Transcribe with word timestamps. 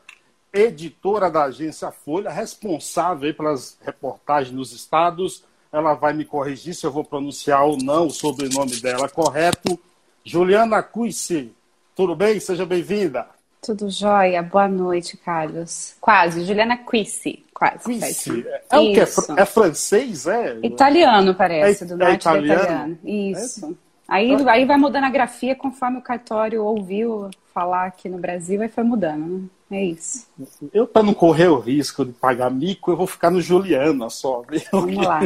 editora 0.53 1.31
da 1.31 1.45
agência 1.45 1.89
Folha, 1.89 2.29
responsável 2.29 3.33
pelas 3.33 3.79
reportagens 3.81 4.53
nos 4.53 4.73
estados. 4.73 5.43
Ela 5.75 5.93
vai 5.93 6.13
me 6.13 6.23
corrigir 6.23 6.73
se 6.73 6.85
eu 6.85 6.91
vou 6.91 7.03
pronunciar 7.03 7.65
ou 7.65 7.77
não 7.77 8.07
o 8.07 8.09
sobrenome 8.09 8.77
dela 8.77 9.09
correto. 9.09 9.77
Juliana 10.23 10.81
Cuisse, 10.81 11.51
tudo 11.93 12.15
bem? 12.15 12.39
Seja 12.39 12.65
bem-vinda. 12.65 13.27
Tudo 13.61 13.89
jóia. 13.89 14.41
Boa 14.41 14.69
noite, 14.69 15.17
Carlos. 15.17 15.97
Quase. 15.99 16.45
Juliana 16.45 16.77
Cuisse. 16.77 17.43
Quase. 17.53 17.83
Cuisse. 17.83 18.47
É, 18.71 18.77
o 18.77 18.93
que? 18.93 19.01
É, 19.01 19.41
é 19.41 19.45
francês? 19.45 20.25
É? 20.27 20.59
Italiano, 20.63 21.35
parece. 21.35 21.83
É, 21.83 21.87
do 21.87 21.95
é 21.95 21.97
norte 21.97 22.21
italiano? 22.21 22.61
italiano. 22.61 22.99
Isso. 23.03 23.77
Aí, 24.07 24.33
aí 24.47 24.63
vai 24.63 24.77
mudando 24.77 25.03
a 25.03 25.09
grafia 25.09 25.57
conforme 25.57 25.97
o 25.97 26.01
cartório 26.01 26.63
ouviu 26.63 27.29
falar 27.53 27.87
aqui 27.87 28.07
no 28.07 28.17
Brasil, 28.17 28.61
aí 28.61 28.69
foi 28.69 28.85
mudando, 28.85 29.27
né? 29.27 29.49
É 29.69 29.83
isso. 29.83 30.27
Eu, 30.71 30.87
para 30.87 31.03
não 31.03 31.13
correr 31.13 31.47
o 31.47 31.59
risco 31.59 32.05
de 32.05 32.13
pagar 32.13 32.51
mico, 32.51 32.91
eu 32.91 32.97
vou 32.97 33.07
ficar 33.07 33.31
no 33.31 33.41
Juliana 33.41 34.09
só. 34.09 34.43
Vamos 34.71 34.95
lá. 34.95 35.21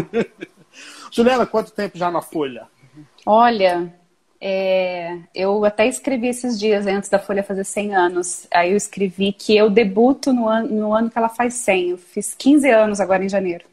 Juliana, 1.12 1.46
quanto 1.46 1.72
tempo 1.72 1.98
já 1.98 2.10
na 2.10 2.22
Folha? 2.22 2.68
Olha, 3.26 3.94
é, 4.42 5.20
eu 5.36 5.66
até 5.66 5.88
escrevi 5.88 6.28
esses 6.28 6.58
dias 6.58 6.88
antes 6.88 7.10
da 7.10 7.20
Folha 7.20 7.44
fazer 7.44 7.66
100 7.66 7.96
anos. 7.96 8.48
Aí 8.52 8.72
eu 8.72 8.78
escrevi 8.78 9.34
que 9.34 9.56
eu 9.56 9.70
debuto 9.70 10.32
no 10.32 10.48
ano, 10.48 10.70
no 10.70 10.94
ano 10.94 11.10
que 11.10 11.18
ela 11.18 11.30
faz 11.30 11.56
100. 11.56 11.90
Eu 11.90 11.98
fiz 11.98 12.34
15 12.34 12.70
anos 12.70 13.00
agora 13.02 13.24
em 13.24 13.30
janeiro, 13.30 13.66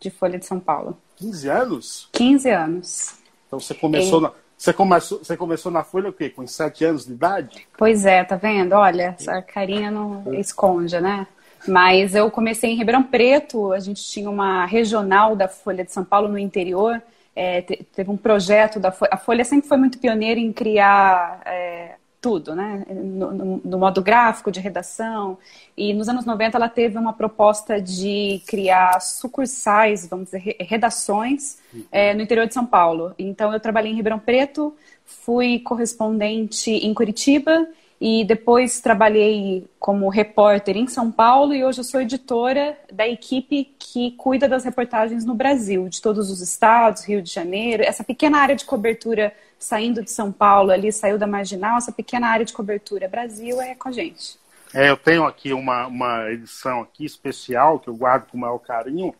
de 0.00 0.10
Folha 0.10 0.38
de 0.38 0.46
São 0.46 0.58
Paulo. 0.58 0.96
15 1.16 1.48
anos? 1.48 2.08
15 2.12 2.50
anos. 2.50 3.14
Então 3.46 3.60
você 3.60 3.74
começou, 3.74 4.20
na, 4.20 4.32
você 4.64 4.72
começou, 4.72 5.18
você 5.18 5.36
começou 5.36 5.70
na 5.70 5.84
Folha 5.84 6.08
o 6.08 6.12
quê? 6.12 6.30
Com 6.30 6.46
7 6.46 6.84
anos 6.84 7.06
de 7.06 7.12
idade? 7.12 7.66
Pois 7.76 8.06
é, 8.06 8.24
tá 8.24 8.36
vendo? 8.36 8.72
Olha, 8.72 9.14
essa 9.18 9.42
carinha 9.42 9.90
não 9.90 10.32
esconde, 10.34 10.98
né? 11.00 11.26
Mas 11.68 12.14
eu 12.14 12.30
comecei 12.30 12.70
em 12.70 12.76
Ribeirão 12.76 13.02
Preto, 13.02 13.72
a 13.72 13.78
gente 13.80 14.02
tinha 14.02 14.28
uma 14.28 14.64
regional 14.66 15.34
da 15.36 15.48
Folha 15.48 15.84
de 15.84 15.92
São 15.92 16.04
Paulo 16.04 16.28
no 16.28 16.38
interior. 16.38 17.00
É, 17.36 17.62
te- 17.62 17.84
teve 17.94 18.10
um 18.10 18.16
projeto 18.16 18.78
da 18.78 18.90
Folha. 18.92 19.10
A 19.12 19.16
Folha 19.16 19.44
sempre 19.44 19.68
foi 19.68 19.76
muito 19.76 19.98
pioneira 19.98 20.38
em 20.40 20.52
criar 20.52 21.40
é, 21.44 21.96
tudo, 22.24 22.54
né? 22.54 22.86
No, 22.88 23.30
no- 23.32 23.60
no 23.62 23.78
modo 23.78 24.00
gráfico, 24.00 24.50
de 24.50 24.58
redação. 24.58 25.36
E 25.76 25.92
nos 25.92 26.08
anos 26.08 26.24
90 26.24 26.56
ela 26.56 26.70
teve 26.70 26.96
uma 26.96 27.12
proposta 27.12 27.78
de 27.78 28.40
criar 28.46 28.98
sucursais, 29.02 30.06
vamos 30.08 30.26
dizer, 30.30 30.38
re- 30.38 30.56
redações 30.60 31.58
é, 31.92 32.14
no 32.14 32.22
interior 32.22 32.46
de 32.46 32.54
São 32.54 32.64
Paulo. 32.64 33.12
Então 33.18 33.52
eu 33.52 33.60
trabalhei 33.60 33.92
em 33.92 33.94
Ribeirão 33.96 34.18
Preto, 34.18 34.74
fui 35.04 35.58
correspondente 35.58 36.70
em 36.70 36.94
Curitiba 36.94 37.66
e 38.00 38.24
depois 38.24 38.80
trabalhei 38.80 39.66
como 39.78 40.08
repórter 40.08 40.76
em 40.78 40.86
São 40.86 41.10
Paulo 41.12 41.52
e 41.54 41.62
hoje 41.62 41.80
eu 41.80 41.84
sou 41.84 42.00
editora 42.00 42.76
da 42.90 43.06
equipe 43.06 43.74
que 43.78 44.12
cuida 44.12 44.48
das 44.48 44.64
reportagens 44.64 45.24
no 45.26 45.34
Brasil, 45.34 45.88
de 45.90 46.00
todos 46.00 46.30
os 46.30 46.40
estados, 46.40 47.04
Rio 47.04 47.20
de 47.20 47.30
Janeiro, 47.32 47.82
essa 47.82 48.02
pequena 48.02 48.38
área 48.38 48.56
de 48.56 48.64
cobertura 48.64 49.32
saindo 49.64 50.02
de 50.02 50.10
São 50.10 50.30
Paulo 50.30 50.70
ali, 50.70 50.92
saiu 50.92 51.18
da 51.18 51.26
Marginal, 51.26 51.78
essa 51.78 51.90
pequena 51.90 52.28
área 52.28 52.44
de 52.44 52.52
cobertura 52.52 53.08
Brasil 53.08 53.60
é 53.60 53.74
com 53.74 53.88
a 53.88 53.92
gente. 53.92 54.38
É, 54.72 54.90
eu 54.90 54.96
tenho 54.96 55.24
aqui 55.24 55.52
uma, 55.52 55.86
uma 55.86 56.30
edição 56.30 56.82
aqui 56.82 57.04
especial 57.04 57.78
que 57.78 57.88
eu 57.88 57.96
guardo 57.96 58.26
com 58.26 58.36
o 58.36 58.40
maior 58.40 58.58
carinho, 58.58 59.14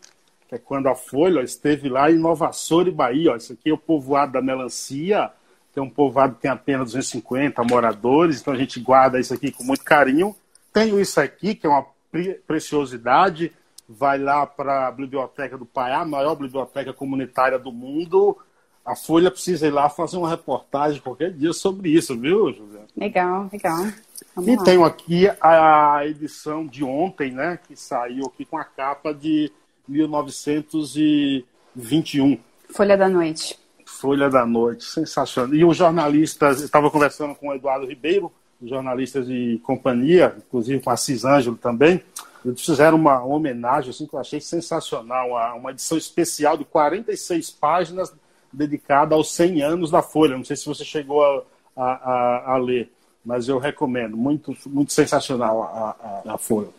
que 0.47 0.55
é 0.55 0.57
quando 0.57 0.87
a 0.87 0.95
Folha 0.95 1.41
esteve 1.41 1.89
lá 1.89 2.11
em 2.11 2.17
Nova 2.17 2.49
Açor 2.49 2.87
e 2.87 2.91
Bahia. 2.91 3.31
Ó, 3.31 3.35
isso 3.35 3.53
aqui 3.53 3.69
é 3.69 3.73
o 3.73 3.77
povoado 3.77 4.33
da 4.33 4.41
Melancia, 4.41 5.31
é 5.75 5.81
um 5.81 5.89
povoado 5.89 6.35
que 6.35 6.41
tem 6.41 6.51
apenas 6.51 6.93
250 6.93 7.61
moradores, 7.63 8.39
então 8.39 8.53
a 8.53 8.57
gente 8.57 8.79
guarda 8.79 9.19
isso 9.19 9.33
aqui 9.33 9.51
com 9.51 9.63
muito 9.63 9.83
carinho. 9.83 10.35
Tenho 10.71 10.99
isso 10.99 11.19
aqui, 11.19 11.55
que 11.55 11.65
é 11.65 11.69
uma 11.69 11.85
pre- 12.11 12.41
preciosidade, 12.47 13.51
vai 13.87 14.17
lá 14.17 14.45
para 14.45 14.87
a 14.87 14.91
Biblioteca 14.91 15.57
do 15.57 15.65
Paiá, 15.65 16.01
a 16.01 16.05
maior 16.05 16.35
biblioteca 16.35 16.93
comunitária 16.93 17.59
do 17.59 17.71
mundo. 17.71 18.37
A 18.85 18.95
Folha 18.95 19.31
precisa 19.31 19.65
ir 19.65 19.71
lá 19.71 19.89
fazer 19.89 20.17
uma 20.17 20.29
reportagem 20.29 21.01
qualquer 21.01 21.31
dia 21.31 21.51
sobre 21.53 21.89
isso, 21.89 22.15
viu, 22.17 22.53
José? 22.53 22.79
Legal, 22.95 23.49
legal. 23.51 23.87
Vamos 24.35 24.51
E 24.51 24.55
lá. 24.55 24.63
tenho 24.63 24.83
aqui 24.85 25.27
a 25.41 26.01
edição 26.05 26.65
de 26.67 26.83
ontem, 26.83 27.31
né, 27.31 27.57
que 27.67 27.75
saiu 27.75 28.27
aqui 28.27 28.45
com 28.45 28.57
a 28.57 28.63
capa 28.63 29.11
de 29.13 29.51
1921, 29.87 32.37
Folha 32.69 32.97
da 32.97 33.07
Noite. 33.09 33.57
Folha 33.85 34.29
da 34.29 34.45
Noite, 34.45 34.83
sensacional. 34.85 35.53
E 35.55 35.63
os 35.63 35.77
jornalistas, 35.77 36.59
eu 36.59 36.65
estava 36.65 36.89
conversando 36.91 37.33
com 37.35 37.47
o 37.49 37.53
Eduardo 37.53 37.85
Ribeiro, 37.85 38.31
os 38.61 38.69
jornalistas 38.69 39.27
de 39.27 39.59
companhia, 39.63 40.35
inclusive 40.37 40.81
com 40.83 40.89
a 40.89 40.97
Cis 40.97 41.23
Ângelo 41.25 41.55
também, 41.57 42.01
eles 42.43 42.61
fizeram 42.63 42.97
uma 42.97 43.23
homenagem 43.23 43.89
assim, 43.89 44.05
que 44.05 44.13
eu 44.15 44.19
achei 44.19 44.39
sensacional, 44.39 45.29
uma, 45.29 45.53
uma 45.55 45.71
edição 45.71 45.97
especial 45.97 46.55
de 46.57 46.63
46 46.65 47.49
páginas 47.51 48.13
dedicada 48.55 49.15
aos 49.15 49.31
100 49.33 49.61
anos 49.61 49.91
da 49.91 50.01
Folha. 50.01 50.37
Não 50.37 50.43
sei 50.43 50.55
se 50.55 50.65
você 50.65 50.83
chegou 50.85 51.23
a, 51.23 51.43
a, 51.75 51.83
a- 51.83 52.53
a 52.53 52.57
ler, 52.57 52.91
mas 53.25 53.47
eu 53.47 53.57
recomendo. 53.59 54.15
Muito, 54.17 54.55
muito 54.67 54.93
sensacional 54.93 55.63
a, 55.63 55.95
a, 56.29 56.33
a 56.33 56.37
Folha. 56.37 56.69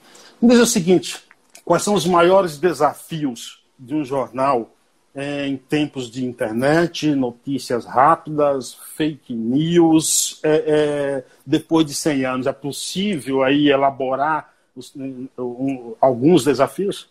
Me 0.41 0.49
diz 0.51 0.59
o 0.61 0.67
seguinte: 0.67 1.19
quais 1.65 1.83
são 1.83 1.95
os 1.95 2.07
maiores 2.07 2.59
desafios 2.59 3.63
de 3.79 3.95
um 3.95 4.05
jornal 4.05 4.71
eh, 5.15 5.47
em 5.47 5.57
tempos 5.57 6.11
de 6.11 6.25
internet, 6.25 7.15
notícias 7.15 7.85
rápidas, 7.85 8.75
fake 8.97 9.35
news, 9.35 10.41
eh, 10.43 10.65
eh, 10.67 11.25
depois 11.45 11.87
de 11.87 11.95
100 11.95 12.25
anos? 12.25 12.47
É 12.47 12.53
possível 12.53 13.43
aí 13.43 13.69
elaborar 13.71 14.53
os- 14.75 14.95
um- 14.97 15.95
alguns 16.01 16.45
desafios? 16.45 17.09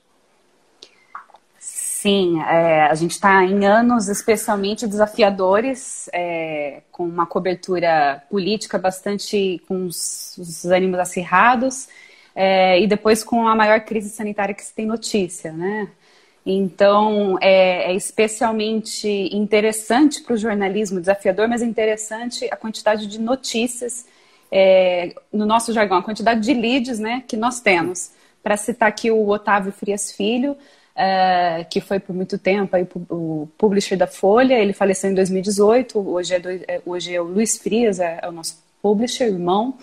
Sim, 2.06 2.40
é, 2.44 2.84
a 2.84 2.94
gente 2.94 3.14
está 3.14 3.44
em 3.44 3.66
anos 3.66 4.10
especialmente 4.10 4.86
desafiadores, 4.86 6.08
é, 6.14 6.84
com 6.92 7.04
uma 7.04 7.26
cobertura 7.26 8.22
política 8.30 8.78
bastante 8.78 9.60
com 9.68 9.88
os, 9.88 10.38
os 10.38 10.66
ânimos 10.66 11.00
acirrados, 11.00 11.88
é, 12.36 12.80
e 12.80 12.86
depois 12.86 13.24
com 13.24 13.48
a 13.48 13.56
maior 13.56 13.80
crise 13.80 14.12
sanitária 14.12 14.54
que 14.54 14.64
se 14.64 14.72
tem 14.72 14.86
notícia, 14.86 15.52
né? 15.52 15.88
Então, 16.46 17.40
é, 17.42 17.92
é 17.92 17.96
especialmente 17.96 19.10
interessante 19.36 20.22
para 20.22 20.36
o 20.36 20.38
jornalismo, 20.38 21.00
desafiador, 21.00 21.48
mas 21.48 21.64
interessante 21.64 22.48
a 22.52 22.56
quantidade 22.56 23.08
de 23.08 23.20
notícias, 23.20 24.06
é, 24.52 25.16
no 25.34 25.48
nosso 25.48 25.74
jargão, 25.74 25.98
a 25.98 26.04
quantidade 26.04 26.42
de 26.42 26.54
leads 26.54 27.00
né, 27.00 27.24
que 27.28 27.36
nós 27.36 27.62
temos. 27.62 28.12
Para 28.44 28.58
citar 28.58 28.90
aqui 28.90 29.10
o 29.10 29.28
Otávio 29.28 29.72
Frias 29.72 30.12
Filho, 30.12 30.56
é, 30.96 31.66
que 31.70 31.82
foi 31.82 32.00
por 32.00 32.16
muito 32.16 32.38
tempo 32.38 32.76
aí, 32.76 32.88
o 33.10 33.48
publisher 33.58 33.98
da 33.98 34.08
Folha, 34.08 34.54
ele 34.56 34.72
faleceu 34.74 35.12
em 35.12 35.14
2018, 35.14 36.00
hoje 36.00 36.34
é, 36.36 36.40
do- 36.40 36.50
é, 36.50 36.82
hoje 36.86 37.14
é 37.14 37.20
o 37.22 37.26
Luiz 37.26 37.58
Frias, 37.58 38.00
é, 38.00 38.20
é 38.22 38.30
o 38.30 38.32
nosso 38.32 38.64
publisher, 38.82 39.26
irmão. 39.26 39.78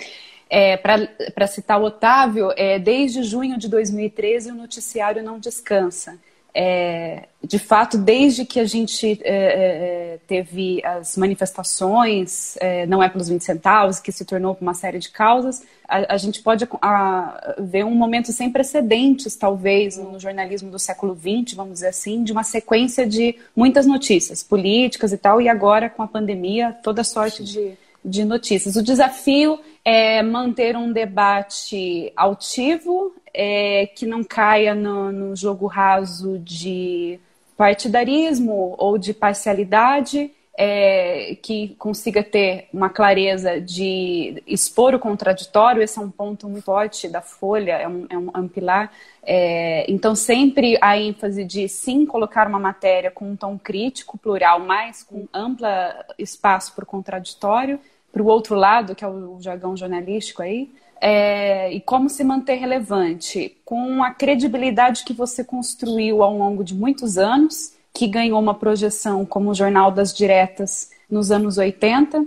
É, 0.49 0.77
Para 0.77 1.47
citar 1.47 1.81
o 1.81 1.85
Otávio, 1.85 2.49
desde 2.85 3.23
junho 3.23 3.57
de 3.59 3.69
2013 3.69 4.51
o 4.51 4.55
noticiário 4.55 5.23
não 5.23 5.39
descansa. 5.39 6.19
É, 6.55 7.29
de 7.43 7.59
fato, 7.59 7.97
desde 7.97 8.45
que 8.45 8.61
a 8.61 8.65
gente 8.65 9.19
é, 9.25 10.15
é, 10.15 10.19
teve 10.27 10.85
as 10.85 11.17
manifestações, 11.17 12.57
é, 12.61 12.87
não 12.87 13.03
é 13.03 13.09
pelos 13.09 13.29
20 13.29 13.43
centavos, 13.43 13.99
que 13.99 14.13
se 14.13 14.25
tornou 14.25 14.57
uma 14.61 14.75
série 14.75 14.99
de 14.99 15.09
causas, 15.09 15.63
a, 15.89 16.15
a 16.15 16.17
gente 16.19 16.43
pode 16.43 16.69
a, 16.81 17.55
ver 17.59 17.85
um 17.85 17.95
momento 17.95 18.33
sem 18.33 18.51
precedentes, 18.51 19.35
talvez, 19.35 19.97
no 19.97 20.21
jornalismo 20.21 20.71
do 20.71 20.79
século 20.79 21.17
XX, 21.17 21.55
vamos 21.57 21.75
dizer 21.75 21.89
assim, 21.89 22.23
de 22.23 22.33
uma 22.33 22.45
sequência 22.45 23.07
de 23.07 23.35
muitas 23.57 23.87
notícias 23.87 24.43
políticas 24.43 25.13
e 25.13 25.19
tal, 25.19 25.41
e 25.41 25.49
agora 25.49 25.89
com 25.89 26.03
a 26.03 26.07
pandemia, 26.07 26.77
toda 26.83 27.03
sorte 27.03 27.43
de, 27.43 27.73
de 28.05 28.25
notícias. 28.25 28.77
O 28.77 28.83
desafio 28.83 29.59
é 29.85 30.23
manter 30.23 30.77
um 30.77 30.93
debate 30.93 32.13
altivo, 32.17 33.15
é, 33.35 33.87
que 33.87 34.07
não 34.07 34.23
caia 34.23 34.75
no, 34.75 35.11
no 35.11 35.37
jogo 35.37 35.67
raso 35.67 36.39
de 36.39 37.19
partidarismo 37.57 38.75
ou 38.79 38.99
de 38.99 39.15
parcialidade 39.15 40.31
é, 40.57 41.37
que 41.43 41.75
consiga 41.79 42.23
ter 42.23 42.69
uma 42.73 42.91
clareza 42.91 43.61
de 43.61 44.43
expor 44.47 44.95
o 44.95 44.99
contraditório, 44.99 45.83
esse 45.83 45.99
é 45.99 46.03
um 46.03 46.11
ponto 46.11 46.49
muito 46.49 46.65
forte 46.65 47.09
da 47.09 47.23
Folha, 47.23 47.73
é 47.73 47.89
um, 47.89 48.07
é 48.09 48.19
um, 48.19 48.31
é 48.35 48.39
um 48.39 48.49
pilar. 48.49 48.93
É, 49.23 49.91
então, 49.91 50.15
sempre 50.15 50.77
a 50.81 50.99
ênfase 50.99 51.45
de 51.45 51.69
sim 51.69 52.05
colocar 52.05 52.47
uma 52.47 52.59
matéria 52.59 53.11
com 53.11 53.31
um 53.31 53.37
tom 53.37 53.59
crítico, 53.59 54.19
plural, 54.19 54.61
mas 54.61 55.03
com 55.03 55.27
ampla 55.33 56.05
espaço 56.19 56.75
para 56.75 56.85
o 56.85 56.87
contraditório, 56.87 57.81
para 58.13 58.23
o 58.23 58.27
outro 58.27 58.55
lado, 58.55 58.95
que 58.95 59.05
é 59.05 59.09
o 59.09 59.39
jargão 59.41 59.77
jornalístico 59.77 60.43
aí, 60.43 60.71
é, 61.01 61.73
e 61.73 61.81
como 61.81 62.09
se 62.09 62.23
manter 62.23 62.55
relevante 62.55 63.57
com 63.65 64.05
a 64.05 64.11
credibilidade 64.13 65.03
que 65.03 65.13
você 65.13 65.43
construiu 65.43 66.23
ao 66.23 66.37
longo 66.37 66.63
de 66.63 66.75
muitos 66.75 67.19
anos 67.19 67.73
que 67.93 68.07
ganhou 68.07 68.39
uma 68.39 68.55
projeção 68.55 69.25
como 69.25 69.55
Jornal 69.55 69.91
das 69.91 70.15
Diretas 70.15 70.91
nos 71.11 71.31
anos 71.33 71.59
80 71.59 72.25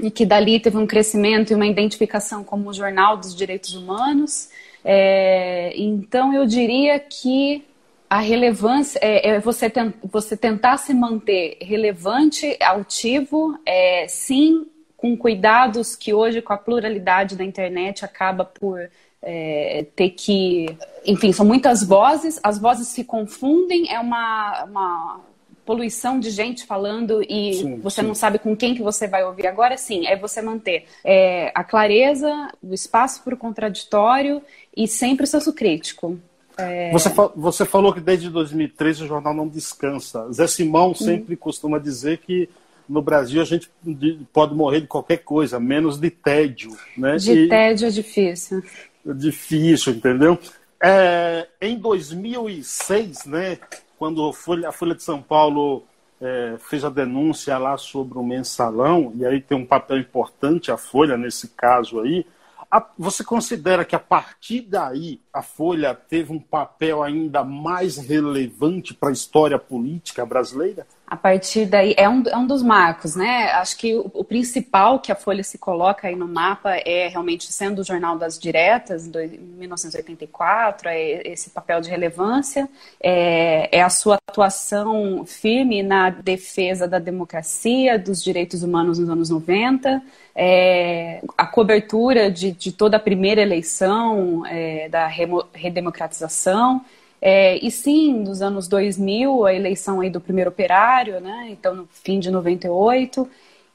e 0.00 0.10
que 0.10 0.26
dali 0.26 0.58
teve 0.58 0.76
um 0.76 0.86
crescimento 0.86 1.52
e 1.52 1.54
uma 1.54 1.66
identificação 1.66 2.42
como 2.42 2.72
Jornal 2.72 3.16
dos 3.16 3.34
Direitos 3.34 3.74
Humanos. 3.74 4.50
É, 4.84 5.72
então, 5.76 6.34
eu 6.34 6.46
diria 6.46 6.98
que 6.98 7.64
a 8.08 8.18
relevância 8.18 8.98
é, 9.02 9.30
é 9.30 9.40
você, 9.40 9.70
ten, 9.70 9.92
você 10.04 10.36
tentar 10.36 10.76
se 10.76 10.92
manter 10.92 11.58
relevante, 11.60 12.56
altivo, 12.60 13.58
é, 13.64 14.06
sim, 14.08 14.66
com 15.06 15.16
cuidados 15.16 15.94
que 15.94 16.12
hoje, 16.12 16.42
com 16.42 16.52
a 16.52 16.58
pluralidade 16.58 17.36
da 17.36 17.44
internet, 17.44 18.04
acaba 18.04 18.44
por 18.44 18.90
é, 19.22 19.86
ter 19.94 20.10
que. 20.10 20.76
Enfim, 21.04 21.32
são 21.32 21.46
muitas 21.46 21.84
vozes, 21.84 22.40
as 22.42 22.58
vozes 22.58 22.88
se 22.88 23.04
confundem, 23.04 23.92
é 23.92 24.00
uma, 24.00 24.64
uma 24.64 25.20
poluição 25.64 26.18
de 26.18 26.30
gente 26.30 26.66
falando 26.66 27.22
e 27.22 27.54
sim, 27.54 27.76
você 27.80 28.00
sim. 28.00 28.06
não 28.06 28.14
sabe 28.14 28.38
com 28.40 28.56
quem 28.56 28.74
que 28.74 28.82
você 28.82 29.06
vai 29.06 29.24
ouvir. 29.24 29.46
Agora 29.46 29.76
sim, 29.76 30.06
é 30.06 30.16
você 30.16 30.42
manter 30.42 30.86
é, 31.04 31.52
a 31.54 31.62
clareza, 31.62 32.28
o 32.60 32.74
espaço 32.74 33.22
para 33.22 33.34
o 33.34 33.38
contraditório 33.38 34.42
e 34.76 34.88
sempre 34.88 35.24
o 35.24 35.26
senso 35.28 35.52
crítico. 35.52 36.18
É... 36.56 36.90
Você, 36.90 37.10
você 37.36 37.64
falou 37.64 37.92
que 37.92 38.00
desde 38.00 38.30
2013 38.30 39.04
o 39.04 39.06
jornal 39.06 39.34
não 39.34 39.46
descansa. 39.46 40.32
Zé 40.32 40.46
Simão 40.46 40.94
sempre 40.94 41.34
hum. 41.34 41.38
costuma 41.38 41.78
dizer 41.78 42.18
que 42.18 42.48
no 42.88 43.02
Brasil 43.02 43.40
a 43.40 43.44
gente 43.44 43.70
pode 44.32 44.54
morrer 44.54 44.80
de 44.80 44.86
qualquer 44.86 45.18
coisa, 45.18 45.60
menos 45.60 45.98
de 45.98 46.10
tédio. 46.10 46.76
Né? 46.96 47.16
De 47.16 47.32
e... 47.32 47.48
tédio 47.48 47.88
é 47.88 47.90
difícil 47.90 48.62
difícil, 49.14 49.94
entendeu? 49.94 50.38
É, 50.82 51.48
em 51.60 51.78
2006, 51.78 53.26
né, 53.26 53.58
quando 53.98 54.26
a 54.26 54.32
Folha, 54.32 54.68
a 54.68 54.72
Folha 54.72 54.94
de 54.94 55.02
São 55.02 55.22
Paulo 55.22 55.84
é, 56.20 56.56
fez 56.58 56.84
a 56.84 56.90
denúncia 56.90 57.56
lá 57.58 57.76
sobre 57.76 58.18
o 58.18 58.22
mensalão, 58.22 59.12
e 59.16 59.24
aí 59.24 59.40
tem 59.40 59.56
um 59.56 59.66
papel 59.66 59.98
importante 59.98 60.70
a 60.70 60.76
Folha 60.76 61.16
nesse 61.16 61.48
caso 61.48 62.00
aí, 62.00 62.26
a, 62.70 62.84
você 62.98 63.22
considera 63.22 63.84
que 63.84 63.94
a 63.94 64.00
partir 64.00 64.62
daí 64.62 65.20
a 65.32 65.40
Folha 65.40 65.94
teve 65.94 66.32
um 66.32 66.40
papel 66.40 67.02
ainda 67.02 67.44
mais 67.44 67.96
relevante 67.96 68.92
para 68.92 69.10
a 69.10 69.12
história 69.12 69.58
política 69.58 70.26
brasileira? 70.26 70.86
A 71.06 71.16
partir 71.16 71.66
daí 71.66 71.94
é 71.96 72.08
um, 72.08 72.22
é 72.26 72.36
um 72.36 72.46
dos 72.46 72.62
marcos, 72.64 73.14
né? 73.14 73.52
Acho 73.52 73.76
que 73.78 73.94
o, 73.94 74.10
o, 74.12 74.24
principal 74.24 74.98
que 74.98 75.12
a 75.12 75.14
Folha 75.14 75.44
se 75.44 75.56
coloca 75.56 76.08
aí 76.08 76.16
no 76.16 76.26
mapa 76.26 76.74
é 76.84 77.06
realmente 77.06 77.52
sendo 77.52 77.80
o 77.80 77.84
Jornal 77.84 78.18
das 78.18 78.36
Diretas, 78.36 79.06
em 79.06 79.38
1984, 79.38 80.88
é 80.88 81.28
esse 81.28 81.50
papel 81.50 81.80
de 81.80 81.88
relevância, 81.88 82.68
é, 83.00 83.68
é, 83.70 83.82
a 83.82 83.88
sua 83.88 84.18
atuação 84.28 85.24
firme 85.24 85.80
na 85.80 86.10
defesa 86.10 86.88
da 86.88 86.98
democracia, 86.98 87.96
dos 87.96 88.20
direitos 88.22 88.64
humanos 88.64 88.98
nos 88.98 89.08
anos 89.08 89.30
90, 89.30 90.02
é, 90.34 91.22
a 91.38 91.46
cobertura 91.46 92.30
de, 92.32 92.50
de, 92.50 92.72
toda 92.72 92.96
a 92.96 93.00
primeira 93.00 93.40
eleição, 93.40 94.44
é, 94.44 94.88
da 94.88 95.06
redemocratização, 95.06 96.84
é, 97.20 97.56
e 97.64 97.70
sim, 97.70 98.12
nos 98.12 98.42
anos 98.42 98.68
2000, 98.68 99.46
a 99.46 99.54
eleição 99.54 100.00
aí 100.00 100.10
do 100.10 100.20
primeiro 100.20 100.50
operário, 100.50 101.20
né? 101.20 101.48
então 101.50 101.74
no 101.74 101.88
fim 101.90 102.20
de 102.20 102.30
98, 102.30 103.28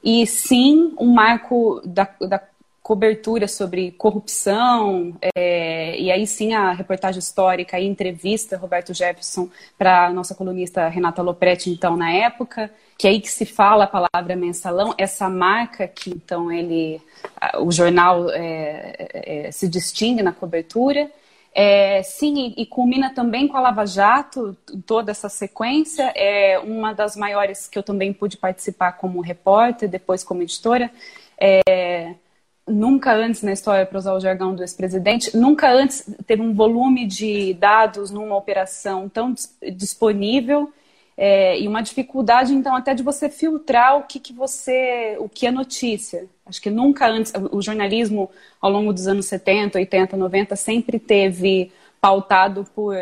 e 0.03 0.25
sim, 0.25 0.93
um 0.99 1.11
marco 1.13 1.81
da, 1.85 2.09
da 2.21 2.41
cobertura 2.81 3.47
sobre 3.47 3.91
corrupção, 3.91 5.15
é, 5.35 5.97
e 5.99 6.11
aí 6.11 6.25
sim 6.25 6.53
a 6.53 6.71
reportagem 6.71 7.19
histórica 7.19 7.79
e 7.79 7.87
entrevista 7.87 8.57
Roberto 8.57 8.93
Jefferson 8.93 9.49
para 9.77 10.07
a 10.07 10.13
nossa 10.13 10.33
colunista 10.33 10.87
Renata 10.87 11.21
Lopretti, 11.21 11.69
então, 11.69 11.95
na 11.95 12.11
época, 12.11 12.71
que 12.97 13.07
é 13.07 13.11
aí 13.11 13.21
que 13.21 13.29
se 13.29 13.45
fala 13.45 13.83
a 13.83 13.87
palavra 13.87 14.35
mensalão, 14.35 14.93
essa 14.97 15.29
marca 15.29 15.87
que 15.87 16.09
então 16.09 16.51
ele, 16.51 17.01
o 17.59 17.71
jornal 17.71 18.29
é, 18.31 18.95
é, 19.13 19.51
se 19.51 19.67
distingue 19.67 20.23
na 20.23 20.31
cobertura, 20.33 21.09
é, 21.53 22.01
sim, 22.03 22.53
e, 22.55 22.65
culmina 22.65 23.13
também 23.13 23.47
com 23.47 23.57
a 23.57 23.61
Lava 23.61 23.85
Jato, 23.85 24.55
toda 24.85 25.11
essa 25.11 25.27
sequência. 25.27 26.11
É 26.15 26.57
uma 26.59 26.93
das 26.93 27.15
maiores 27.15 27.67
que 27.67 27.77
eu 27.77 27.83
também 27.83 28.13
pude 28.13 28.37
participar 28.37 28.93
como 28.93 29.21
repórter, 29.21 29.89
depois 29.89 30.23
como 30.23 30.41
editora. 30.41 30.89
É, 31.37 32.15
nunca 32.67 33.13
antes 33.13 33.41
na 33.41 33.51
história, 33.51 33.85
para 33.85 33.97
usar 33.97 34.13
o 34.13 34.19
jargão 34.19 34.55
do 34.55 34.63
ex-presidente, 34.63 35.35
nunca 35.35 35.71
antes 35.71 36.09
teve 36.25 36.41
um 36.41 36.53
volume 36.53 37.05
de 37.05 37.53
dados 37.55 38.11
numa 38.11 38.35
operação 38.35 39.09
tão 39.09 39.33
disponível 39.75 40.71
é, 41.17 41.59
e 41.59 41.67
uma 41.67 41.81
dificuldade, 41.81 42.53
então, 42.53 42.75
até 42.75 42.93
de 42.93 43.03
você 43.03 43.29
filtrar 43.29 43.97
o 43.97 44.03
que, 44.03 44.19
que 44.19 44.33
você. 44.33 45.15
o 45.19 45.29
que 45.29 45.45
é 45.45 45.51
notícia. 45.51 46.25
Acho 46.45 46.61
que 46.61 46.69
nunca 46.69 47.07
antes. 47.07 47.31
O 47.51 47.61
jornalismo, 47.61 48.29
ao 48.59 48.71
longo 48.71 48.93
dos 48.93 49.07
anos 49.07 49.25
70, 49.25 49.77
80, 49.77 50.17
90, 50.17 50.55
sempre 50.55 50.99
teve 50.99 51.71
pautado 51.99 52.65
por 52.73 52.95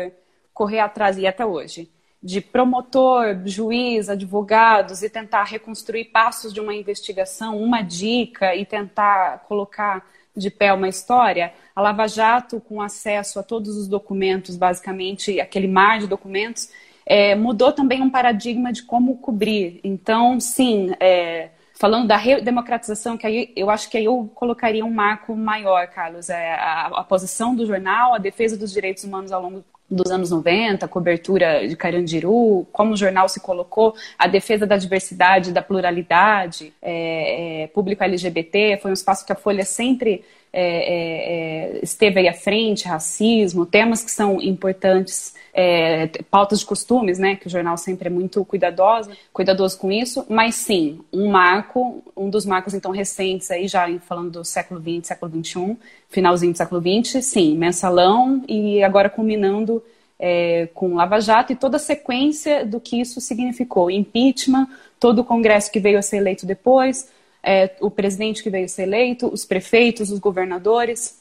correr 0.52 0.80
atrás, 0.80 1.16
e 1.16 1.26
até 1.26 1.46
hoje, 1.46 1.88
de 2.22 2.40
promotor, 2.40 3.40
juiz, 3.46 4.10
advogados, 4.10 5.02
e 5.02 5.08
tentar 5.08 5.44
reconstruir 5.44 6.06
passos 6.06 6.52
de 6.52 6.60
uma 6.60 6.74
investigação, 6.74 7.56
uma 7.56 7.80
dica, 7.80 8.54
e 8.54 8.66
tentar 8.66 9.44
colocar 9.48 10.06
de 10.36 10.50
pé 10.50 10.72
uma 10.72 10.88
história. 10.88 11.52
A 11.74 11.80
Lava 11.80 12.06
Jato, 12.06 12.60
com 12.60 12.82
acesso 12.82 13.38
a 13.38 13.42
todos 13.42 13.76
os 13.76 13.88
documentos, 13.88 14.56
basicamente, 14.56 15.40
aquele 15.40 15.66
mar 15.66 15.98
de 15.98 16.06
documentos 16.06 16.68
é, 17.10 17.34
mudou 17.34 17.72
também 17.72 18.00
um 18.00 18.08
paradigma 18.08 18.72
de 18.72 18.84
como 18.84 19.16
cobrir. 19.16 19.80
Então, 19.82 20.38
sim, 20.38 20.92
é, 21.00 21.48
falando 21.74 22.06
da 22.06 22.16
redemocratização, 22.16 23.16
que 23.16 23.26
aí 23.26 23.52
eu 23.56 23.68
acho 23.68 23.90
que 23.90 23.98
aí 23.98 24.04
eu 24.04 24.30
colocaria 24.32 24.84
um 24.84 24.94
marco 24.94 25.34
maior, 25.34 25.88
Carlos, 25.88 26.30
é 26.30 26.54
a, 26.54 26.86
a 26.86 27.02
posição 27.02 27.52
do 27.52 27.66
jornal, 27.66 28.14
a 28.14 28.18
defesa 28.18 28.56
dos 28.56 28.70
direitos 28.72 29.02
humanos 29.02 29.32
ao 29.32 29.42
longo 29.42 29.64
dos 29.90 30.08
anos 30.12 30.30
90, 30.30 30.86
cobertura 30.86 31.66
de 31.66 31.74
Carandiru, 31.74 32.64
como 32.70 32.92
o 32.92 32.96
jornal 32.96 33.28
se 33.28 33.40
colocou, 33.40 33.92
a 34.16 34.28
defesa 34.28 34.64
da 34.64 34.76
diversidade, 34.76 35.50
da 35.50 35.62
pluralidade, 35.62 36.72
é, 36.80 37.64
é, 37.64 37.66
público 37.66 38.04
LGBT, 38.04 38.78
foi 38.80 38.92
um 38.92 38.94
espaço 38.94 39.26
que 39.26 39.32
a 39.32 39.36
Folha 39.36 39.64
sempre 39.64 40.24
é, 40.52 40.62
é, 40.62 41.76
é, 41.76 41.80
esteve 41.82 42.20
aí 42.20 42.28
à 42.28 42.34
frente, 42.34 42.86
racismo, 42.86 43.66
temas 43.66 44.04
que 44.04 44.12
são 44.12 44.40
importantes, 44.40 45.34
é, 45.52 46.06
pautas 46.30 46.60
de 46.60 46.66
costumes, 46.66 47.18
né, 47.18 47.36
que 47.36 47.46
o 47.46 47.50
jornal 47.50 47.76
sempre 47.76 48.08
é 48.08 48.10
muito 48.10 48.44
cuidadoso, 48.44 49.10
cuidadoso 49.32 49.78
com 49.78 49.90
isso, 49.90 50.24
mas 50.28 50.54
sim, 50.54 51.00
um 51.12 51.30
marco, 51.30 52.02
um 52.16 52.30
dos 52.30 52.46
marcos 52.46 52.74
então 52.74 52.90
recentes 52.90 53.50
aí, 53.50 53.66
já 53.66 53.86
falando 54.00 54.30
do 54.30 54.44
século 54.44 54.80
XX, 54.80 55.08
século 55.08 55.44
XXI, 55.44 55.76
finalzinho 56.08 56.52
do 56.52 56.58
século 56.58 56.80
XX, 56.80 57.24
sim, 57.24 57.56
mensalão 57.56 58.42
e 58.48 58.82
agora 58.82 59.10
culminando 59.10 59.82
é, 60.18 60.68
com 60.74 60.94
Lava 60.94 61.20
Jato 61.20 61.52
e 61.52 61.56
toda 61.56 61.76
a 61.76 61.80
sequência 61.80 62.64
do 62.64 62.78
que 62.78 63.00
isso 63.00 63.20
significou, 63.20 63.90
impeachment, 63.90 64.68
todo 64.98 65.20
o 65.20 65.24
Congresso 65.24 65.72
que 65.72 65.80
veio 65.80 65.98
a 65.98 66.02
ser 66.02 66.18
eleito 66.18 66.44
depois, 66.44 67.08
é, 67.42 67.70
o 67.80 67.90
presidente 67.90 68.42
que 68.42 68.50
veio 68.50 68.68
ser 68.68 68.82
eleito, 68.82 69.26
os 69.32 69.46
prefeitos, 69.46 70.10
os 70.10 70.18
governadores, 70.18 71.19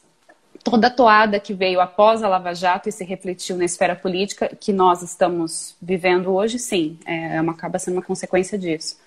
toda 0.64 0.88
a 0.88 0.92
toada 0.92 1.40
que 1.40 1.54
veio 1.54 1.80
após 1.80 2.24
a 2.24 2.28
Lava 2.28 2.54
Jato 2.54 2.90
e 2.90 2.92
se 2.92 3.04
refletiu 3.04 3.58
na 3.58 3.66
esfera 3.66 3.96
política 3.96 4.50
que 4.60 4.74
nós 4.74 5.02
estamos 5.02 5.76
vivendo 5.82 6.34
hoje, 6.34 6.60
sim, 6.60 6.98
é 7.06 7.40
uma, 7.42 7.54
acaba 7.54 7.80
sendo 7.80 7.96
uma 7.96 8.04
consequência 8.04 8.58
disso. 8.58 8.98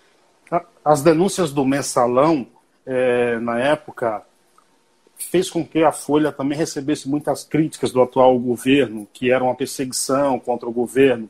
As 0.85 1.02
denúncias 1.02 1.52
do 1.52 1.64
mensalão, 1.64 2.47
é, 2.85 3.38
na 3.38 3.59
época, 3.59 4.23
fez 5.16 5.49
com 5.49 5.64
que 5.64 5.82
a 5.82 5.92
Folha 5.92 6.32
também 6.32 6.59
recebesse 6.59 7.09
muitas 7.09 7.44
críticas 7.44 7.92
do 7.92 8.02
atual 8.02 8.38
governo, 8.38 9.06
que 9.12 9.30
era 9.30 9.42
uma 9.42 9.54
perseguição 9.54 10.38
contra 10.38 10.68
o 10.68 10.73
governo. 10.73 11.28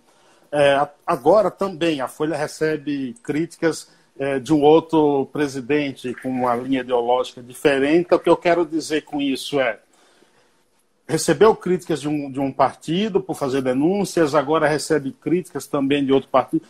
É, 0.51 0.87
agora 1.07 1.51
também 1.51 2.01
a 2.01 2.09
Folha 2.09 2.37
recebe 2.37 3.15
críticas 3.23 3.91
é, 4.19 4.39
de 4.39 4.53
um 4.53 4.63
outro 4.63 5.27
presidente 5.33 6.15
com 6.15 6.29
uma 6.29 6.55
linha 6.57 6.81
ideológica 6.81 7.43
diferente. 7.43 8.15
O 8.15 8.19
que 8.19 8.29
eu 8.29 8.37
quero 8.37 8.67
dizer 8.67 9.03
com 9.03 9.21
isso 9.21 9.61
é 9.61 9.79
recebeu 11.09 11.55
críticas 11.55 12.01
de 12.01 12.09
um, 12.09 12.31
de 12.31 12.41
um 12.41 12.53
partido 12.53 13.21
por 13.21 13.35
fazer 13.35 13.63
denúncias, 13.63 14.35
agora 14.35 14.69
recebe 14.69 15.13
críticas 15.13 15.67
também 15.67 16.05
de 16.05 16.13
outro 16.13 16.29
partido. 16.29 16.65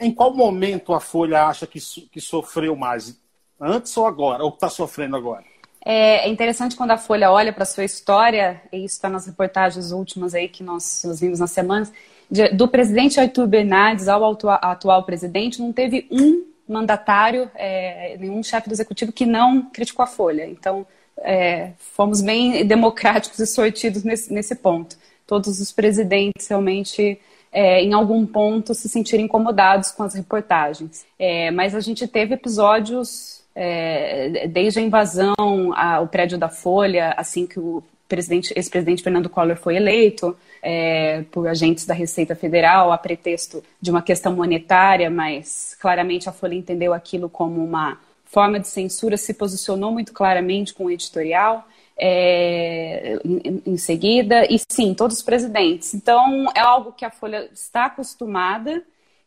Em 0.00 0.12
qual 0.12 0.34
momento 0.34 0.92
a 0.92 1.00
Folha 1.00 1.46
acha 1.46 1.66
que, 1.66 1.78
que 2.10 2.20
sofreu 2.20 2.76
mais? 2.76 3.18
Antes 3.60 3.96
ou 3.96 4.06
agora? 4.06 4.44
Ou 4.44 4.50
está 4.50 4.68
sofrendo 4.68 5.16
agora? 5.16 5.44
É, 5.84 6.26
é 6.26 6.28
interessante 6.28 6.76
quando 6.76 6.92
a 6.92 6.98
Folha 6.98 7.30
olha 7.30 7.52
para 7.52 7.62
a 7.62 7.66
sua 7.66 7.84
história, 7.84 8.62
e 8.72 8.78
isso 8.78 8.94
está 8.94 9.08
nas 9.08 9.26
reportagens 9.26 9.92
últimas 9.92 10.34
aí 10.34 10.48
que 10.48 10.62
nós, 10.62 11.02
nós 11.04 11.20
vimos 11.20 11.40
nas 11.40 11.50
semanas, 11.50 11.92
de, 12.30 12.48
do 12.48 12.66
presidente 12.66 13.20
Arthur 13.20 13.46
Bernardes 13.46 14.08
ao 14.08 14.32
atual, 14.32 14.58
atual 14.62 15.02
presidente, 15.04 15.60
não 15.60 15.72
teve 15.72 16.06
um 16.10 16.44
mandatário, 16.66 17.50
é, 17.54 18.16
nenhum 18.18 18.42
chefe 18.42 18.68
do 18.68 18.72
executivo 18.72 19.12
que 19.12 19.26
não 19.26 19.62
criticou 19.70 20.02
a 20.02 20.06
Folha. 20.06 20.46
Então, 20.46 20.86
é, 21.24 21.70
fomos 21.78 22.20
bem 22.20 22.64
democráticos 22.66 23.38
e 23.40 23.46
sortidos 23.46 24.04
nesse, 24.04 24.32
nesse 24.32 24.54
ponto. 24.54 24.96
Todos 25.26 25.58
os 25.58 25.72
presidentes 25.72 26.46
realmente, 26.46 27.18
é, 27.50 27.82
em 27.82 27.94
algum 27.94 28.26
ponto, 28.26 28.74
se 28.74 28.88
sentiram 28.88 29.24
incomodados 29.24 29.90
com 29.90 30.02
as 30.02 30.14
reportagens. 30.14 31.06
É, 31.18 31.50
mas 31.50 31.74
a 31.74 31.80
gente 31.80 32.06
teve 32.06 32.34
episódios, 32.34 33.42
é, 33.54 34.46
desde 34.48 34.80
a 34.80 34.82
invasão 34.82 35.34
ao 35.74 36.06
prédio 36.06 36.36
da 36.36 36.50
Folha, 36.50 37.14
assim 37.16 37.46
que 37.46 37.58
o 37.58 37.82
presidente, 38.06 38.52
ex-presidente 38.54 39.02
Fernando 39.02 39.30
Collor 39.30 39.56
foi 39.56 39.76
eleito, 39.76 40.36
é, 40.62 41.24
por 41.30 41.48
agentes 41.48 41.86
da 41.86 41.94
Receita 41.94 42.34
Federal 42.34 42.92
a 42.92 42.98
pretexto 42.98 43.64
de 43.80 43.90
uma 43.90 44.02
questão 44.02 44.34
monetária, 44.34 45.10
mas 45.10 45.76
claramente 45.80 46.28
a 46.28 46.32
Folha 46.32 46.54
entendeu 46.54 46.92
aquilo 46.92 47.28
como 47.30 47.64
uma 47.64 47.98
forma 48.34 48.58
de 48.58 48.68
censura, 48.68 49.16
se 49.16 49.32
posicionou 49.32 49.92
muito 49.92 50.12
claramente 50.12 50.74
com 50.74 50.86
o 50.86 50.90
editorial. 50.90 51.66
É, 51.96 53.20
em, 53.24 53.62
em, 53.64 53.76
seguida, 53.76 54.44
e 54.52 54.58
sim, 54.68 54.92
todos 54.94 55.18
os 55.18 55.22
presidentes. 55.22 55.94
Então, 55.94 56.50
é 56.52 56.58
algo 56.58 56.90
que 56.90 57.04
a 57.04 57.10
Folha 57.10 57.48
está 57.52 57.84
acostumada 57.84 58.82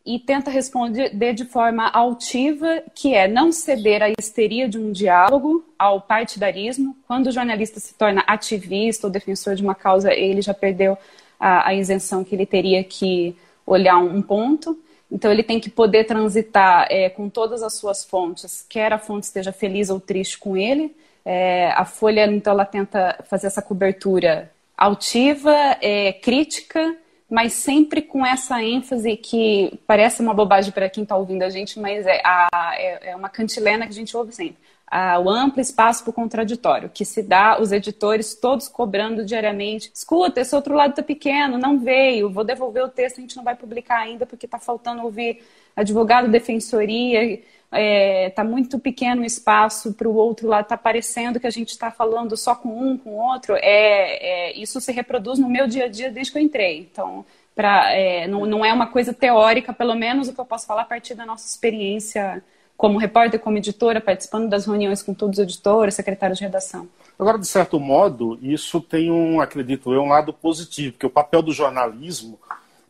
e 0.06 0.20
tenta 0.20 0.52
responder 0.52 1.34
de 1.34 1.46
forma 1.46 1.88
altiva, 1.88 2.84
que 2.94 3.14
é 3.14 3.26
não 3.26 3.54
ceder 3.54 4.04
à 4.04 4.10
histeria 4.10 4.68
de 4.68 4.78
um 4.78 4.92
diálogo, 4.92 5.66
ao 5.80 6.02
partidarismo. 6.02 6.96
Quando 7.06 7.28
o 7.28 7.32
jornalista 7.32 7.80
se 7.80 7.94
torna 7.94 8.22
ativista 8.28 9.08
ou 9.08 9.12
defensor 9.12 9.56
de 9.56 9.64
uma 9.64 9.76
causa, 9.76 10.14
ele 10.14 10.42
já 10.42 10.54
perdeu 10.54 10.98
a, 11.38 11.70
a 11.70 11.74
isenção 11.74 12.24
que 12.24 12.36
ele 12.36 12.46
teria 12.46 12.84
que 12.84 13.36
olhar 13.66 13.98
um 13.98 14.22
ponto. 14.22 14.78
Então, 15.12 15.32
ele 15.32 15.44
tem 15.44 15.60
que 15.60 15.70
poder 15.70 16.04
transitar 16.06 16.88
é, 16.90 17.10
com 17.10 17.30
todas 17.30 17.64
as 17.64 17.76
suas 17.76 18.04
fontes, 18.04 18.66
quer 18.68 18.92
a 18.92 18.98
fonte 18.98 19.26
esteja 19.26 19.52
feliz 19.52 19.90
ou 19.90 20.00
triste 20.00 20.38
com 20.38 20.58
ele. 20.58 20.96
É, 21.24 21.72
a 21.72 21.86
Folha, 21.86 22.26
então, 22.26 22.54
ela 22.54 22.66
tenta 22.66 23.18
fazer 23.30 23.48
essa 23.48 23.62
cobertura 23.62 24.52
altiva, 24.78 25.54
é, 25.82 26.14
crítica, 26.14 26.96
mas 27.30 27.54
sempre 27.54 28.02
com 28.02 28.26
essa 28.26 28.62
ênfase 28.64 29.18
que 29.18 29.80
parece 29.86 30.22
uma 30.22 30.34
bobagem 30.34 30.72
para 30.72 30.90
quem 30.90 31.04
está 31.04 31.16
ouvindo 31.18 31.44
a 31.44 31.50
gente, 31.50 31.80
mas 31.80 32.06
é, 32.06 32.22
a, 32.24 32.74
é, 32.78 33.12
é 33.12 33.16
uma 33.16 33.30
cantilena 33.30 33.86
que 33.86 33.92
a 33.92 33.96
gente 33.96 34.16
ouve 34.16 34.34
sempre 34.34 34.67
o 34.90 35.30
amplo 35.30 35.60
espaço 35.60 36.04
para 36.04 36.12
o 36.12 36.14
contraditório, 36.14 36.90
que 36.90 37.04
se 37.04 37.22
dá 37.22 37.62
os 37.62 37.72
editores 37.72 38.34
todos 38.34 38.70
cobrando 38.70 39.26
diariamente. 39.26 39.92
Escuta, 39.94 40.40
esse 40.40 40.56
outro 40.56 40.76
lado 40.76 40.92
está 40.92 41.04
pequeno, 41.04 41.58
não 41.58 41.78
veio, 41.78 42.30
vou 42.30 42.44
devolver 42.44 42.84
o 42.84 42.90
texto, 42.90 43.18
a 43.18 43.22
gente 43.22 43.36
não 43.36 43.44
vai 43.44 43.56
publicar 43.56 44.00
ainda 44.00 44.26
porque 44.26 44.46
está 44.46 44.60
faltando 44.60 45.04
ouvir 45.04 45.44
advogado, 45.76 46.30
defensoria, 46.30 47.34
está 47.34 47.46
é, 47.72 48.30
tá 48.30 48.44
muito 48.44 48.80
pequeno 48.80 49.22
o 49.22 49.26
espaço 49.26 49.94
para 49.94 50.08
o 50.08 50.16
outro 50.16 50.48
lado, 50.48 50.64
está 50.64 50.78
parecendo 50.78 51.40
que 51.40 51.48
a 51.48 51.52
gente 51.52 51.72
está 51.72 51.92
falando 51.92 52.38
só 52.38 52.56
com 52.56 52.70
um, 52.70 52.98
com 52.98 53.18
outro. 53.18 53.56
É, 53.58 54.52
é, 54.52 54.58
isso 54.58 54.80
se 54.80 54.92
reproduz 54.94 55.38
no 55.38 55.50
meu 55.50 55.68
dia 55.68 55.86
a 55.86 55.88
dia 55.90 56.10
desde 56.10 56.32
que 56.32 56.38
eu 56.38 56.42
entrei. 56.42 56.80
Então, 56.80 57.26
pra, 57.54 57.92
é, 57.94 58.26
não, 58.26 58.46
não 58.46 58.64
é 58.64 58.72
uma 58.72 58.88
coisa 58.88 59.14
teórica, 59.14 59.74
pelo 59.74 59.96
menos 59.96 60.30
o 60.30 60.34
que 60.34 60.40
eu 60.40 60.46
posso 60.46 60.66
falar 60.66 60.84
a 60.84 60.86
partir 60.86 61.14
da 61.14 61.26
nossa 61.26 61.46
experiência 61.46 62.42
como 62.78 63.00
repórter, 63.00 63.40
como 63.40 63.58
editora, 63.58 64.00
participando 64.00 64.48
das 64.48 64.68
reuniões 64.68 65.02
com 65.02 65.14
todos 65.14 65.40
os 65.40 65.44
editores, 65.44 65.96
secretários 65.96 66.38
de 66.38 66.46
redação. 66.46 66.88
Agora, 67.18 67.40
de 67.40 67.48
certo 67.48 67.80
modo, 67.80 68.38
isso 68.42 68.80
tem 68.80 69.12
um, 69.12 69.42
acredito 69.42 69.92
eu, 69.92 70.04
um 70.04 70.10
lado 70.10 70.32
positivo, 70.32 70.94
porque 70.94 71.08
o 71.08 71.10
papel 71.10 71.42
do 71.42 71.52
jornalismo 71.52 72.40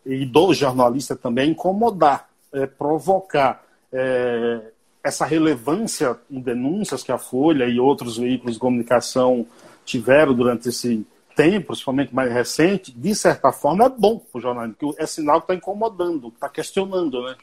e 0.05 0.25
do 0.25 0.53
jornalista 0.53 1.15
também 1.15 1.47
é 1.47 1.51
incomodar, 1.51 2.27
é 2.51 2.65
provocar 2.65 3.63
é, 3.91 4.59
essa 5.01 5.25
relevância 5.25 6.17
em 6.29 6.41
denúncias 6.41 7.01
que 7.01 7.11
a 7.11 7.17
Folha 7.17 7.65
e 7.65 7.79
outros 7.79 8.17
veículos 8.17 8.55
de 8.55 8.59
comunicação 8.59 9.45
tiveram 9.85 10.33
durante 10.33 10.67
esse 10.67 11.07
tempo, 11.33 11.67
principalmente 11.67 12.13
mais 12.13 12.33
recente, 12.33 12.91
de 12.91 13.15
certa 13.15 13.53
forma 13.53 13.85
é 13.85 13.89
bom 13.89 14.17
para 14.17 14.37
o 14.37 14.41
jornalismo, 14.41 14.75
porque 14.77 15.01
é 15.01 15.05
sinal 15.05 15.39
que 15.39 15.45
está 15.45 15.55
incomodando, 15.55 16.27
está 16.29 16.49
questionando, 16.49 17.23
né? 17.23 17.35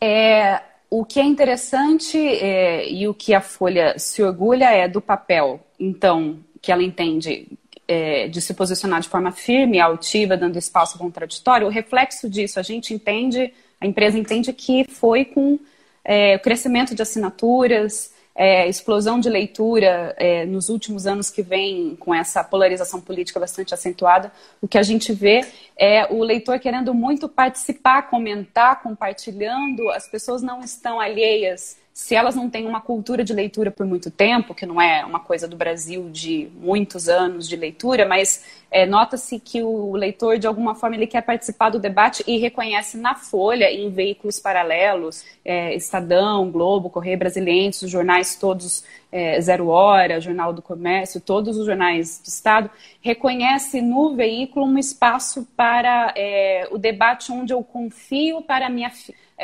É, 0.00 0.62
o 1.00 1.04
que 1.04 1.18
é 1.18 1.24
interessante 1.24 2.16
é, 2.16 2.88
e 2.88 3.08
o 3.08 3.14
que 3.14 3.34
a 3.34 3.40
Folha 3.40 3.98
se 3.98 4.22
orgulha 4.22 4.70
é 4.70 4.86
do 4.86 5.00
papel, 5.00 5.58
então, 5.78 6.38
que 6.62 6.70
ela 6.70 6.84
entende 6.84 7.48
é, 7.88 8.28
de 8.28 8.40
se 8.40 8.54
posicionar 8.54 9.00
de 9.00 9.08
forma 9.08 9.32
firme, 9.32 9.80
altiva, 9.80 10.36
dando 10.36 10.56
espaço 10.56 10.96
contraditório. 10.96 11.66
O 11.66 11.70
reflexo 11.70 12.30
disso, 12.30 12.60
a 12.60 12.62
gente 12.62 12.94
entende, 12.94 13.52
a 13.80 13.86
empresa 13.88 14.16
entende 14.16 14.52
que 14.52 14.84
foi 14.84 15.24
com 15.24 15.58
é, 16.04 16.36
o 16.36 16.40
crescimento 16.40 16.94
de 16.94 17.02
assinaturas, 17.02 18.13
é, 18.34 18.68
explosão 18.68 19.20
de 19.20 19.28
leitura 19.28 20.14
é, 20.18 20.44
nos 20.44 20.68
últimos 20.68 21.06
anos 21.06 21.30
que 21.30 21.42
vem 21.42 21.94
com 21.96 22.12
essa 22.14 22.42
polarização 22.42 23.00
política 23.00 23.38
bastante 23.38 23.72
acentuada, 23.72 24.32
o 24.60 24.66
que 24.66 24.76
a 24.76 24.82
gente 24.82 25.12
vê 25.12 25.44
é 25.76 26.12
o 26.12 26.22
leitor 26.22 26.58
querendo 26.58 26.92
muito 26.92 27.28
participar, 27.28 28.10
comentar, 28.10 28.82
compartilhando, 28.82 29.88
as 29.90 30.08
pessoas 30.08 30.42
não 30.42 30.60
estão 30.60 30.98
alheias 30.98 31.76
se 31.94 32.16
elas 32.16 32.34
não 32.34 32.50
têm 32.50 32.66
uma 32.66 32.80
cultura 32.80 33.22
de 33.22 33.32
leitura 33.32 33.70
por 33.70 33.86
muito 33.86 34.10
tempo, 34.10 34.52
que 34.52 34.66
não 34.66 34.82
é 34.82 35.04
uma 35.04 35.20
coisa 35.20 35.46
do 35.46 35.56
Brasil 35.56 36.10
de 36.10 36.50
muitos 36.56 37.08
anos 37.08 37.48
de 37.48 37.54
leitura, 37.54 38.04
mas 38.04 38.44
é, 38.68 38.84
nota-se 38.84 39.38
que 39.38 39.62
o 39.62 39.94
leitor, 39.94 40.36
de 40.36 40.48
alguma 40.48 40.74
forma, 40.74 40.96
ele 40.96 41.06
quer 41.06 41.22
participar 41.22 41.70
do 41.70 41.78
debate 41.78 42.24
e 42.26 42.36
reconhece 42.36 42.96
na 42.96 43.14
Folha, 43.14 43.70
em 43.70 43.90
veículos 43.90 44.40
paralelos, 44.40 45.24
é, 45.44 45.72
Estadão, 45.76 46.50
Globo, 46.50 46.90
Correio 46.90 47.16
Brasiliense, 47.16 47.84
os 47.84 47.92
jornais 47.92 48.34
todos, 48.34 48.84
é, 49.12 49.40
Zero 49.40 49.68
Hora, 49.68 50.20
Jornal 50.20 50.52
do 50.52 50.60
Comércio, 50.60 51.20
todos 51.20 51.56
os 51.56 51.64
jornais 51.64 52.18
do 52.18 52.26
Estado, 52.26 52.68
reconhece 53.00 53.80
no 53.80 54.16
veículo 54.16 54.66
um 54.66 54.78
espaço 54.78 55.46
para 55.56 56.12
é, 56.16 56.66
o 56.72 56.76
debate 56.76 57.30
onde 57.30 57.54
eu 57.54 57.62
confio 57.62 58.42
para 58.42 58.66
a 58.66 58.68
minha 58.68 58.90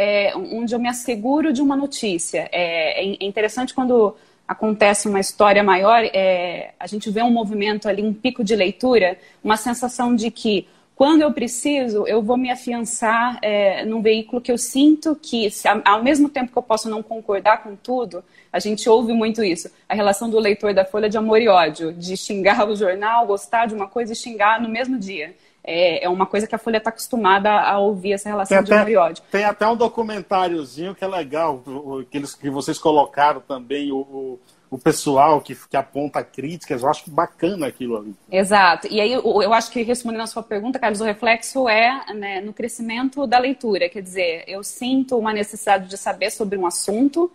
é, 0.00 0.32
onde 0.34 0.74
eu 0.74 0.78
me 0.78 0.88
asseguro 0.88 1.52
de 1.52 1.60
uma 1.60 1.76
notícia. 1.76 2.48
É, 2.50 3.04
é, 3.04 3.16
é 3.20 3.24
interessante 3.26 3.74
quando 3.74 4.16
acontece 4.48 5.06
uma 5.06 5.20
história 5.20 5.62
maior, 5.62 6.02
é, 6.02 6.70
a 6.80 6.86
gente 6.86 7.10
vê 7.10 7.22
um 7.22 7.30
movimento 7.30 7.86
ali, 7.86 8.02
um 8.02 8.14
pico 8.14 8.42
de 8.42 8.56
leitura, 8.56 9.18
uma 9.44 9.58
sensação 9.58 10.16
de 10.16 10.30
que 10.30 10.66
quando 10.96 11.20
eu 11.20 11.32
preciso, 11.32 12.06
eu 12.06 12.22
vou 12.22 12.36
me 12.38 12.50
afiançar 12.50 13.38
é, 13.42 13.84
num 13.84 14.00
veículo 14.00 14.40
que 14.40 14.50
eu 14.50 14.58
sinto 14.58 15.14
que, 15.14 15.48
ao 15.84 16.02
mesmo 16.02 16.30
tempo 16.30 16.50
que 16.50 16.58
eu 16.58 16.62
posso 16.62 16.88
não 16.88 17.02
concordar 17.02 17.62
com 17.62 17.76
tudo, 17.76 18.24
a 18.50 18.58
gente 18.58 18.88
ouve 18.88 19.12
muito 19.12 19.44
isso, 19.44 19.70
a 19.86 19.94
relação 19.94 20.30
do 20.30 20.38
leitor 20.38 20.72
da 20.72 20.84
Folha 20.84 21.10
de 21.10 21.18
amor 21.18 21.40
e 21.40 21.48
ódio, 21.48 21.92
de 21.92 22.16
xingar 22.16 22.66
o 22.66 22.74
jornal, 22.74 23.26
gostar 23.26 23.66
de 23.66 23.74
uma 23.74 23.86
coisa 23.86 24.14
e 24.14 24.16
xingar 24.16 24.60
no 24.60 24.68
mesmo 24.68 24.98
dia 24.98 25.34
é, 25.62 26.04
é 26.04 26.08
uma 26.08 26.26
coisa 26.26 26.46
que 26.46 26.54
a 26.54 26.58
Folha 26.58 26.78
está 26.78 26.90
acostumada 26.90 27.50
a 27.50 27.78
ouvir 27.78 28.12
essa 28.12 28.28
relação 28.28 28.56
tem 28.58 28.64
de 28.64 28.72
amor 28.72 28.90
e 28.90 28.96
ódio. 28.96 29.22
Tem 29.30 29.44
até 29.44 29.66
um 29.66 29.76
documentáriozinho 29.76 30.94
que 30.94 31.04
é 31.04 31.08
legal, 31.08 31.62
que, 32.10 32.16
eles, 32.16 32.34
que 32.34 32.48
vocês 32.50 32.78
colocaram 32.78 33.40
também, 33.40 33.92
o, 33.92 33.98
o, 33.98 34.40
o 34.70 34.78
pessoal 34.78 35.40
que, 35.40 35.54
que 35.54 35.76
aponta 35.76 36.22
críticas, 36.22 36.82
eu 36.82 36.88
acho 36.88 37.10
bacana 37.10 37.66
aquilo 37.66 37.98
ali. 37.98 38.14
Exato. 38.30 38.86
E 38.90 39.00
aí 39.00 39.12
eu, 39.12 39.42
eu 39.42 39.52
acho 39.52 39.70
que 39.70 39.82
respondendo 39.82 40.22
a 40.22 40.26
sua 40.26 40.42
pergunta, 40.42 40.78
Carlos, 40.78 41.00
o 41.00 41.04
reflexo 41.04 41.68
é 41.68 42.14
né, 42.14 42.40
no 42.40 42.52
crescimento 42.52 43.26
da 43.26 43.38
leitura. 43.38 43.88
Quer 43.88 44.02
dizer, 44.02 44.44
eu 44.46 44.62
sinto 44.62 45.18
uma 45.18 45.32
necessidade 45.32 45.88
de 45.88 45.96
saber 45.98 46.30
sobre 46.30 46.56
um 46.56 46.66
assunto 46.66 47.30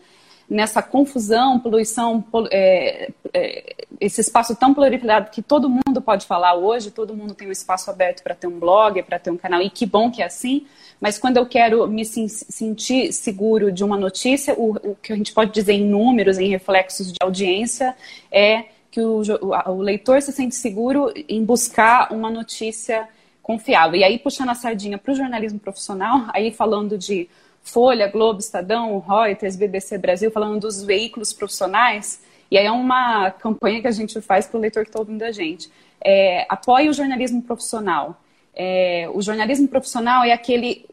nessa 0.50 0.82
confusão, 0.82 1.60
poluição, 1.60 2.24
é, 2.52 3.12
é, 3.34 3.76
esse 4.00 4.22
espaço 4.22 4.56
tão 4.56 4.74
proliferado 4.74 5.32
que 5.32 5.42
todo 5.42 5.70
mundo 5.70 6.02
pode 6.02 6.26
falar 6.26 6.54
hoje, 6.56 6.92
todo 6.92 7.16
mundo 7.16 7.34
tem 7.34 7.48
um 7.48 7.52
espaço 7.52 7.90
aberto 7.90 8.22
para 8.22 8.36
ter 8.36 8.48
um 8.48 8.60
blog, 8.60 9.02
para 9.04 9.18
ter 9.18 9.32
um 9.32 9.38
canal, 9.38 9.62
e 9.62 9.70
que 9.70 9.86
bom 9.86 10.12
que 10.12 10.22
é 10.22 10.26
assim, 10.26 10.66
mas 11.00 11.18
quando 11.18 11.38
eu 11.38 11.46
quero 11.46 11.88
me 11.88 12.06
sentir 12.06 13.12
seguro 13.12 13.72
de 13.72 13.84
uma 13.84 13.98
notícia, 13.98 14.54
o, 14.56 14.76
o, 14.92 14.96
que 14.96 15.12
a 15.12 15.16
gente 15.16 15.34
pode 15.34 15.52
dizer 15.52 15.74
em 15.74 15.86
números, 15.86 16.38
em 16.38 16.50
reflexos 16.50 17.12
de 17.12 17.18
audiência, 17.22 17.96
é 18.32 18.66
que 18.90 19.02
o, 19.02 19.22
o, 19.42 19.72
o 19.72 19.82
leitor 19.82 20.22
se 20.22 20.32
sente 20.32 20.56
seguro 20.56 21.12
em 21.28 21.44
buscar 21.44 22.14
uma 22.14 22.30
notícia 22.30 23.08
confiável. 23.44 24.00
E 24.00 24.04
aí, 24.04 24.18
puxando 24.18 24.50
a 24.50 24.56
sardinha 24.56 24.98
para 24.98 25.12
o 25.12 25.16
jornalismo 25.16 25.60
profissional, 25.60 26.26
aí 26.34 26.52
falando 26.52 26.98
de 26.98 27.28
Folha, 27.66 28.08
Globo, 28.08 28.40
Estadão, 28.40 29.00
Reuters, 29.00 29.56
BBC 29.56 29.98
Brasil, 29.98 30.32
falando 30.32 30.62
dos 30.62 30.84
veículos 30.84 31.34
profissionais. 31.34 32.24
E 32.50 32.58
aí 32.58 32.66
é 32.66 32.72
uma 32.72 33.32
campanha 33.32 33.82
que 33.82 33.88
a 33.88 33.92
gente 33.92 34.22
faz 34.22 34.48
para 34.48 34.58
o 34.58 34.62
leitor 34.62 34.84
que 34.84 34.90
está 34.90 35.00
ouvindo 35.00 35.24
a 35.24 35.32
gente. 35.32 35.70
É, 36.00 36.46
apoie 36.48 36.88
o 36.88 36.94
jornalismo 36.94 37.42
profissional. 37.42 38.22
É, 38.56 39.10
o 39.14 39.22
jornalismo 39.22 39.68
profissional 39.68 40.24
é 40.24 40.32
aquele, 40.32 40.86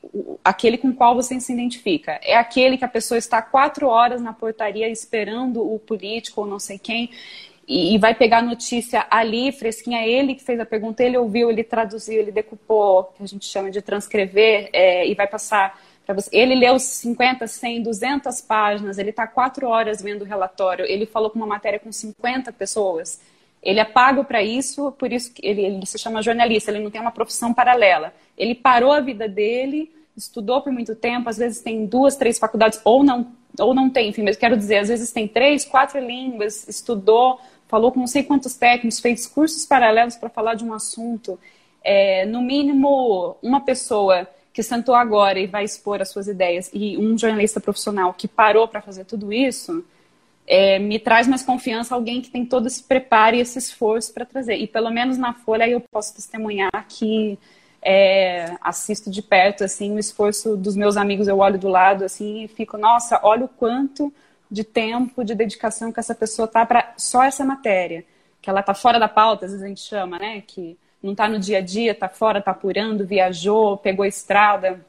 aquele 0.43 0.79
com 0.79 0.93
qual 0.93 1.15
você 1.15 1.39
se 1.39 1.53
identifica. 1.53 2.19
É 2.23 2.37
aquele 2.37 2.79
que 2.79 2.85
a 2.85 2.89
pessoa 2.89 3.19
está 3.19 3.41
quatro 3.43 3.87
horas 3.87 4.21
na 4.23 4.33
portaria 4.33 4.89
esperando 4.89 5.63
o 5.63 5.79
político 5.79 6.41
ou 6.41 6.47
não 6.47 6.59
sei 6.59 6.79
quem 6.79 7.11
e, 7.67 7.97
vai 7.99 8.15
pegar 8.15 8.39
a 8.39 8.43
notícia 8.43 9.07
ali, 9.09 9.53
fresquinha, 9.53 10.07
ele 10.07 10.35
que 10.35 10.43
fez 10.43 10.59
a 10.59 10.67
pergunta, 10.67 11.03
ele 11.03 11.17
ouviu, 11.17 11.51
ele 11.51 11.63
traduziu, 11.63 12.21
ele 12.21 12.33
decupou, 12.33 13.05
que 13.17 13.23
a 13.23 13.27
gente 13.27 13.47
chama 13.47 13.71
de 13.71 13.81
transcrever, 13.81 14.69
é, 14.73 15.07
e 15.07 15.15
vai 15.15 15.27
passar 15.27 15.81
você. 16.09 16.29
Ele 16.33 16.55
leu 16.55 16.79
50, 16.79 17.47
100, 17.47 17.83
200 17.83 18.41
páginas, 18.41 18.99
ele 18.99 19.11
está 19.11 19.27
quatro 19.27 19.69
horas 19.69 20.03
vendo 20.03 20.23
o 20.23 20.25
relatório, 20.25 20.85
ele 20.85 21.07
falou 21.07 21.31
com 21.31 21.39
uma 21.39 21.47
matéria 21.47 21.79
com 21.79 21.93
50 21.93 22.53
pessoas. 22.53 23.21
Ele 23.63 23.79
é 23.79 23.85
pago 23.85 24.25
para 24.25 24.43
isso, 24.43 24.91
por 24.93 25.13
isso 25.13 25.33
que 25.33 25.47
ele, 25.47 25.63
ele 25.63 25.87
se 25.87 25.97
chama 25.97 26.21
jornalista, 26.21 26.71
ele 26.71 26.83
não 26.83 26.91
tem 26.91 27.01
uma 27.01 27.13
profissão 27.13 27.55
paralela. 27.55 28.13
Ele 28.37 28.55
parou 28.57 28.91
a 28.91 29.01
vida 29.01 29.29
dele, 29.29 29.93
estudou 30.17 30.61
por 30.61 30.73
muito 30.73 30.97
tempo, 30.97 31.29
às 31.29 31.39
vezes 31.39 31.61
tem 31.61 31.87
duas, 31.87 32.17
três 32.17 32.39
faculdades, 32.39 32.81
ou 32.85 33.05
não, 33.05 33.33
ou 33.61 33.73
não 33.73 33.89
tem, 33.89 34.09
enfim, 34.09 34.23
mas 34.23 34.37
quero 34.37 34.57
dizer, 34.57 34.79
às 34.79 34.89
vezes 34.89 35.13
tem 35.13 35.29
três, 35.29 35.65
quatro 35.65 36.01
línguas, 36.01 36.67
estudou, 36.67 37.39
falou 37.69 37.93
com 37.93 38.01
não 38.01 38.07
sei 38.09 38.25
quantos 38.25 38.55
técnicos, 38.55 38.99
fez 38.99 39.27
cursos 39.29 39.65
paralelos 39.65 40.17
para 40.17 40.29
falar 40.29 40.55
de 40.55 40.65
um 40.65 40.73
assunto. 40.75 41.39
É, 41.85 42.27
no 42.27 42.43
mínimo, 42.43 43.37
uma 43.43 43.61
pessoa 43.61 44.29
que 44.53 44.63
sentou 44.63 44.95
agora 44.95 45.39
e 45.39 45.47
vai 45.47 45.65
expor 45.65 46.03
as 46.03 46.11
suas 46.11 46.29
ideias 46.29 46.71
e 46.73 46.99
um 46.99 47.17
jornalista 47.17 47.61
profissional 47.61 48.13
que 48.13 48.29
parou 48.29 48.69
para 48.69 48.83
fazer 48.83 49.05
tudo 49.05 49.33
isso, 49.33 49.85
é, 50.47 50.79
me 50.79 50.99
traz 50.99 51.27
mais 51.27 51.43
confiança 51.43 51.95
alguém 51.95 52.21
que 52.21 52.31
tem 52.31 52.45
todo 52.45 52.67
esse 52.67 52.83
preparo 52.83 53.37
e 53.37 53.41
esse 53.41 53.59
esforço 53.59 54.13
para 54.13 54.27
trazer. 54.27 54.57
E 54.57 54.67
pelo 54.67 54.91
menos 54.91 55.17
na 55.17 55.33
Folha 55.33 55.67
eu 55.69 55.81
posso 55.81 56.15
testemunhar 56.15 56.87
que 56.89 57.39
é, 57.81 58.57
assisto 58.61 59.11
de 59.11 59.23
perto 59.23 59.65
assim 59.65 59.93
o 59.93 59.99
esforço 59.99 60.57
dos 60.57 60.77
meus 60.77 60.97
amigos, 60.97 61.27
eu 61.27 61.39
olho 61.39 61.59
do 61.59 61.69
lado 61.69 62.05
assim 62.05 62.45
e 62.45 62.49
fico, 62.49 62.77
nossa, 62.77 63.21
olha 63.23 63.45
o 63.45 63.49
quanto 63.49 64.13
de 64.51 64.63
tempo, 64.63 65.25
de 65.25 65.35
dedicação 65.35 65.91
que 65.91 65.99
essa 65.99 66.15
pessoa 66.15 66.47
tá 66.47 66.67
para 66.67 66.93
só 66.99 67.23
essa 67.23 67.45
matéria, 67.45 68.05
que 68.41 68.51
ela 68.51 68.63
tá 68.63 68.75
fora 68.75 69.01
da 69.01 69.09
pauta, 69.09 69.47
às 69.47 69.53
vezes 69.53 69.65
a 69.65 69.69
gente 69.69 69.81
chama, 69.81 70.19
né, 70.19 70.43
que 70.47 70.77
não 71.03 71.13
está 71.13 71.29
no 71.29 71.39
dia 71.39 71.59
a 71.59 71.61
dia, 71.61 71.93
está 71.93 72.09
fora, 72.09 72.39
está 72.39 72.53
apurando, 72.53 73.05
viajou, 73.05 73.77
pegou 73.77 74.05
estrada. 74.05 74.81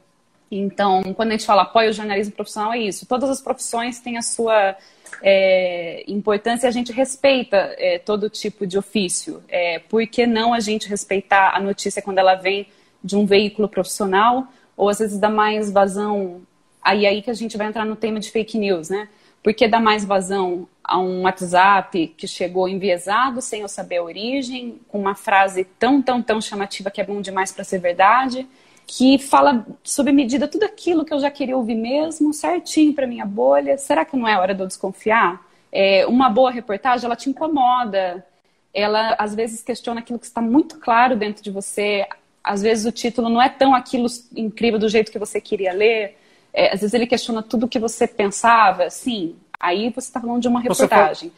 Então, 0.51 1.01
quando 1.15 1.29
a 1.29 1.31
gente 1.31 1.45
fala 1.45 1.63
apoio 1.63 1.87
ao 1.87 1.93
jornalismo 1.93 2.33
profissional, 2.33 2.73
é 2.73 2.77
isso. 2.77 3.07
Todas 3.07 3.29
as 3.29 3.41
profissões 3.41 3.99
têm 3.99 4.17
a 4.17 4.21
sua 4.21 4.75
é, 5.21 6.03
importância 6.07 6.67
e 6.67 6.69
a 6.69 6.71
gente 6.71 6.91
respeita 6.91 7.73
é, 7.77 7.97
todo 7.97 8.29
tipo 8.29 8.67
de 8.67 8.77
ofício. 8.77 9.43
É, 9.49 9.79
por 9.79 10.05
que 10.05 10.27
não 10.27 10.53
a 10.53 10.59
gente 10.59 10.87
respeitar 10.87 11.55
a 11.55 11.59
notícia 11.59 12.01
quando 12.01 12.19
ela 12.19 12.35
vem 12.35 12.67
de 13.03 13.15
um 13.15 13.25
veículo 13.25 13.67
profissional 13.67 14.47
ou 14.77 14.89
às 14.89 14.99
vezes 14.99 15.19
dá 15.19 15.29
mais 15.29 15.71
vazão? 15.71 16.41
Aí 16.81 17.07
aí 17.07 17.21
que 17.21 17.31
a 17.31 17.33
gente 17.33 17.57
vai 17.57 17.67
entrar 17.67 17.85
no 17.85 17.95
tema 17.95 18.19
de 18.19 18.29
fake 18.29 18.57
news, 18.57 18.89
né? 18.89 19.09
Porque 19.43 19.67
dá 19.67 19.79
mais 19.79 20.05
vazão 20.05 20.67
a 20.81 20.97
um 20.97 21.23
WhatsApp 21.23 22.13
que 22.17 22.27
chegou 22.27 22.67
enviesado, 22.67 23.41
sem 23.41 23.61
eu 23.61 23.67
saber 23.67 23.97
a 23.97 24.03
origem, 24.03 24.79
com 24.87 24.99
uma 24.99 25.15
frase 25.15 25.65
tão, 25.77 26.01
tão, 26.01 26.21
tão 26.21 26.41
chamativa 26.41 26.89
que 26.89 27.01
é 27.01 27.03
bom 27.03 27.21
demais 27.21 27.51
para 27.51 27.63
ser 27.63 27.79
verdade, 27.79 28.47
que 28.87 29.17
fala 29.19 29.65
sob 29.83 30.11
medida 30.11 30.47
tudo 30.47 30.63
aquilo 30.63 31.05
que 31.05 31.13
eu 31.13 31.19
já 31.19 31.29
queria 31.29 31.57
ouvir 31.57 31.75
mesmo, 31.75 32.33
certinho 32.33 32.93
para 32.93 33.07
minha 33.07 33.25
bolha. 33.25 33.77
Será 33.77 34.03
que 34.05 34.15
não 34.15 34.27
é 34.27 34.37
hora 34.37 34.53
de 34.53 34.61
eu 34.61 34.67
desconfiar? 34.67 35.45
É, 35.71 36.05
uma 36.07 36.29
boa 36.29 36.51
reportagem, 36.51 37.05
ela 37.05 37.15
te 37.15 37.29
incomoda, 37.29 38.25
ela 38.73 39.15
às 39.19 39.35
vezes 39.35 39.61
questiona 39.61 39.99
aquilo 39.99 40.19
que 40.19 40.25
está 40.25 40.41
muito 40.41 40.79
claro 40.79 41.15
dentro 41.15 41.43
de 41.43 41.51
você, 41.51 42.07
às 42.43 42.61
vezes 42.61 42.85
o 42.85 42.91
título 42.91 43.29
não 43.29 43.41
é 43.41 43.49
tão 43.49 43.73
aquilo 43.73 44.07
incrível 44.35 44.77
do 44.77 44.89
jeito 44.89 45.11
que 45.11 45.19
você 45.19 45.39
queria 45.39 45.73
ler, 45.73 46.17
é, 46.53 46.73
às 46.73 46.81
vezes 46.81 46.93
ele 46.93 47.07
questiona 47.07 47.41
tudo 47.41 47.65
o 47.65 47.69
que 47.69 47.79
você 47.79 48.07
pensava, 48.07 48.89
sim. 48.89 49.35
Aí 49.59 49.89
você 49.89 50.07
está 50.07 50.21
falando 50.21 50.41
de 50.41 50.47
uma 50.47 50.61
reportagem. 50.61 51.29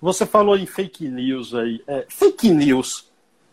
Você, 0.00 0.24
você 0.24 0.26
falou 0.26 0.56
em 0.56 0.66
fake 0.66 1.08
news 1.08 1.54
aí. 1.54 1.82
É, 1.86 2.06
fake 2.08 2.50
news 2.50 3.10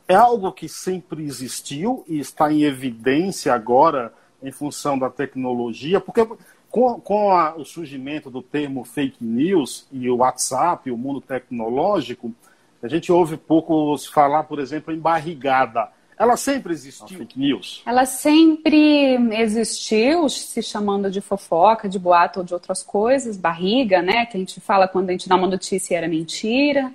é 0.07 0.15
algo 0.15 0.51
que 0.51 0.67
sempre 0.67 1.23
existiu 1.23 2.03
e 2.07 2.19
está 2.19 2.51
em 2.51 2.63
evidência 2.63 3.53
agora 3.53 4.13
em 4.41 4.51
função 4.51 4.97
da 4.97 5.09
tecnologia, 5.09 5.99
porque 5.99 6.25
com, 6.69 6.99
com 6.99 7.31
a, 7.31 7.55
o 7.55 7.65
surgimento 7.65 8.29
do 8.29 8.41
termo 8.41 8.83
fake 8.83 9.23
news 9.23 9.87
e 9.91 10.09
o 10.09 10.17
WhatsApp, 10.17 10.89
o 10.91 10.97
mundo 10.97 11.19
tecnológico, 11.19 12.33
a 12.81 12.87
gente 12.87 13.11
ouve 13.11 13.35
pouco 13.37 13.97
se 13.97 14.09
falar, 14.09 14.43
por 14.43 14.59
exemplo, 14.59 14.93
em 14.93 14.99
barrigada. 14.99 15.89
Ela 16.19 16.35
sempre 16.35 16.73
existiu, 16.73 17.17
fake 17.17 17.39
news? 17.39 17.81
Ela 17.85 18.05
sempre 18.05 19.15
existiu, 19.41 20.27
se 20.27 20.61
chamando 20.61 21.09
de 21.09 21.21
fofoca, 21.21 21.87
de 21.87 21.97
boato 21.97 22.39
ou 22.41 22.45
de 22.45 22.53
outras 22.53 22.83
coisas, 22.83 23.37
barriga, 23.37 24.01
né? 24.01 24.25
Que 24.25 24.35
a 24.35 24.39
gente 24.39 24.59
fala 24.59 24.85
quando 24.85 25.07
a 25.09 25.11
gente 25.13 25.29
dá 25.29 25.37
uma 25.37 25.47
notícia 25.47 25.93
e 25.93 25.97
era 25.97 26.09
mentira. 26.09 26.93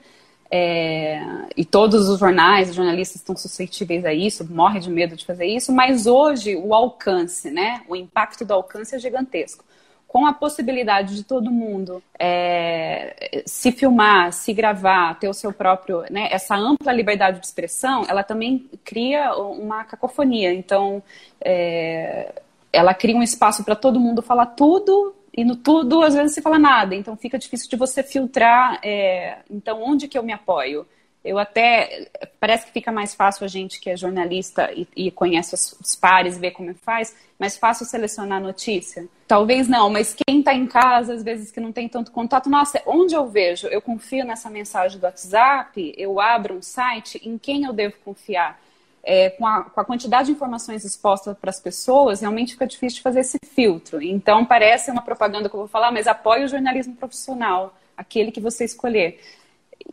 É, 0.50 1.20
e 1.56 1.64
todos 1.64 2.06
os 2.06 2.20
jornais, 2.20 2.68
os 2.68 2.76
jornalistas 2.76 3.16
estão 3.16 3.34
suscetíveis 3.34 4.04
a 4.04 4.12
isso, 4.12 4.46
morrem 4.52 4.80
de 4.80 4.90
medo 4.90 5.16
de 5.16 5.24
fazer 5.24 5.46
isso, 5.46 5.72
mas 5.72 6.06
hoje 6.06 6.54
o 6.54 6.74
alcance, 6.74 7.50
né? 7.50 7.82
O 7.88 7.96
impacto 7.96 8.44
do 8.44 8.52
alcance 8.52 8.94
é 8.94 8.98
gigantesco 8.98 9.64
com 10.14 10.26
a 10.26 10.32
possibilidade 10.32 11.16
de 11.16 11.24
todo 11.24 11.50
mundo 11.50 12.00
é, 12.16 13.42
se 13.44 13.72
filmar, 13.72 14.32
se 14.32 14.52
gravar, 14.52 15.18
ter 15.18 15.28
o 15.28 15.34
seu 15.34 15.52
próprio, 15.52 16.04
né, 16.08 16.28
essa 16.30 16.54
ampla 16.54 16.92
liberdade 16.92 17.40
de 17.40 17.46
expressão, 17.46 18.04
ela 18.08 18.22
também 18.22 18.70
cria 18.84 19.34
uma 19.34 19.82
cacofonia. 19.82 20.54
Então, 20.54 21.02
é, 21.40 22.32
ela 22.72 22.94
cria 22.94 23.16
um 23.16 23.24
espaço 23.24 23.64
para 23.64 23.74
todo 23.74 23.98
mundo 23.98 24.22
falar 24.22 24.46
tudo 24.46 25.16
e 25.36 25.44
no 25.44 25.56
tudo 25.56 26.00
às 26.04 26.14
vezes 26.14 26.32
se 26.32 26.40
fala 26.40 26.60
nada. 26.60 26.94
Então, 26.94 27.16
fica 27.16 27.36
difícil 27.36 27.68
de 27.68 27.74
você 27.74 28.00
filtrar. 28.00 28.78
É, 28.84 29.38
então, 29.50 29.82
onde 29.82 30.06
que 30.06 30.16
eu 30.16 30.22
me 30.22 30.32
apoio? 30.32 30.86
Eu 31.24 31.38
até. 31.38 32.10
Parece 32.38 32.66
que 32.66 32.72
fica 32.72 32.92
mais 32.92 33.14
fácil 33.14 33.46
a 33.46 33.48
gente 33.48 33.80
que 33.80 33.88
é 33.88 33.96
jornalista 33.96 34.70
e, 34.74 34.86
e 34.94 35.10
conhece 35.10 35.54
os, 35.54 35.72
os, 35.80 35.96
pares, 35.96 36.36
ver 36.36 36.50
como 36.50 36.74
faz, 36.74 37.16
mais 37.38 37.56
fácil 37.56 37.86
selecionar 37.86 38.42
notícia? 38.42 39.08
Talvez 39.26 39.66
não, 39.66 39.88
mas 39.88 40.14
quem 40.14 40.40
está 40.40 40.52
em 40.52 40.66
casa, 40.66 41.14
às 41.14 41.22
vezes 41.22 41.50
que 41.50 41.60
não 41.60 41.72
tem 41.72 41.88
tanto 41.88 42.12
contato, 42.12 42.50
nossa, 42.50 42.82
onde 42.86 43.14
eu 43.14 43.26
vejo? 43.26 43.66
Eu 43.68 43.80
confio 43.80 44.26
nessa 44.26 44.50
mensagem 44.50 45.00
do 45.00 45.04
WhatsApp, 45.04 45.94
eu 45.96 46.20
abro 46.20 46.56
um 46.56 46.62
site, 46.62 47.18
em 47.26 47.38
quem 47.38 47.64
eu 47.64 47.72
devo 47.72 47.94
confiar? 48.04 48.62
É, 49.02 49.30
com, 49.30 49.46
a, 49.46 49.64
com, 49.64 49.80
a, 49.80 49.84
quantidade 49.84 50.26
de 50.26 50.32
informações 50.32 50.82
expostas 50.82 51.36
para 51.36 51.50
as 51.50 51.60
pessoas, 51.60 52.22
realmente 52.22 52.52
fica 52.52 52.66
difícil 52.66 52.96
de 52.96 53.02
fazer 53.02 53.20
esse 53.20 53.38
filtro. 53.54 54.00
Então, 54.00 54.46
parece 54.46 54.90
uma 54.90 55.02
propaganda 55.02 55.48
que 55.48 55.54
eu 55.54 55.60
vou 55.60 55.68
falar, 55.68 55.92
mas 55.92 56.06
apoie 56.06 56.42
o 56.42 56.48
jornalismo 56.48 56.96
profissional, 56.96 57.74
aquele 57.96 58.32
que 58.32 58.40
você 58.40 58.64
escolher 58.64 59.20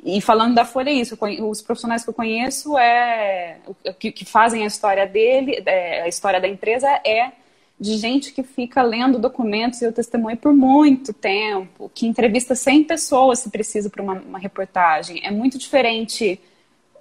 e 0.03 0.21
falando 0.21 0.55
da 0.55 0.65
Folha, 0.65 0.89
é 0.89 0.93
isso. 0.93 1.17
Os 1.47 1.61
profissionais 1.61 2.03
que 2.03 2.09
eu 2.09 2.13
conheço 2.13 2.77
é 2.77 3.57
que, 3.99 4.11
que 4.11 4.25
fazem 4.25 4.63
a 4.63 4.67
história 4.67 5.05
dele, 5.05 5.61
é, 5.65 6.01
a 6.01 6.07
história 6.07 6.39
da 6.39 6.47
empresa 6.47 6.87
é 7.05 7.31
de 7.79 7.97
gente 7.97 8.31
que 8.31 8.43
fica 8.43 8.81
lendo 8.83 9.17
documentos 9.17 9.81
e 9.81 9.85
eu 9.85 9.91
testemunho 9.91 10.37
por 10.37 10.53
muito 10.53 11.13
tempo, 11.13 11.91
que 11.93 12.05
entrevista 12.05 12.53
100 12.53 12.83
pessoas 12.83 13.39
se 13.39 13.49
precisa 13.49 13.89
para 13.89 14.03
uma, 14.03 14.13
uma, 14.13 14.37
reportagem. 14.37 15.19
É 15.25 15.31
muito 15.31 15.57
diferente 15.57 16.39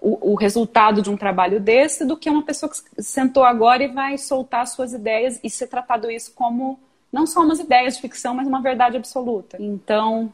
o, 0.01 0.33
o, 0.33 0.35
resultado 0.35 1.03
de 1.03 1.11
um 1.11 1.19
trabalho 1.19 1.61
desse 1.61 2.07
do 2.07 2.17
que 2.17 2.31
uma 2.31 2.43
pessoa 2.43 2.73
que 2.73 3.03
sentou 3.03 3.45
agora 3.45 3.85
e 3.85 3.89
vai 3.89 4.17
soltar 4.17 4.67
suas 4.67 4.95
ideias 4.95 5.39
e 5.45 5.51
ser 5.51 5.67
tratado 5.67 6.11
isso 6.11 6.33
como 6.35 6.81
não 7.13 7.27
só 7.27 7.43
umas 7.43 7.61
ideias 7.61 7.97
de 7.97 8.01
ficção, 8.01 8.35
mas 8.35 8.47
uma 8.47 8.63
verdade 8.63 8.97
absoluta. 8.97 9.59
Então, 9.61 10.33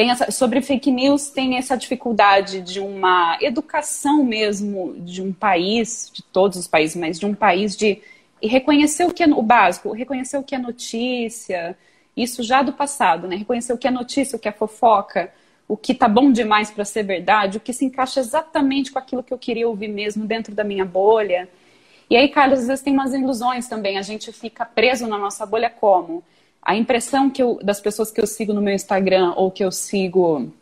tem 0.00 0.10
essa, 0.10 0.30
sobre 0.30 0.62
fake 0.62 0.90
news 0.90 1.28
tem 1.28 1.58
essa 1.58 1.76
dificuldade 1.76 2.62
de 2.62 2.80
uma 2.80 3.36
educação 3.38 4.24
mesmo 4.24 4.94
de 4.96 5.20
um 5.20 5.30
país, 5.30 6.10
de 6.10 6.22
todos 6.22 6.56
os 6.56 6.66
países, 6.66 6.96
mas 6.96 7.20
de 7.20 7.26
um 7.26 7.34
país 7.34 7.76
de 7.76 8.00
reconhecer 8.42 9.04
o 9.04 9.12
que 9.12 9.22
é 9.22 9.26
o 9.26 9.42
básico, 9.42 9.92
reconhecer 9.92 10.38
o 10.38 10.42
que 10.42 10.54
é 10.54 10.58
notícia, 10.58 11.76
isso 12.16 12.42
já 12.42 12.62
do 12.62 12.72
passado, 12.72 13.28
né? 13.28 13.36
Reconhecer 13.36 13.74
o 13.74 13.76
que 13.76 13.86
é 13.86 13.90
notícia, 13.90 14.36
o 14.36 14.38
que 14.38 14.48
é 14.48 14.52
fofoca, 14.52 15.30
o 15.68 15.76
que 15.76 15.92
tá 15.92 16.08
bom 16.08 16.32
demais 16.32 16.70
para 16.70 16.86
ser 16.86 17.02
verdade, 17.02 17.58
o 17.58 17.60
que 17.60 17.74
se 17.74 17.84
encaixa 17.84 18.20
exatamente 18.20 18.90
com 18.90 18.98
aquilo 18.98 19.22
que 19.22 19.34
eu 19.34 19.38
queria 19.38 19.68
ouvir 19.68 19.88
mesmo 19.88 20.24
dentro 20.24 20.54
da 20.54 20.64
minha 20.64 20.86
bolha. 20.86 21.46
E 22.08 22.16
aí, 22.16 22.30
Carlos, 22.30 22.60
às 22.60 22.68
vezes 22.68 22.82
tem 22.82 22.94
umas 22.94 23.12
ilusões 23.12 23.68
também, 23.68 23.98
a 23.98 24.02
gente 24.02 24.32
fica 24.32 24.64
preso 24.64 25.06
na 25.06 25.18
nossa 25.18 25.44
bolha 25.44 25.68
como? 25.68 26.24
A 26.62 26.76
impressão 26.76 27.30
que 27.30 27.42
eu, 27.42 27.58
das 27.62 27.80
pessoas 27.80 28.10
que 28.10 28.20
eu 28.20 28.26
sigo 28.26 28.52
no 28.52 28.60
meu 28.60 28.74
Instagram 28.74 29.32
ou 29.36 29.50
que 29.50 29.64
eu 29.64 29.72
sigo 29.72 30.52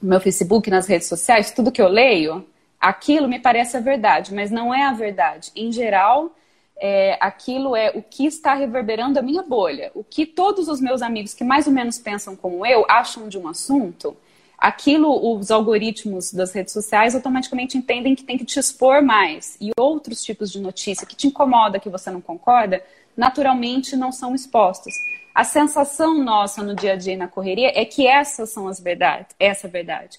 no 0.00 0.08
meu 0.08 0.20
Facebook, 0.20 0.70
nas 0.70 0.86
redes 0.86 1.08
sociais, 1.08 1.50
tudo 1.50 1.70
que 1.70 1.80
eu 1.80 1.88
leio, 1.88 2.44
aquilo 2.80 3.28
me 3.28 3.38
parece 3.38 3.76
a 3.76 3.80
verdade, 3.80 4.34
mas 4.34 4.50
não 4.50 4.74
é 4.74 4.84
a 4.84 4.92
verdade. 4.92 5.52
Em 5.54 5.70
geral, 5.70 6.34
é, 6.76 7.16
aquilo 7.20 7.76
é 7.76 7.90
o 7.94 8.02
que 8.02 8.26
está 8.26 8.54
reverberando 8.54 9.18
a 9.18 9.22
minha 9.22 9.42
bolha. 9.42 9.92
O 9.94 10.02
que 10.02 10.26
todos 10.26 10.66
os 10.66 10.80
meus 10.80 11.00
amigos 11.00 11.32
que 11.32 11.44
mais 11.44 11.68
ou 11.68 11.72
menos 11.72 11.98
pensam 11.98 12.34
como 12.34 12.66
eu 12.66 12.84
acham 12.88 13.28
de 13.28 13.38
um 13.38 13.46
assunto, 13.46 14.16
aquilo 14.58 15.36
os 15.36 15.52
algoritmos 15.52 16.32
das 16.32 16.52
redes 16.52 16.72
sociais 16.72 17.14
automaticamente 17.14 17.78
entendem 17.78 18.16
que 18.16 18.24
tem 18.24 18.36
que 18.36 18.44
te 18.44 18.58
expor 18.58 19.00
mais. 19.00 19.56
E 19.60 19.70
outros 19.78 20.24
tipos 20.24 20.50
de 20.50 20.60
notícia 20.60 21.06
que 21.06 21.14
te 21.14 21.28
incomoda, 21.28 21.78
que 21.78 21.88
você 21.88 22.10
não 22.10 22.20
concorda, 22.20 22.82
naturalmente 23.16 23.96
não 23.96 24.12
são 24.12 24.34
expostos. 24.34 24.94
A 25.34 25.44
sensação 25.44 26.22
nossa 26.22 26.62
no 26.62 26.74
dia 26.74 26.92
a 26.92 26.96
dia 26.96 27.14
e 27.14 27.16
na 27.16 27.28
correria 27.28 27.72
é 27.74 27.84
que 27.84 28.06
essas 28.06 28.50
são 28.50 28.68
as 28.68 28.78
verdades, 28.78 29.34
essa 29.38 29.66
verdade. 29.66 30.18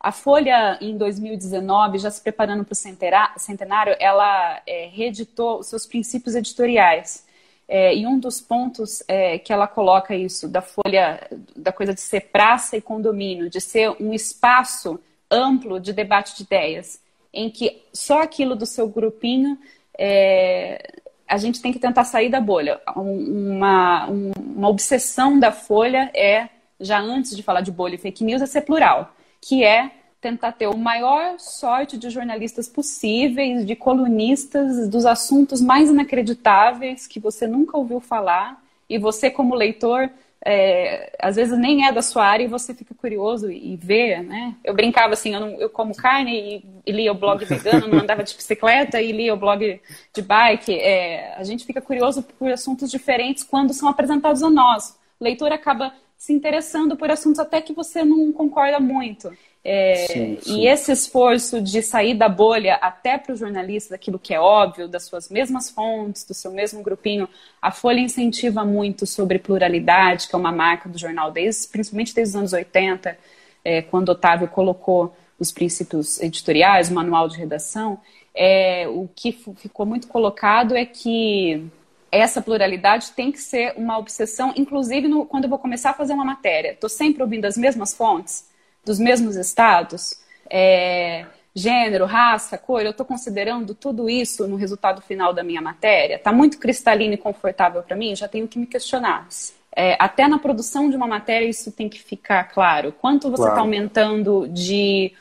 A 0.00 0.12
Folha, 0.12 0.78
em 0.80 0.96
2019, 0.96 1.98
já 1.98 2.10
se 2.10 2.20
preparando 2.20 2.64
para 2.64 2.72
o 2.72 3.38
centenário, 3.38 3.96
ela 3.98 4.60
é, 4.66 4.86
reeditou 4.92 5.60
os 5.60 5.68
seus 5.68 5.86
princípios 5.86 6.34
editoriais. 6.34 7.24
É, 7.66 7.96
e 7.96 8.06
um 8.06 8.18
dos 8.18 8.38
pontos 8.38 9.02
é, 9.08 9.38
que 9.38 9.50
ela 9.50 9.66
coloca 9.66 10.14
isso, 10.14 10.46
da 10.46 10.60
Folha, 10.60 11.26
da 11.56 11.72
coisa 11.72 11.94
de 11.94 12.02
ser 12.02 12.28
praça 12.30 12.76
e 12.76 12.82
condomínio, 12.82 13.48
de 13.48 13.62
ser 13.62 13.90
um 13.98 14.12
espaço 14.12 15.00
amplo 15.30 15.80
de 15.80 15.92
debate 15.92 16.36
de 16.36 16.42
ideias, 16.42 17.00
em 17.32 17.48
que 17.48 17.82
só 17.90 18.20
aquilo 18.20 18.54
do 18.54 18.66
seu 18.66 18.86
grupinho 18.86 19.58
é, 19.98 20.93
a 21.28 21.36
gente 21.36 21.60
tem 21.60 21.72
que 21.72 21.78
tentar 21.78 22.04
sair 22.04 22.28
da 22.28 22.40
bolha. 22.40 22.80
Uma, 22.94 24.06
uma 24.06 24.68
obsessão 24.68 25.38
da 25.38 25.52
Folha 25.52 26.10
é, 26.14 26.48
já 26.80 27.00
antes 27.00 27.36
de 27.36 27.42
falar 27.42 27.60
de 27.60 27.72
bolha 27.72 27.94
e 27.94 27.98
fake 27.98 28.24
news, 28.24 28.42
é 28.42 28.46
ser 28.46 28.62
plural 28.62 29.14
que 29.46 29.62
é 29.62 29.90
tentar 30.22 30.52
ter 30.52 30.66
o 30.66 30.76
maior 30.76 31.38
sorte 31.38 31.98
de 31.98 32.08
jornalistas 32.08 32.66
possíveis, 32.66 33.66
de 33.66 33.76
colunistas 33.76 34.88
dos 34.88 35.04
assuntos 35.04 35.60
mais 35.60 35.90
inacreditáveis 35.90 37.06
que 37.06 37.20
você 37.20 37.46
nunca 37.46 37.76
ouviu 37.76 38.00
falar 38.00 38.58
e 38.88 38.98
você 38.98 39.30
como 39.30 39.54
leitor 39.54 40.08
é, 40.44 41.16
às 41.18 41.36
vezes 41.36 41.58
nem 41.58 41.86
é 41.86 41.92
da 41.92 42.02
sua 42.02 42.26
área 42.26 42.44
e 42.44 42.48
você 42.48 42.74
fica 42.74 42.94
curioso 42.94 43.50
e, 43.50 43.76
vê, 43.76 44.18
né? 44.18 44.54
Eu 44.62 44.74
brincava 44.74 45.14
assim, 45.14 45.32
eu, 45.34 45.40
não, 45.40 45.48
eu 45.60 45.70
como 45.70 45.96
carne 45.96 46.32
e, 46.56 46.64
e, 46.86 46.92
lia 46.92 47.12
o 47.12 47.14
blog 47.14 47.42
vegano, 47.46 47.88
não 47.88 48.00
andava 48.00 48.22
de 48.22 48.34
bicicleta 48.34 49.00
e 49.00 49.10
lia 49.10 49.32
o 49.32 49.38
blog 49.38 49.80
de 50.12 50.22
bike. 50.22 50.78
É, 50.78 51.34
a 51.36 51.42
gente 51.44 51.64
fica 51.64 51.80
curioso 51.80 52.22
por 52.22 52.50
assuntos 52.50 52.90
diferentes 52.90 53.42
quando 53.42 53.72
são 53.72 53.88
apresentados 53.88 54.42
a 54.42 54.50
nós. 54.50 54.98
O 55.18 55.24
leitor 55.24 55.50
acaba 55.50 55.94
se 56.14 56.34
interessando 56.34 56.94
por 56.94 57.10
assuntos 57.10 57.40
até 57.40 57.62
que 57.62 57.72
você 57.72 58.04
não 58.04 58.30
concorda 58.30 58.78
muito. 58.78 59.32
É, 59.66 60.06
sim, 60.08 60.38
sim. 60.42 60.60
E 60.60 60.68
esse 60.68 60.92
esforço 60.92 61.62
de 61.62 61.80
sair 61.80 62.12
da 62.12 62.28
bolha 62.28 62.74
até 62.74 63.16
para 63.16 63.32
o 63.32 63.36
jornalista, 63.36 63.94
daquilo 63.94 64.18
que 64.18 64.34
é 64.34 64.38
óbvio, 64.38 64.86
das 64.86 65.04
suas 65.04 65.30
mesmas 65.30 65.70
fontes, 65.70 66.22
do 66.24 66.34
seu 66.34 66.52
mesmo 66.52 66.82
grupinho, 66.82 67.26
a 67.62 67.70
Folha 67.70 67.98
incentiva 67.98 68.62
muito 68.62 69.06
sobre 69.06 69.38
pluralidade, 69.38 70.28
que 70.28 70.34
é 70.34 70.38
uma 70.38 70.52
marca 70.52 70.86
do 70.86 70.98
jornal, 70.98 71.30
desde, 71.30 71.66
principalmente 71.68 72.14
desde 72.14 72.32
os 72.32 72.36
anos 72.36 72.52
80, 72.52 73.16
é, 73.64 73.80
quando 73.80 74.10
Otávio 74.10 74.48
colocou 74.48 75.16
os 75.38 75.50
princípios 75.50 76.20
editoriais, 76.20 76.90
o 76.90 76.94
manual 76.94 77.26
de 77.26 77.38
redação. 77.38 77.98
É, 78.34 78.86
o 78.88 79.08
que 79.16 79.32
ficou 79.56 79.86
muito 79.86 80.08
colocado 80.08 80.76
é 80.76 80.84
que 80.84 81.64
essa 82.12 82.42
pluralidade 82.42 83.12
tem 83.12 83.32
que 83.32 83.38
ser 83.38 83.72
uma 83.76 83.98
obsessão, 83.98 84.52
inclusive 84.56 85.08
no, 85.08 85.24
quando 85.24 85.44
eu 85.44 85.50
vou 85.50 85.58
começar 85.58 85.90
a 85.90 85.94
fazer 85.94 86.12
uma 86.12 86.24
matéria. 86.24 86.72
Estou 86.72 86.90
sempre 86.90 87.22
ouvindo 87.22 87.46
as 87.46 87.56
mesmas 87.56 87.94
fontes, 87.94 88.46
dos 88.84 88.98
mesmos 88.98 89.36
estados, 89.36 90.18
é, 90.50 91.26
gênero, 91.54 92.04
raça, 92.04 92.58
cor. 92.58 92.82
Eu 92.82 92.90
estou 92.90 93.06
considerando 93.06 93.74
tudo 93.74 94.08
isso 94.08 94.46
no 94.46 94.56
resultado 94.56 95.00
final 95.00 95.32
da 95.32 95.42
minha 95.42 95.62
matéria. 95.62 96.16
Está 96.16 96.32
muito 96.32 96.58
cristalino 96.58 97.14
e 97.14 97.18
confortável 97.18 97.82
para 97.82 97.96
mim? 97.96 98.14
Já 98.14 98.28
tenho 98.28 98.48
que 98.48 98.58
me 98.58 98.66
questionar. 98.66 99.28
É, 99.76 99.96
até 99.98 100.28
na 100.28 100.38
produção 100.38 100.88
de 100.88 100.96
uma 100.96 101.06
matéria 101.06 101.46
isso 101.46 101.72
tem 101.72 101.88
que 101.88 102.00
ficar 102.00 102.44
claro. 102.44 102.92
Quanto 102.92 103.28
você 103.30 103.42
está 103.42 103.54
claro. 103.54 103.60
aumentando 103.60 104.48
de, 104.48 105.12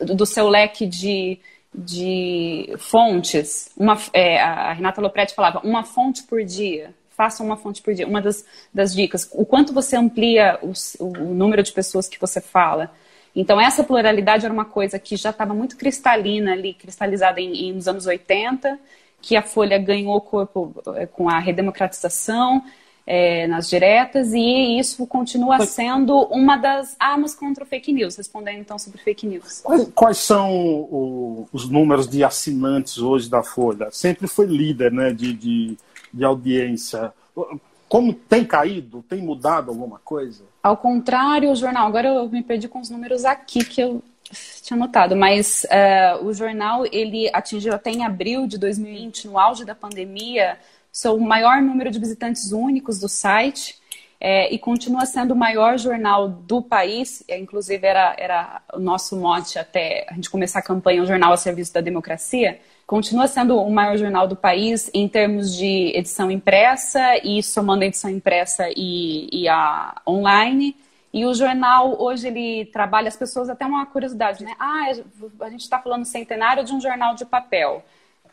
do 0.00 0.26
seu 0.26 0.48
leque 0.48 0.86
de 0.86 1.38
de 1.72 2.74
fontes. 2.78 3.70
Uma, 3.76 3.96
é, 4.12 4.40
a 4.40 4.72
Renata 4.72 5.00
Lopretti 5.00 5.34
falava 5.34 5.60
uma 5.60 5.84
fonte 5.84 6.24
por 6.24 6.44
dia. 6.44 6.92
Faça 7.10 7.42
uma 7.42 7.56
fonte 7.56 7.82
por 7.82 7.94
dia. 7.94 8.06
Uma 8.06 8.20
das, 8.20 8.44
das 8.72 8.94
dicas. 8.94 9.28
O 9.32 9.44
quanto 9.44 9.72
você 9.72 9.96
amplia 9.96 10.58
o, 10.62 10.72
o 11.04 11.34
número 11.34 11.62
de 11.62 11.72
pessoas 11.72 12.08
que 12.08 12.20
você 12.20 12.40
fala. 12.40 12.90
Então, 13.34 13.60
essa 13.60 13.84
pluralidade 13.84 14.44
era 14.44 14.52
uma 14.52 14.64
coisa 14.64 14.98
que 14.98 15.16
já 15.16 15.30
estava 15.30 15.54
muito 15.54 15.76
cristalina 15.76 16.52
ali, 16.52 16.74
cristalizada 16.74 17.40
em, 17.40 17.68
em, 17.68 17.72
nos 17.72 17.86
anos 17.86 18.06
80, 18.06 18.78
que 19.22 19.36
a 19.36 19.42
Folha 19.42 19.78
ganhou 19.78 20.20
corpo 20.20 20.74
é, 20.96 21.06
com 21.06 21.28
a 21.28 21.38
redemocratização, 21.38 22.62
é, 23.06 23.46
nas 23.48 23.68
diretas, 23.68 24.32
e 24.32 24.78
isso 24.78 25.04
continua 25.06 25.66
sendo 25.66 26.16
uma 26.26 26.56
das 26.56 26.94
armas 26.98 27.34
contra 27.34 27.64
o 27.64 27.66
fake 27.66 27.92
news, 27.92 28.16
respondendo 28.16 28.58
então 28.58 28.78
sobre 28.78 29.00
fake 29.00 29.26
news. 29.26 29.62
Quais, 29.62 29.90
quais 29.94 30.18
são 30.18 30.52
o, 30.52 31.48
os 31.52 31.68
números 31.68 32.08
de 32.08 32.22
assinantes 32.22 32.98
hoje 32.98 33.28
da 33.28 33.42
Folha? 33.42 33.88
Sempre 33.90 34.28
foi 34.28 34.46
líder 34.46 34.92
né, 34.92 35.12
de, 35.12 35.32
de, 35.32 35.76
de 36.14 36.24
audiência. 36.24 37.12
Como 37.90 38.14
tem 38.14 38.44
caído? 38.44 39.02
Tem 39.02 39.20
mudado 39.20 39.68
alguma 39.68 39.98
coisa? 39.98 40.44
Ao 40.62 40.76
contrário, 40.76 41.50
o 41.50 41.56
jornal, 41.56 41.88
agora 41.88 42.06
eu 42.06 42.28
me 42.28 42.40
perdi 42.40 42.68
com 42.68 42.78
os 42.78 42.88
números 42.88 43.24
aqui 43.24 43.64
que 43.64 43.80
eu 43.80 44.00
tinha 44.62 44.78
notado, 44.78 45.16
mas 45.16 45.64
uh, 45.64 46.24
o 46.24 46.32
jornal 46.32 46.84
ele 46.92 47.28
atingiu 47.32 47.74
até 47.74 47.90
em 47.90 48.04
abril 48.04 48.46
de 48.46 48.58
2020, 48.58 49.26
no 49.26 49.36
auge 49.36 49.64
da 49.64 49.74
pandemia, 49.74 50.56
sou 50.92 51.16
o 51.16 51.20
maior 51.20 51.60
número 51.60 51.90
de 51.90 51.98
visitantes 51.98 52.52
únicos 52.52 53.00
do 53.00 53.08
site 53.08 53.76
é, 54.20 54.54
e 54.54 54.56
continua 54.56 55.04
sendo 55.04 55.32
o 55.32 55.36
maior 55.36 55.76
jornal 55.76 56.28
do 56.28 56.62
país. 56.62 57.24
É, 57.26 57.36
inclusive, 57.36 57.84
era, 57.84 58.14
era 58.16 58.62
o 58.72 58.78
nosso 58.78 59.16
mote 59.16 59.58
até 59.58 60.06
a 60.08 60.14
gente 60.14 60.30
começar 60.30 60.60
a 60.60 60.62
campanha, 60.62 61.02
um 61.02 61.06
jornal 61.06 61.32
a 61.32 61.36
serviço 61.36 61.74
da 61.74 61.80
democracia. 61.80 62.60
Continua 62.90 63.28
sendo 63.28 63.56
o 63.56 63.70
maior 63.70 63.96
jornal 63.96 64.26
do 64.26 64.34
país 64.34 64.90
em 64.92 65.06
termos 65.06 65.56
de 65.56 65.92
edição 65.94 66.28
impressa 66.28 67.18
e 67.22 67.40
somando 67.40 67.84
a 67.84 67.86
edição 67.86 68.10
impressa 68.10 68.68
e, 68.76 69.28
e 69.32 69.48
a 69.48 70.00
online. 70.08 70.76
E 71.12 71.24
o 71.24 71.32
jornal, 71.32 72.00
hoje, 72.02 72.26
ele 72.26 72.64
trabalha, 72.66 73.06
as 73.06 73.16
pessoas, 73.16 73.48
até 73.48 73.64
uma 73.64 73.86
curiosidade, 73.86 74.42
né? 74.44 74.56
Ah, 74.58 74.90
a 75.40 75.50
gente 75.50 75.60
está 75.60 75.78
falando 75.78 76.04
centenário 76.04 76.64
de 76.64 76.72
um 76.72 76.80
jornal 76.80 77.14
de 77.14 77.24
papel 77.24 77.84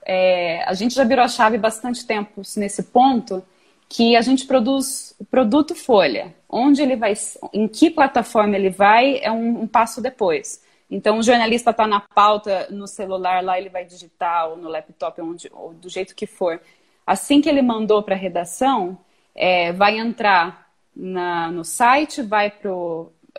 é, 0.09 0.63
a 0.63 0.73
gente 0.73 0.95
já 0.95 1.03
virou 1.03 1.25
a 1.25 1.27
chave 1.27 1.57
bastante 1.57 2.07
tempo 2.07 2.41
nesse 2.55 2.81
ponto 2.81 3.43
que 3.89 4.15
a 4.15 4.21
gente 4.21 4.47
produz 4.47 5.13
o 5.19 5.25
produto 5.25 5.75
Folha. 5.75 6.33
Onde 6.49 6.81
ele 6.81 6.95
vai, 6.95 7.13
em 7.53 7.67
que 7.67 7.89
plataforma 7.89 8.55
ele 8.55 8.69
vai, 8.69 9.19
é 9.21 9.29
um, 9.29 9.63
um 9.63 9.67
passo 9.67 10.01
depois. 10.01 10.63
Então, 10.89 11.19
o 11.19 11.23
jornalista 11.23 11.71
está 11.71 11.86
na 11.86 12.00
pauta 12.00 12.67
no 12.69 12.88
celular, 12.88 13.43
lá 13.43 13.58
ele 13.58 13.69
vai 13.69 13.84
digitar, 13.84 14.50
ou 14.50 14.58
no 14.58 14.69
laptop, 14.69 15.21
onde, 15.21 15.50
ou 15.52 15.73
do 15.73 15.89
jeito 15.89 16.15
que 16.15 16.26
for. 16.26 16.62
Assim 17.06 17.41
que 17.41 17.50
ele 17.50 17.62
mandou 17.62 18.02
para 18.04 18.15
a 18.15 18.17
redação, 18.17 18.97
é, 19.36 19.71
vai 19.73 19.97
entrar 19.97 20.67
na, 20.95 21.52
no 21.52 21.63
site, 21.63 22.21
vai 22.21 22.50
para 22.50 22.71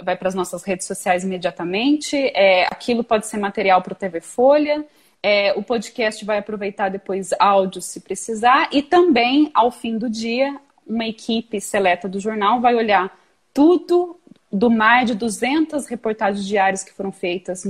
vai 0.01 0.17
as 0.23 0.35
nossas 0.35 0.63
redes 0.63 0.87
sociais 0.87 1.25
imediatamente. 1.25 2.17
É, 2.35 2.67
aquilo 2.67 3.03
pode 3.03 3.27
ser 3.27 3.39
material 3.39 3.83
para 3.83 3.93
o 3.93 3.97
TV 3.97 4.21
Folha, 4.21 4.87
é, 5.23 5.53
o 5.55 5.63
podcast 5.63 6.25
vai 6.25 6.39
aproveitar 6.39 6.89
depois 6.89 7.31
áudio 7.39 7.83
se 7.83 8.01
precisar 8.01 8.69
e 8.73 8.83
também, 8.83 9.51
ao 9.53 9.71
fim 9.71 9.99
do 9.99 10.09
dia, 10.09 10.57
uma 10.87 11.07
equipe 11.07 11.61
seleta 11.61 12.09
do 12.09 12.21
jornal 12.21 12.61
vai 12.61 12.75
olhar 12.75 13.19
tudo 13.53 14.18
do 14.51 14.71
mais 14.71 15.07
de 15.07 15.15
200 15.15 15.87
reportagens 15.87 16.47
diárias 16.47 16.83
que 16.83 16.93
foram 16.93 17.13
feitas 17.13 17.65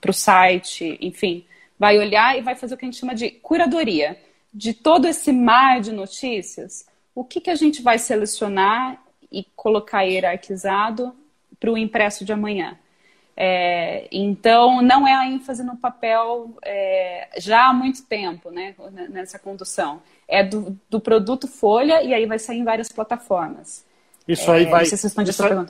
para 0.00 0.10
o 0.10 0.14
site, 0.14 0.96
enfim, 1.00 1.44
vai 1.78 1.98
olhar 1.98 2.38
e 2.38 2.42
vai 2.42 2.54
fazer 2.54 2.74
o 2.74 2.76
que 2.76 2.84
a 2.84 2.88
gente 2.88 2.98
chama 2.98 3.14
de 3.14 3.30
curadoria 3.30 4.16
de 4.52 4.72
todo 4.72 5.06
esse 5.06 5.32
mar 5.32 5.80
de 5.80 5.92
notícias. 5.92 6.86
O 7.14 7.24
que, 7.24 7.40
que 7.40 7.50
a 7.50 7.54
gente 7.54 7.82
vai 7.82 7.98
selecionar 7.98 9.02
e 9.30 9.44
colocar 9.54 10.02
hierarquizado 10.02 11.14
para 11.60 11.70
o 11.70 11.78
impresso 11.78 12.24
de 12.24 12.32
amanhã? 12.32 12.78
É, 13.40 14.08
então, 14.10 14.82
não 14.82 15.06
é 15.06 15.14
a 15.14 15.26
ênfase 15.26 15.62
no 15.62 15.76
papel 15.76 16.56
é, 16.64 17.28
já 17.38 17.68
há 17.68 17.72
muito 17.72 18.04
tempo, 18.04 18.50
né, 18.50 18.74
nessa 19.10 19.38
condução. 19.38 20.02
É 20.26 20.42
do, 20.42 20.76
do, 20.90 20.98
produto 20.98 21.46
Folha 21.46 22.02
e 22.02 22.12
aí 22.12 22.26
vai 22.26 22.40
sair 22.40 22.58
em 22.58 22.64
várias 22.64 22.90
plataformas. 22.90 23.86
Isso 24.26 24.50
aí 24.50 24.64
é, 24.64 24.68
vai. 24.68 24.82
isso, 24.82 25.06
aí, 25.62 25.66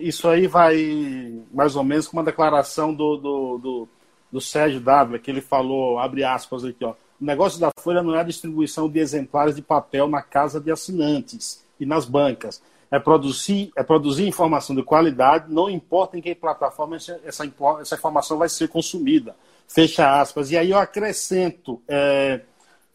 isso 0.00 0.28
aí 0.28 0.46
vai 0.46 1.40
mais 1.52 1.76
ou 1.76 1.84
menos 1.84 2.08
com 2.08 2.16
uma 2.16 2.24
declaração 2.24 2.94
do, 2.94 3.16
do, 3.16 3.58
do, 3.58 3.88
do 4.32 4.40
Sérgio 4.40 4.80
W, 4.80 5.20
que 5.20 5.30
ele 5.30 5.40
falou, 5.40 5.98
abre 5.98 6.24
aspas 6.24 6.64
aqui, 6.64 6.84
ó. 6.84 6.94
O 7.20 7.24
negócio 7.24 7.58
da 7.58 7.70
Folha 7.78 8.02
não 8.02 8.14
é 8.14 8.20
a 8.20 8.24
distribuição 8.24 8.88
de 8.88 8.98
exemplares 8.98 9.56
de 9.56 9.62
papel 9.62 10.06
na 10.06 10.20
casa 10.20 10.60
de 10.60 10.70
assinantes 10.70 11.64
e 11.80 11.86
nas 11.86 12.04
bancas 12.04 12.62
é 12.90 12.98
produzir, 12.98 13.72
é 13.76 13.82
produzir 13.82 14.26
informação 14.26 14.74
de 14.76 14.82
qualidade, 14.82 15.52
não 15.52 15.68
importa 15.68 16.16
em 16.16 16.20
que 16.20 16.34
plataforma 16.34 16.96
essa, 16.96 17.20
essa 17.24 17.94
informação 17.94 18.38
vai 18.38 18.48
ser 18.48 18.68
consumida. 18.68 19.34
Fecha 19.66 20.20
aspas. 20.20 20.50
E 20.50 20.56
aí 20.56 20.70
eu 20.70 20.78
acrescento, 20.78 21.82
é, 21.88 22.42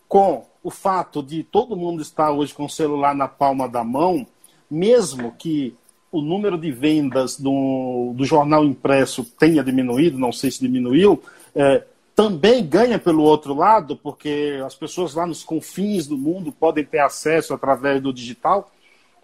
com 0.08 0.46
o 0.64 0.70
fato 0.70 1.22
de 1.22 1.44
todo 1.44 1.76
mundo 1.76 2.02
estar 2.02 2.32
hoje 2.32 2.54
com 2.54 2.66
o 2.66 2.70
celular 2.70 3.16
na 3.16 3.28
palma 3.28 3.68
da 3.68 3.84
mão, 3.84 4.26
mesmo 4.70 5.32
que 5.34 5.76
o 6.12 6.22
número 6.22 6.58
de 6.58 6.72
vendas 6.72 7.40
do, 7.40 8.14
do 8.16 8.26
jornal 8.26 8.66
impresso 8.66 9.24
tenha 9.24 9.64
diminuído, 9.64 10.20
não 10.20 10.32
sei 10.32 10.52
se 10.52 10.60
diminuiu, 10.60 11.24
é, 11.56 11.84
também 12.16 12.66
ganha 12.66 13.00
pelo 13.00 13.24
outro 13.24 13.54
lado, 13.54 13.96
porque 13.96 14.62
as 14.66 14.76
pessoas 14.76 15.14
lá 15.16 15.26
nos 15.26 15.44
confins 15.44 16.06
do 16.06 16.18
mundo 16.18 16.52
podem 16.52 16.84
ter 16.84 17.00
acesso 17.00 17.54
através 17.54 18.02
do 18.02 18.12
digital? 18.12 18.70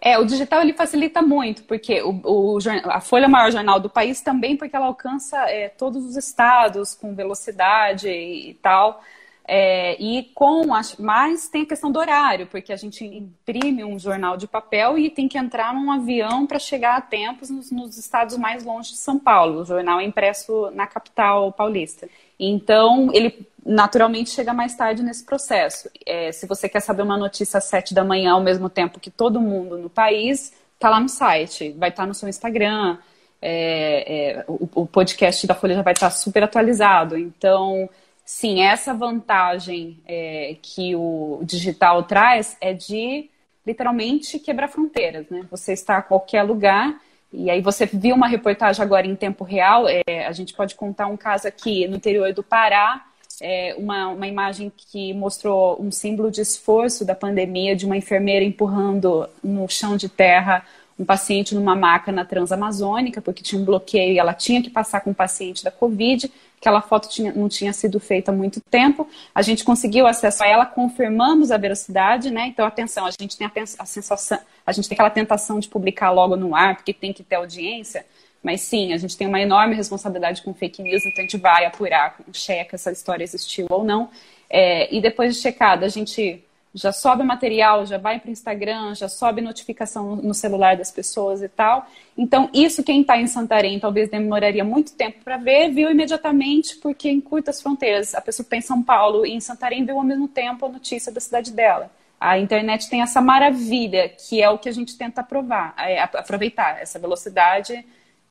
É, 0.00 0.16
o 0.16 0.24
digital 0.24 0.62
ele 0.62 0.72
facilita 0.72 1.20
muito, 1.20 1.64
porque 1.64 2.00
o, 2.02 2.20
o, 2.24 2.58
a 2.84 3.00
Folha 3.00 3.24
é 3.24 3.28
o 3.28 3.30
maior 3.30 3.50
jornal 3.50 3.80
do 3.80 3.90
país 3.90 4.20
também, 4.20 4.56
porque 4.56 4.74
ela 4.74 4.86
alcança 4.86 5.36
é, 5.50 5.68
todos 5.68 6.04
os 6.04 6.16
estados 6.16 6.94
com 6.94 7.14
velocidade 7.14 8.08
e, 8.08 8.50
e 8.50 8.54
tal. 8.54 9.02
É, 9.50 9.96
e 9.98 10.24
com 10.34 10.74
as, 10.74 10.96
mais 10.96 11.48
tem 11.48 11.62
a 11.62 11.66
questão 11.66 11.90
do 11.90 11.98
horário, 11.98 12.46
porque 12.48 12.70
a 12.70 12.76
gente 12.76 13.02
imprime 13.02 13.82
um 13.82 13.98
jornal 13.98 14.36
de 14.36 14.46
papel 14.46 14.98
e 14.98 15.08
tem 15.08 15.26
que 15.26 15.38
entrar 15.38 15.72
num 15.72 15.90
avião 15.90 16.46
para 16.46 16.58
chegar 16.58 16.98
a 16.98 17.00
tempos 17.00 17.48
nos, 17.48 17.70
nos, 17.70 17.96
estados 17.96 18.36
mais 18.36 18.62
longe 18.62 18.90
de 18.90 18.98
São 18.98 19.18
Paulo. 19.18 19.62
O 19.62 19.64
jornal 19.64 20.00
é 20.00 20.04
impresso 20.04 20.70
na 20.72 20.86
capital 20.86 21.50
paulista. 21.50 22.06
Então, 22.38 23.10
ele 23.14 23.48
naturalmente 23.64 24.28
chega 24.28 24.52
mais 24.52 24.76
tarde 24.76 25.02
nesse 25.02 25.24
processo. 25.24 25.88
É, 26.04 26.30
se 26.30 26.46
você 26.46 26.68
quer 26.68 26.80
saber 26.80 27.00
uma 27.00 27.16
notícia 27.16 27.56
às 27.56 27.64
sete 27.64 27.94
da 27.94 28.04
manhã, 28.04 28.32
ao 28.32 28.42
mesmo 28.42 28.68
tempo 28.68 29.00
que 29.00 29.10
todo 29.10 29.40
mundo 29.40 29.78
no 29.78 29.88
país, 29.88 30.52
está 30.74 30.90
lá 30.90 31.00
no 31.00 31.08
site, 31.08 31.70
vai 31.70 31.88
estar 31.88 32.02
tá 32.02 32.06
no 32.06 32.12
seu 32.12 32.28
Instagram. 32.28 32.98
É, 33.40 34.40
é, 34.40 34.44
o, 34.46 34.68
o 34.82 34.86
podcast 34.86 35.46
da 35.46 35.54
Folha 35.54 35.74
já 35.74 35.82
vai 35.82 35.94
estar 35.94 36.10
tá 36.10 36.14
super 36.14 36.42
atualizado. 36.42 37.16
Então, 37.16 37.88
sim, 38.28 38.60
essa 38.60 38.92
vantagem 38.92 39.98
é, 40.06 40.54
que 40.60 40.94
o 40.94 41.40
digital 41.44 42.02
traz 42.02 42.58
é 42.60 42.74
de 42.74 43.30
literalmente 43.66 44.38
quebrar 44.38 44.68
fronteiras, 44.68 45.30
né? 45.30 45.46
Você 45.50 45.72
está 45.72 45.96
a 45.96 46.02
qualquer 46.02 46.42
lugar 46.42 47.00
e 47.32 47.48
aí 47.48 47.62
você 47.62 47.86
viu 47.86 48.14
uma 48.14 48.28
reportagem 48.28 48.84
agora 48.84 49.06
em 49.06 49.16
tempo 49.16 49.44
real. 49.44 49.86
É, 49.88 50.26
a 50.26 50.32
gente 50.32 50.52
pode 50.52 50.74
contar 50.74 51.06
um 51.06 51.16
caso 51.16 51.48
aqui 51.48 51.88
no 51.88 51.96
interior 51.96 52.30
do 52.34 52.42
Pará, 52.42 53.02
é, 53.40 53.74
uma, 53.78 54.08
uma 54.08 54.28
imagem 54.28 54.70
que 54.76 55.14
mostrou 55.14 55.80
um 55.80 55.90
símbolo 55.90 56.30
de 56.30 56.42
esforço 56.42 57.06
da 57.06 57.14
pandemia 57.14 57.74
de 57.74 57.86
uma 57.86 57.96
enfermeira 57.96 58.44
empurrando 58.44 59.26
no 59.42 59.66
chão 59.68 59.96
de 59.96 60.06
terra 60.06 60.66
um 60.98 61.04
paciente 61.04 61.54
numa 61.54 61.76
maca 61.76 62.10
na 62.10 62.24
Transamazônica, 62.24 63.22
porque 63.22 63.42
tinha 63.42 63.60
um 63.60 63.64
bloqueio 63.64 64.12
e 64.12 64.18
ela 64.18 64.34
tinha 64.34 64.60
que 64.60 64.68
passar 64.68 65.00
com 65.00 65.12
o 65.12 65.14
paciente 65.14 65.62
da 65.62 65.70
Covid. 65.70 66.30
Aquela 66.60 66.80
foto 66.80 67.08
tinha, 67.08 67.32
não 67.32 67.48
tinha 67.48 67.72
sido 67.72 68.00
feita 68.00 68.30
há 68.30 68.34
muito 68.34 68.60
tempo. 68.60 69.08
A 69.34 69.42
gente 69.42 69.64
conseguiu 69.64 70.06
acesso 70.06 70.42
a 70.42 70.46
ela, 70.46 70.66
confirmamos 70.66 71.50
a 71.50 71.56
veracidade, 71.56 72.30
né? 72.30 72.46
Então, 72.48 72.66
atenção, 72.66 73.06
a 73.06 73.10
gente 73.10 73.36
tem 73.36 73.46
a, 73.46 73.52
a 73.78 73.86
sensação, 73.86 74.38
a 74.66 74.72
gente 74.72 74.88
tem 74.88 74.96
aquela 74.96 75.10
tentação 75.10 75.60
de 75.60 75.68
publicar 75.68 76.10
logo 76.10 76.36
no 76.36 76.54
ar, 76.54 76.76
porque 76.76 76.92
tem 76.92 77.12
que 77.12 77.22
ter 77.22 77.36
audiência. 77.36 78.04
Mas 78.42 78.60
sim, 78.62 78.92
a 78.92 78.96
gente 78.96 79.16
tem 79.16 79.26
uma 79.26 79.40
enorme 79.40 79.74
responsabilidade 79.74 80.42
com 80.42 80.54
fake 80.54 80.82
news, 80.82 81.04
então 81.04 81.18
a 81.18 81.22
gente 81.22 81.36
vai 81.36 81.64
apurar, 81.64 82.16
checa 82.32 82.76
se 82.78 82.88
essa 82.88 82.92
história 82.92 83.24
existiu 83.24 83.66
ou 83.68 83.84
não. 83.84 84.10
É, 84.48 84.94
e 84.94 85.00
depois 85.00 85.34
de 85.34 85.40
checada, 85.40 85.86
a 85.86 85.88
gente 85.88 86.42
já 86.74 86.92
sobe 86.92 87.22
material, 87.22 87.86
já 87.86 87.98
vai 87.98 88.20
para 88.20 88.28
o 88.28 88.32
Instagram, 88.32 88.94
já 88.94 89.08
sobe 89.08 89.40
notificação 89.40 90.16
no 90.16 90.34
celular 90.34 90.76
das 90.76 90.90
pessoas 90.90 91.42
e 91.42 91.48
tal. 91.48 91.86
Então, 92.16 92.50
isso 92.52 92.82
quem 92.82 93.00
está 93.00 93.18
em 93.18 93.26
Santarém 93.26 93.80
talvez 93.80 94.08
demoraria 94.08 94.64
muito 94.64 94.94
tempo 94.94 95.18
para 95.24 95.36
ver, 95.36 95.70
viu 95.70 95.90
imediatamente, 95.90 96.76
porque 96.76 97.08
em 97.08 97.20
curtas 97.20 97.60
fronteiras. 97.60 98.14
A 98.14 98.20
pessoa 98.20 98.44
que 98.44 98.48
está 98.48 98.56
em 98.56 98.60
São 98.60 98.82
Paulo 98.82 99.24
e 99.24 99.32
em 99.32 99.40
Santarém 99.40 99.84
viu 99.84 99.98
ao 99.98 100.04
mesmo 100.04 100.28
tempo 100.28 100.66
a 100.66 100.68
notícia 100.68 101.10
da 101.10 101.20
cidade 101.20 101.52
dela. 101.52 101.90
A 102.20 102.38
internet 102.38 102.90
tem 102.90 103.00
essa 103.00 103.20
maravilha, 103.20 104.08
que 104.08 104.42
é 104.42 104.50
o 104.50 104.58
que 104.58 104.68
a 104.68 104.72
gente 104.72 104.98
tenta 104.98 105.22
provar, 105.22 105.74
é 105.78 106.00
aproveitar 106.00 106.82
essa 106.82 106.98
velocidade 106.98 107.84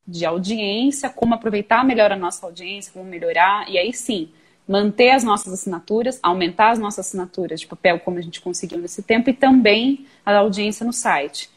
de 0.06 0.26
audiência, 0.26 1.10
como 1.10 1.34
aproveitar 1.34 1.86
melhor 1.86 2.12
a 2.12 2.16
nossa 2.16 2.46
audiência, 2.46 2.92
como 2.92 3.06
melhorar, 3.06 3.70
e 3.70 3.78
aí 3.78 3.94
sim, 3.94 4.30
manter 4.68 5.12
as 5.12 5.24
nossas 5.24 5.54
assinaturas, 5.54 6.20
aumentar 6.22 6.72
as 6.72 6.80
nossas 6.80 7.08
assinaturas 7.08 7.62
de 7.62 7.68
papel, 7.68 8.00
como 8.00 8.18
a 8.18 8.22
gente 8.22 8.42
conseguiu 8.42 8.80
nesse 8.80 9.02
tempo, 9.02 9.30
e 9.30 9.34
também 9.34 10.06
a 10.26 10.36
audiência 10.38 10.86
no 10.86 10.94
site. 10.94 11.50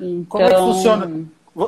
Então... 0.00 0.24
Como 0.28 0.44
é 0.44 0.48
que 0.48 0.54
então, 0.54 0.74
funciona? 0.74 1.26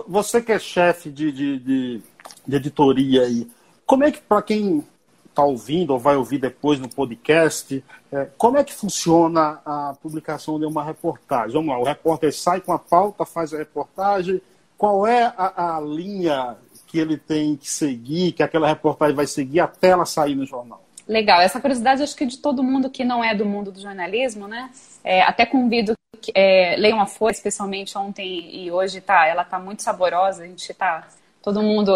Você 0.09 0.43
que 0.43 0.53
é 0.53 0.59
chefe 0.59 1.11
de, 1.11 1.33
de, 1.33 1.59
de, 1.59 2.03
de 2.47 2.57
editoria 2.57 3.23
aí, 3.23 3.49
como 3.87 4.05
é 4.05 4.11
que, 4.11 4.21
para 4.21 4.43
quem 4.43 4.85
está 5.25 5.43
ouvindo 5.45 5.93
ou 5.93 5.99
vai 5.99 6.17
ouvir 6.17 6.39
depois 6.39 6.81
no 6.81 6.89
podcast, 6.89 7.83
é, 8.13 8.29
como 8.37 8.59
é 8.59 8.65
que 8.65 8.75
funciona 8.75 9.61
a 9.65 9.97
publicação 10.03 10.59
de 10.59 10.67
uma 10.67 10.83
reportagem? 10.83 11.53
Vamos 11.53 11.69
lá, 11.69 11.79
o 11.79 11.85
repórter 11.85 12.35
sai 12.35 12.61
com 12.61 12.73
a 12.73 12.79
pauta, 12.79 13.25
faz 13.25 13.55
a 13.55 13.59
reportagem, 13.59 14.43
qual 14.77 15.07
é 15.07 15.33
a, 15.37 15.77
a 15.77 15.81
linha 15.81 16.57
que 16.87 16.99
ele 16.99 17.17
tem 17.17 17.57
que 17.57 17.71
seguir, 17.71 18.33
que 18.33 18.43
aquela 18.43 18.67
reportagem 18.67 19.15
vai 19.15 19.27
seguir 19.27 19.61
até 19.61 19.89
ela 19.89 20.05
sair 20.05 20.35
no 20.35 20.45
jornal? 20.45 20.83
Legal, 21.09 21.41
essa 21.41 21.59
curiosidade 21.59 22.03
acho 22.03 22.15
que 22.15 22.27
de 22.27 22.37
todo 22.37 22.63
mundo 22.63 22.91
que 22.91 23.03
não 23.03 23.25
é 23.25 23.35
do 23.35 23.47
mundo 23.47 23.73
do 23.73 23.81
jornalismo, 23.81 24.47
né? 24.47 24.71
É, 25.03 25.23
até 25.23 25.47
convido 25.47 25.95
que 26.21 26.31
é, 26.35 26.77
leiam 26.77 27.01
a 27.01 27.07
Folha, 27.07 27.33
especialmente 27.33 27.97
ontem 27.97 28.55
e 28.55 28.71
hoje, 28.71 29.01
tá? 29.01 29.27
Ela 29.27 29.43
tá 29.43 29.59
muito 29.59 29.83
saborosa, 29.83 30.43
a 30.43 30.47
gente 30.47 30.75
tá 30.75 31.09
todo 31.43 31.63
mundo 31.63 31.91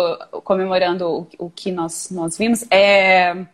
comemorando 0.44 1.28
o, 1.38 1.46
o 1.46 1.50
que 1.50 1.70
nós, 1.70 2.10
nós 2.10 2.38
vimos. 2.38 2.64
É, 2.70 3.44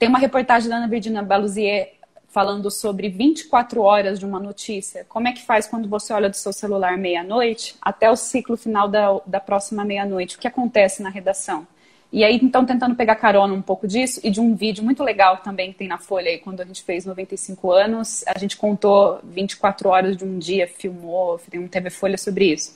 tem 0.00 0.08
uma 0.08 0.18
reportagem 0.18 0.68
da 0.68 0.78
Ana 0.78 0.88
Virginia 0.88 1.22
Baluzier 1.22 1.94
falando 2.28 2.68
sobre 2.68 3.08
24 3.08 3.80
horas 3.80 4.18
de 4.18 4.26
uma 4.26 4.40
notícia. 4.40 5.04
Como 5.08 5.28
é 5.28 5.32
que 5.32 5.42
faz 5.42 5.68
quando 5.68 5.88
você 5.88 6.12
olha 6.12 6.28
do 6.28 6.36
seu 6.36 6.52
celular 6.52 6.98
meia-noite 6.98 7.76
até 7.80 8.10
o 8.10 8.16
ciclo 8.16 8.56
final 8.56 8.88
da, 8.88 9.20
da 9.24 9.38
próxima 9.38 9.84
meia-noite? 9.84 10.36
O 10.36 10.38
que 10.40 10.48
acontece 10.48 11.02
na 11.02 11.08
redação? 11.08 11.66
E 12.10 12.24
aí, 12.24 12.38
então, 12.42 12.64
tentando 12.64 12.94
pegar 12.94 13.16
carona 13.16 13.52
um 13.52 13.60
pouco 13.60 13.86
disso 13.86 14.20
e 14.24 14.30
de 14.30 14.40
um 14.40 14.54
vídeo 14.54 14.82
muito 14.82 15.02
legal 15.02 15.38
também 15.38 15.72
que 15.72 15.78
tem 15.78 15.88
na 15.88 15.98
Folha 15.98 16.30
aí, 16.30 16.38
quando 16.38 16.60
a 16.60 16.64
gente 16.64 16.82
fez 16.82 17.04
95 17.04 17.70
anos, 17.70 18.24
a 18.26 18.38
gente 18.38 18.56
contou 18.56 19.20
24 19.22 19.88
horas 19.90 20.16
de 20.16 20.24
um 20.24 20.38
dia, 20.38 20.66
filmou, 20.66 21.38
tem 21.50 21.60
um 21.60 21.68
TV 21.68 21.90
Folha 21.90 22.16
sobre 22.16 22.52
isso. 22.52 22.74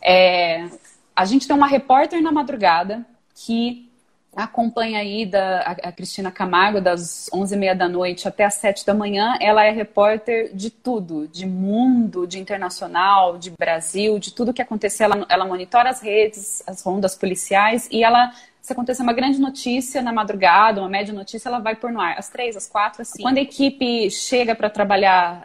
É, 0.00 0.66
a 1.14 1.24
gente 1.26 1.46
tem 1.46 1.54
uma 1.54 1.66
repórter 1.66 2.22
na 2.22 2.32
madrugada 2.32 3.04
que 3.34 3.90
acompanha 4.34 4.98
aí 4.98 5.26
da, 5.26 5.60
a, 5.60 5.70
a 5.88 5.92
Cristina 5.92 6.30
Camargo 6.30 6.80
das 6.80 7.28
11h30 7.32 7.74
da 7.74 7.88
noite 7.88 8.26
até 8.26 8.44
as 8.44 8.54
7 8.54 8.86
da 8.86 8.94
manhã. 8.94 9.36
Ela 9.40 9.64
é 9.64 9.70
repórter 9.70 10.54
de 10.54 10.70
tudo, 10.70 11.28
de 11.28 11.44
mundo, 11.44 12.26
de 12.26 12.38
internacional, 12.38 13.36
de 13.36 13.50
Brasil, 13.50 14.18
de 14.18 14.32
tudo 14.32 14.54
que 14.54 14.62
acontecer. 14.62 15.04
Ela, 15.04 15.26
ela 15.28 15.44
monitora 15.44 15.90
as 15.90 16.00
redes, 16.00 16.62
as 16.66 16.82
rondas 16.82 17.14
policiais 17.14 17.86
e 17.90 18.02
ela 18.02 18.32
se 18.62 18.72
acontecer 18.72 19.02
uma 19.02 19.12
grande 19.12 19.40
notícia 19.40 20.00
na 20.00 20.12
madrugada, 20.12 20.80
uma 20.80 20.88
média 20.88 21.12
notícia, 21.12 21.48
ela 21.48 21.58
vai 21.58 21.74
pôr 21.74 21.90
no 21.90 22.00
ar 22.00 22.16
às 22.16 22.28
três, 22.28 22.56
às 22.56 22.68
quatro, 22.68 23.02
assim. 23.02 23.20
Quando 23.20 23.38
a 23.38 23.40
equipe 23.40 24.08
chega 24.08 24.54
para 24.54 24.70
trabalhar 24.70 25.42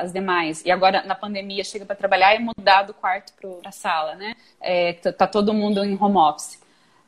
as 0.00 0.14
demais, 0.14 0.64
e 0.64 0.70
agora 0.70 1.02
na 1.04 1.14
pandemia 1.14 1.62
chega 1.62 1.84
para 1.84 1.94
trabalhar, 1.94 2.34
é 2.34 2.38
mudar 2.38 2.84
do 2.84 2.94
quarto 2.94 3.34
para 3.34 3.68
a 3.68 3.70
sala, 3.70 4.14
né? 4.14 4.34
É, 4.58 4.94
tá 4.94 5.26
todo 5.26 5.52
mundo 5.52 5.84
em 5.84 5.94
home 5.94 6.16
office. 6.16 6.58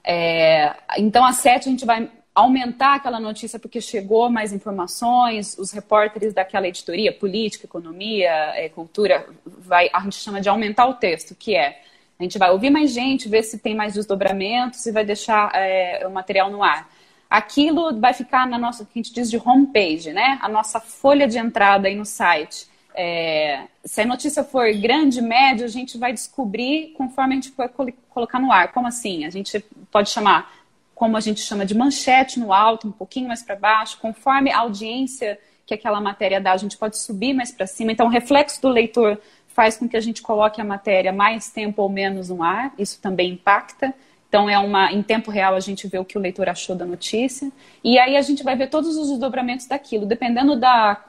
É, 0.04 0.76
então, 0.98 1.24
às 1.24 1.36
sete, 1.36 1.68
a 1.68 1.70
gente 1.70 1.86
vai 1.86 2.10
aumentar 2.34 2.96
aquela 2.96 3.18
notícia 3.18 3.58
porque 3.58 3.80
chegou 3.80 4.28
mais 4.28 4.52
informações, 4.52 5.56
os 5.58 5.72
repórteres 5.72 6.34
daquela 6.34 6.68
editoria, 6.68 7.10
política, 7.10 7.64
economia, 7.64 8.30
é, 8.54 8.68
cultura, 8.68 9.26
vai, 9.46 9.88
a 9.90 10.00
gente 10.00 10.16
chama 10.16 10.38
de 10.38 10.50
aumentar 10.50 10.86
o 10.86 10.92
texto, 10.92 11.34
que 11.34 11.56
é 11.56 11.80
a 12.18 12.22
gente 12.22 12.38
vai 12.38 12.50
ouvir 12.50 12.70
mais 12.70 12.92
gente, 12.92 13.28
ver 13.28 13.42
se 13.42 13.58
tem 13.58 13.74
mais 13.74 13.94
desdobramentos 13.94 14.84
e 14.86 14.92
vai 14.92 15.04
deixar 15.04 15.50
é, 15.54 16.06
o 16.06 16.10
material 16.10 16.50
no 16.50 16.62
ar. 16.62 16.88
Aquilo 17.28 17.98
vai 18.00 18.14
ficar 18.14 18.46
na 18.46 18.58
nossa, 18.58 18.84
que 18.84 18.90
a 18.94 18.98
gente 18.98 19.12
diz 19.12 19.30
de 19.30 19.36
homepage, 19.36 20.12
né? 20.12 20.38
A 20.40 20.48
nossa 20.48 20.80
folha 20.80 21.26
de 21.26 21.38
entrada 21.38 21.88
aí 21.88 21.94
no 21.94 22.04
site. 22.04 22.68
É, 22.94 23.64
se 23.84 24.00
a 24.00 24.06
notícia 24.06 24.42
for 24.42 24.72
grande, 24.72 25.20
média, 25.20 25.66
a 25.66 25.68
gente 25.68 25.98
vai 25.98 26.12
descobrir 26.12 26.94
conforme 26.96 27.34
a 27.34 27.36
gente 27.36 27.50
for 27.50 27.68
colocar 28.08 28.38
no 28.38 28.50
ar. 28.50 28.72
Como 28.72 28.86
assim? 28.86 29.26
A 29.26 29.30
gente 29.30 29.62
pode 29.90 30.08
chamar, 30.08 30.50
como 30.94 31.16
a 31.16 31.20
gente 31.20 31.40
chama 31.40 31.66
de 31.66 31.74
manchete 31.74 32.40
no 32.40 32.52
alto, 32.52 32.88
um 32.88 32.92
pouquinho 32.92 33.28
mais 33.28 33.42
para 33.42 33.56
baixo, 33.56 33.98
conforme 34.00 34.50
a 34.50 34.60
audiência 34.60 35.38
que 35.66 35.74
aquela 35.74 36.00
matéria 36.00 36.40
dá, 36.40 36.52
a 36.52 36.56
gente 36.56 36.78
pode 36.78 36.96
subir 36.96 37.34
mais 37.34 37.50
para 37.50 37.66
cima. 37.66 37.90
Então, 37.90 38.06
o 38.06 38.10
reflexo 38.10 38.62
do 38.62 38.68
leitor 38.68 39.20
faz 39.56 39.78
com 39.78 39.88
que 39.88 39.96
a 39.96 40.00
gente 40.00 40.20
coloque 40.20 40.60
a 40.60 40.64
matéria 40.64 41.14
mais 41.14 41.50
tempo 41.50 41.80
ou 41.80 41.88
menos 41.88 42.28
no 42.28 42.42
ar, 42.42 42.74
isso 42.78 43.00
também 43.00 43.32
impacta. 43.32 43.94
Então, 44.28 44.50
é 44.50 44.58
uma, 44.58 44.92
em 44.92 45.02
tempo 45.02 45.30
real, 45.30 45.54
a 45.54 45.60
gente 45.60 45.88
vê 45.88 45.98
o 45.98 46.04
que 46.04 46.18
o 46.18 46.20
leitor 46.20 46.46
achou 46.46 46.76
da 46.76 46.84
notícia. 46.84 47.50
E 47.82 47.98
aí 47.98 48.18
a 48.18 48.20
gente 48.20 48.44
vai 48.44 48.54
ver 48.54 48.68
todos 48.68 48.94
os 48.98 49.08
desdobramentos 49.08 49.66
daquilo. 49.66 50.04
Dependendo 50.04 50.56
da, 50.56 51.02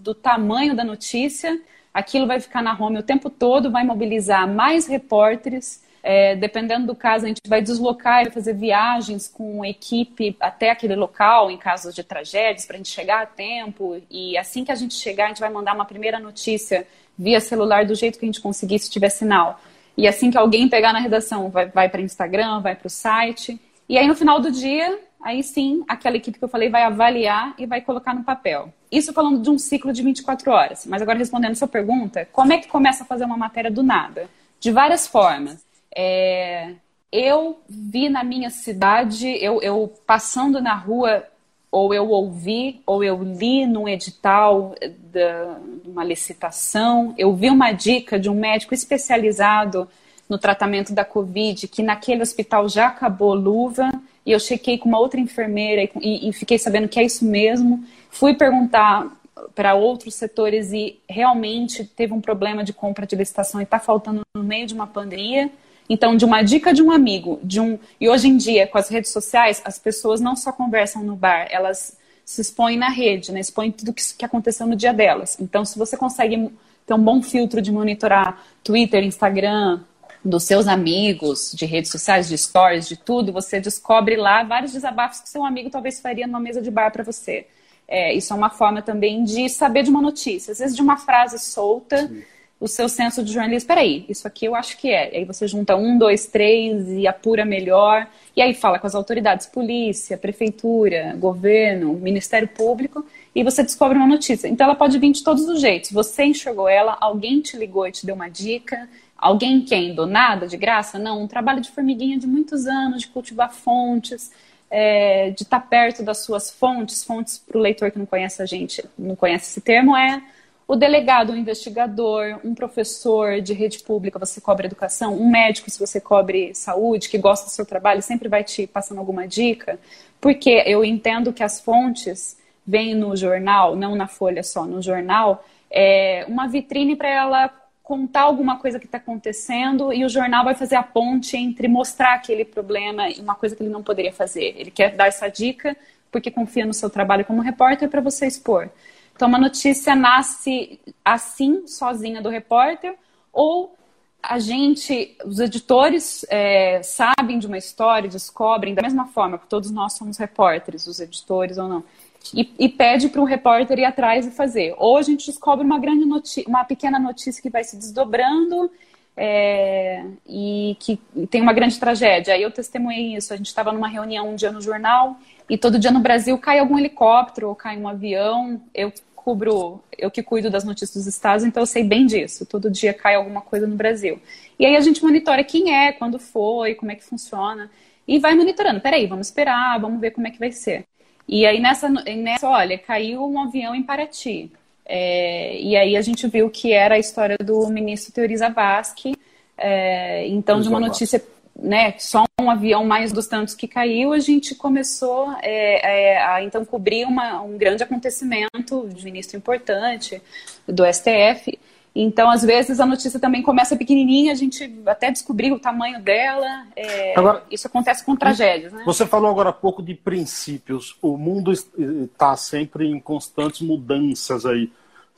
do 0.00 0.14
tamanho 0.14 0.76
da 0.76 0.84
notícia, 0.84 1.58
aquilo 1.94 2.26
vai 2.26 2.40
ficar 2.40 2.60
na 2.60 2.78
home 2.78 2.98
o 2.98 3.02
tempo 3.02 3.30
todo, 3.30 3.70
vai 3.70 3.84
mobilizar 3.84 4.46
mais 4.46 4.86
repórteres, 4.86 5.82
É, 6.06 6.36
dependendo 6.36 6.86
do 6.86 6.94
caso, 6.94 7.24
a 7.24 7.28
gente 7.28 7.40
vai 7.48 7.62
deslocar 7.62 8.26
e 8.26 8.30
fazer 8.30 8.52
viagens 8.52 9.26
com 9.26 9.64
equipe 9.64 10.36
até 10.38 10.70
aquele 10.70 10.94
local, 10.94 11.50
em 11.50 11.56
casos 11.56 11.94
de 11.94 12.04
tragédias, 12.04 12.66
para 12.66 12.74
a 12.74 12.76
gente 12.76 12.90
chegar 12.90 13.22
a 13.22 13.26
tempo. 13.26 13.98
E 14.10 14.36
assim 14.36 14.66
que 14.66 14.70
a 14.70 14.74
gente 14.74 14.92
chegar, 14.92 15.24
a 15.24 15.28
gente 15.28 15.40
vai 15.40 15.48
mandar 15.48 15.74
uma 15.74 15.86
primeira 15.86 16.20
notícia 16.20 16.86
via 17.16 17.40
celular 17.40 17.86
do 17.86 17.94
jeito 17.94 18.18
que 18.18 18.26
a 18.26 18.28
gente 18.28 18.42
conseguir, 18.42 18.78
se 18.80 18.90
tiver 18.90 19.08
sinal. 19.08 19.58
E 19.96 20.06
assim 20.06 20.30
que 20.30 20.36
alguém 20.36 20.68
pegar 20.68 20.92
na 20.92 20.98
redação, 20.98 21.48
vai, 21.48 21.70
vai 21.70 21.88
para 21.88 22.02
Instagram, 22.02 22.60
vai 22.60 22.74
para 22.74 22.86
o 22.86 22.90
site. 22.90 23.58
E 23.88 23.96
aí 23.96 24.06
no 24.06 24.14
final 24.14 24.40
do 24.40 24.52
dia, 24.52 24.98
aí 25.22 25.42
sim, 25.42 25.84
aquela 25.88 26.18
equipe 26.18 26.38
que 26.38 26.44
eu 26.44 26.48
falei 26.50 26.68
vai 26.68 26.82
avaliar 26.82 27.54
e 27.56 27.64
vai 27.64 27.80
colocar 27.80 28.14
no 28.14 28.24
papel. 28.24 28.70
Isso 28.92 29.14
falando 29.14 29.40
de 29.40 29.48
um 29.48 29.56
ciclo 29.56 29.90
de 29.90 30.02
24 30.02 30.50
horas. 30.50 30.84
Mas 30.84 31.00
agora 31.00 31.16
respondendo 31.16 31.52
a 31.52 31.54
sua 31.54 31.68
pergunta, 31.68 32.28
como 32.30 32.52
é 32.52 32.58
que 32.58 32.68
começa 32.68 33.04
a 33.04 33.06
fazer 33.06 33.24
uma 33.24 33.38
matéria 33.38 33.70
do 33.70 33.82
nada? 33.82 34.28
De 34.60 34.70
várias 34.70 35.06
formas. 35.06 35.64
É, 35.96 36.72
eu 37.12 37.60
vi 37.68 38.08
na 38.08 38.24
minha 38.24 38.50
cidade, 38.50 39.28
eu, 39.42 39.62
eu 39.62 39.92
passando 40.06 40.60
na 40.60 40.74
rua, 40.74 41.24
ou 41.70 41.92
eu 41.92 42.08
ouvi, 42.08 42.80
ou 42.86 43.02
eu 43.02 43.22
li 43.22 43.66
num 43.66 43.88
edital 43.88 44.74
de 44.80 45.88
uma 45.88 46.04
licitação, 46.04 47.14
eu 47.18 47.34
vi 47.34 47.50
uma 47.50 47.72
dica 47.72 48.18
de 48.18 48.28
um 48.28 48.34
médico 48.34 48.74
especializado 48.74 49.88
no 50.28 50.38
tratamento 50.38 50.92
da 50.92 51.04
Covid, 51.04 51.68
que 51.68 51.82
naquele 51.82 52.22
hospital 52.22 52.68
já 52.68 52.86
acabou 52.86 53.34
luva, 53.34 53.90
e 54.24 54.32
eu 54.32 54.40
chequei 54.40 54.78
com 54.78 54.88
uma 54.88 54.98
outra 54.98 55.20
enfermeira 55.20 55.90
e, 56.00 56.28
e 56.28 56.32
fiquei 56.32 56.58
sabendo 56.58 56.88
que 56.88 56.98
é 56.98 57.04
isso 57.04 57.24
mesmo. 57.24 57.84
Fui 58.10 58.34
perguntar 58.34 59.06
para 59.54 59.74
outros 59.74 60.14
setores 60.14 60.72
e 60.72 60.98
realmente 61.08 61.84
teve 61.84 62.12
um 62.12 62.20
problema 62.20 62.64
de 62.64 62.72
compra 62.72 63.06
de 63.06 63.14
licitação 63.14 63.60
e 63.60 63.64
está 63.64 63.78
faltando 63.78 64.22
no 64.34 64.42
meio 64.42 64.66
de 64.66 64.74
uma 64.74 64.86
pandemia. 64.86 65.50
Então, 65.88 66.16
de 66.16 66.24
uma 66.24 66.42
dica 66.42 66.72
de 66.72 66.82
um 66.82 66.90
amigo, 66.90 67.38
de 67.42 67.60
um 67.60 67.78
e 68.00 68.08
hoje 68.08 68.28
em 68.28 68.36
dia 68.36 68.66
com 68.66 68.78
as 68.78 68.88
redes 68.88 69.10
sociais, 69.10 69.60
as 69.64 69.78
pessoas 69.78 70.20
não 70.20 70.34
só 70.34 70.50
conversam 70.50 71.02
no 71.02 71.14
bar, 71.14 71.46
elas 71.50 71.96
se 72.24 72.40
expõem 72.40 72.78
na 72.78 72.88
rede, 72.88 73.32
né? 73.32 73.40
expõem 73.40 73.70
tudo 73.70 73.92
que, 73.92 74.02
que 74.16 74.24
aconteceu 74.24 74.66
no 74.66 74.74
dia 74.74 74.94
delas. 74.94 75.36
Então, 75.38 75.64
se 75.64 75.78
você 75.78 75.96
consegue 75.96 76.50
ter 76.86 76.94
um 76.94 77.02
bom 77.02 77.22
filtro 77.22 77.60
de 77.60 77.70
monitorar 77.70 78.42
Twitter, 78.62 79.04
Instagram, 79.04 79.80
dos 80.24 80.44
seus 80.44 80.66
amigos, 80.66 81.52
de 81.54 81.66
redes 81.66 81.90
sociais, 81.90 82.26
de 82.26 82.38
stories, 82.38 82.88
de 82.88 82.96
tudo, 82.96 83.30
você 83.30 83.60
descobre 83.60 84.16
lá 84.16 84.42
vários 84.42 84.72
desabafos 84.72 85.20
que 85.20 85.28
seu 85.28 85.44
amigo 85.44 85.68
talvez 85.68 86.00
faria 86.00 86.26
numa 86.26 86.40
mesa 86.40 86.62
de 86.62 86.70
bar 86.70 86.90
para 86.90 87.04
você. 87.04 87.46
É, 87.86 88.14
isso 88.14 88.32
é 88.32 88.36
uma 88.36 88.48
forma 88.48 88.80
também 88.80 89.22
de 89.22 89.50
saber 89.50 89.82
de 89.82 89.90
uma 89.90 90.00
notícia, 90.00 90.52
às 90.52 90.58
vezes 90.58 90.74
de 90.74 90.80
uma 90.80 90.96
frase 90.96 91.38
solta. 91.38 92.08
Sim 92.08 92.22
o 92.60 92.68
seu 92.68 92.88
senso 92.88 93.22
de 93.22 93.32
jornalismo. 93.32 93.68
Peraí, 93.68 94.04
isso 94.08 94.26
aqui 94.26 94.46
eu 94.46 94.54
acho 94.54 94.76
que 94.78 94.90
é. 94.90 95.12
E 95.12 95.16
aí 95.18 95.24
você 95.24 95.46
junta 95.46 95.76
um, 95.76 95.98
dois, 95.98 96.26
três 96.26 96.88
e 96.88 97.06
apura 97.06 97.44
melhor. 97.44 98.06
E 98.36 98.40
aí 98.40 98.54
fala 98.54 98.78
com 98.78 98.86
as 98.86 98.94
autoridades, 98.94 99.46
polícia, 99.46 100.16
prefeitura, 100.16 101.14
governo, 101.18 101.94
Ministério 101.94 102.48
Público, 102.48 103.04
e 103.34 103.42
você 103.42 103.62
descobre 103.62 103.98
uma 103.98 104.06
notícia. 104.06 104.48
Então 104.48 104.66
ela 104.66 104.74
pode 104.74 104.98
vir 104.98 105.12
de 105.12 105.22
todos 105.22 105.46
os 105.48 105.60
jeitos. 105.60 105.90
Você 105.90 106.24
enxergou 106.24 106.68
ela, 106.68 106.96
alguém 107.00 107.40
te 107.40 107.56
ligou 107.56 107.86
e 107.86 107.92
te 107.92 108.06
deu 108.06 108.14
uma 108.14 108.28
dica. 108.28 108.88
Alguém 109.16 109.62
quem? 109.62 109.94
Do 109.94 110.06
nada, 110.06 110.46
de 110.46 110.56
graça? 110.56 110.98
Não, 110.98 111.22
um 111.22 111.26
trabalho 111.26 111.60
de 111.60 111.70
formiguinha 111.70 112.18
de 112.18 112.26
muitos 112.26 112.66
anos, 112.66 113.02
de 113.02 113.08
cultivar 113.08 113.52
fontes, 113.52 114.32
é, 114.70 115.30
de 115.30 115.42
estar 115.44 115.60
perto 115.60 116.02
das 116.02 116.18
suas 116.24 116.50
fontes. 116.50 117.04
Fontes, 117.04 117.38
para 117.38 117.58
o 117.58 117.60
leitor 117.60 117.90
que 117.90 117.98
não 117.98 118.06
conhece 118.06 118.42
a 118.42 118.46
gente, 118.46 118.84
não 118.98 119.14
conhece 119.14 119.50
esse 119.50 119.60
termo, 119.60 119.96
é 119.96 120.22
o 120.66 120.76
delegado, 120.76 121.32
o 121.32 121.36
investigador, 121.36 122.40
um 122.42 122.54
professor 122.54 123.40
de 123.40 123.52
rede 123.52 123.80
pública, 123.80 124.18
você 124.18 124.40
cobre 124.40 124.66
educação, 124.66 125.14
um 125.14 125.30
médico, 125.30 125.70
se 125.70 125.78
você 125.78 126.00
cobre 126.00 126.54
saúde, 126.54 127.08
que 127.08 127.18
gosta 127.18 127.46
do 127.46 127.50
seu 127.50 127.66
trabalho, 127.66 128.00
sempre 128.00 128.28
vai 128.28 128.42
te 128.42 128.66
passando 128.66 128.98
alguma 128.98 129.28
dica, 129.28 129.78
porque 130.20 130.62
eu 130.66 130.84
entendo 130.84 131.32
que 131.32 131.42
as 131.42 131.60
fontes 131.60 132.38
vêm 132.66 132.94
no 132.94 133.14
jornal, 133.14 133.76
não 133.76 133.94
na 133.94 134.06
folha 134.06 134.42
só, 134.42 134.64
no 134.64 134.80
jornal, 134.80 135.44
é 135.70 136.24
uma 136.28 136.48
vitrine 136.48 136.96
para 136.96 137.08
ela 137.08 137.50
contar 137.82 138.22
alguma 138.22 138.58
coisa 138.58 138.78
que 138.78 138.86
está 138.86 138.96
acontecendo 138.96 139.92
e 139.92 140.06
o 140.06 140.08
jornal 140.08 140.44
vai 140.44 140.54
fazer 140.54 140.76
a 140.76 140.82
ponte 140.82 141.36
entre 141.36 141.68
mostrar 141.68 142.14
aquele 142.14 142.42
problema 142.42 143.10
e 143.10 143.20
uma 143.20 143.34
coisa 143.34 143.54
que 143.54 143.62
ele 143.62 143.70
não 143.70 143.82
poderia 143.82 144.12
fazer. 144.12 144.54
Ele 144.56 144.70
quer 144.70 144.96
dar 144.96 145.08
essa 145.08 145.28
dica 145.28 145.76
porque 146.10 146.30
confia 146.30 146.64
no 146.64 146.72
seu 146.72 146.88
trabalho 146.88 147.26
como 147.26 147.42
repórter 147.42 147.90
para 147.90 148.00
você 148.00 148.26
expor. 148.26 148.70
Então, 149.14 149.28
uma 149.28 149.38
notícia 149.38 149.94
nasce 149.94 150.80
assim, 151.04 151.66
sozinha 151.66 152.20
do 152.20 152.28
repórter, 152.28 152.96
ou 153.32 153.74
a 154.22 154.38
gente, 154.38 155.16
os 155.24 155.38
editores 155.38 156.24
é, 156.30 156.82
sabem 156.82 157.38
de 157.38 157.46
uma 157.46 157.58
história, 157.58 158.08
descobrem 158.08 158.74
da 158.74 158.82
mesma 158.82 159.06
forma, 159.06 159.38
que 159.38 159.46
todos 159.46 159.70
nós 159.70 159.92
somos 159.92 160.16
repórteres, 160.16 160.86
os 160.86 160.98
editores 160.98 161.58
ou 161.58 161.68
não, 161.68 161.84
e, 162.32 162.52
e 162.58 162.68
pede 162.68 163.08
para 163.08 163.20
o 163.20 163.24
repórter 163.24 163.78
ir 163.78 163.84
atrás 163.84 164.26
e 164.26 164.30
fazer. 164.30 164.74
Ou 164.78 164.96
a 164.96 165.02
gente 165.02 165.26
descobre 165.26 165.64
uma 165.64 165.78
grande 165.78 166.06
notícia, 166.06 166.44
uma 166.48 166.64
pequena 166.64 166.98
notícia 166.98 167.42
que 167.42 167.50
vai 167.50 167.62
se 167.62 167.76
desdobrando 167.76 168.70
é, 169.16 170.04
e 170.26 170.76
que 170.80 170.96
tem 171.30 171.40
uma 171.40 171.52
grande 171.52 171.78
tragédia. 171.78 172.34
Aí 172.34 172.42
eu 172.42 172.50
testemunhei 172.50 173.16
isso. 173.16 173.32
A 173.32 173.36
gente 173.36 173.46
estava 173.46 173.72
numa 173.72 173.88
reunião 173.88 174.30
um 174.30 174.34
dia 174.34 174.50
no 174.50 174.60
jornal 174.60 175.16
e 175.48 175.56
todo 175.56 175.78
dia 175.78 175.90
no 175.90 176.00
Brasil 176.00 176.36
cai 176.38 176.58
algum 176.58 176.78
helicóptero 176.78 177.48
ou 177.48 177.54
cai 177.54 177.76
um 177.78 177.88
avião. 177.88 178.60
Eu 178.74 178.92
cubro, 179.14 179.82
eu 179.96 180.10
que 180.10 180.22
cuido 180.22 180.50
das 180.50 180.64
notícias 180.64 180.94
dos 180.94 181.06
estados, 181.06 181.44
então 181.44 181.62
eu 181.62 181.66
sei 181.66 181.82
bem 181.82 182.06
disso. 182.06 182.44
Todo 182.44 182.70
dia 182.70 182.92
cai 182.92 183.14
alguma 183.14 183.40
coisa 183.40 183.66
no 183.66 183.76
Brasil. 183.76 184.20
E 184.58 184.66
aí 184.66 184.76
a 184.76 184.80
gente 184.80 185.02
monitora 185.02 185.42
quem 185.42 185.74
é, 185.74 185.92
quando 185.92 186.18
foi, 186.18 186.74
como 186.74 186.92
é 186.92 186.94
que 186.94 187.04
funciona. 187.04 187.70
E 188.06 188.18
vai 188.18 188.34
monitorando. 188.34 188.80
Peraí, 188.80 189.06
vamos 189.06 189.28
esperar, 189.28 189.80
vamos 189.80 190.00
ver 190.00 190.10
como 190.10 190.26
é 190.26 190.30
que 190.30 190.38
vai 190.38 190.52
ser. 190.52 190.84
E 191.26 191.46
aí 191.46 191.58
nessa, 191.58 191.88
nessa 191.88 192.48
olha, 192.48 192.76
caiu 192.76 193.24
um 193.26 193.40
avião 193.40 193.74
em 193.74 193.82
Paraty. 193.82 194.52
É, 194.86 195.58
e 195.60 195.76
aí 195.76 195.96
a 195.96 196.02
gente 196.02 196.26
viu 196.28 196.50
que 196.50 196.72
era 196.72 196.96
a 196.96 196.98
história 196.98 197.36
do 197.38 197.68
ministro 197.68 198.12
Teori 198.12 198.36
Zavascki. 198.36 199.16
É, 199.56 200.26
então, 200.28 200.60
de 200.60 200.68
uma 200.68 200.80
notícia 200.80 201.22
né, 201.56 201.94
só 201.98 202.24
um 202.40 202.50
avião 202.50 202.84
mais 202.84 203.12
dos 203.12 203.26
tantos 203.26 203.54
que 203.54 203.68
caiu, 203.68 204.12
a 204.12 204.18
gente 204.18 204.54
começou 204.54 205.32
é, 205.40 206.14
é, 206.14 206.22
a 206.22 206.42
então 206.42 206.64
cobrir 206.64 207.04
uma, 207.04 207.40
um 207.42 207.56
grande 207.56 207.82
acontecimento 207.82 208.88
de 208.92 209.04
ministro 209.04 209.36
importante 209.36 210.20
do 210.66 210.84
STF. 210.92 211.58
Então, 211.94 212.28
às 212.28 212.42
vezes, 212.42 212.80
a 212.80 212.86
notícia 212.86 213.20
também 213.20 213.40
começa 213.40 213.76
pequenininha, 213.76 214.32
a 214.32 214.34
gente 214.34 214.82
até 214.84 215.12
descobrir 215.12 215.52
o 215.52 215.60
tamanho 215.60 216.00
dela. 216.02 216.66
É, 216.74 217.16
agora, 217.16 217.44
isso 217.48 217.68
acontece 217.68 218.04
com 218.04 218.16
tragédias. 218.16 218.72
Né? 218.72 218.82
Você 218.84 219.06
falou 219.06 219.30
agora 219.30 219.50
há 219.50 219.52
pouco 219.52 219.80
de 219.80 219.94
princípios. 219.94 220.96
O 221.00 221.16
mundo 221.16 221.52
está 221.52 222.36
sempre 222.36 222.88
em 222.88 222.98
constantes 222.98 223.60
mudanças 223.60 224.44
aí. 224.44 224.72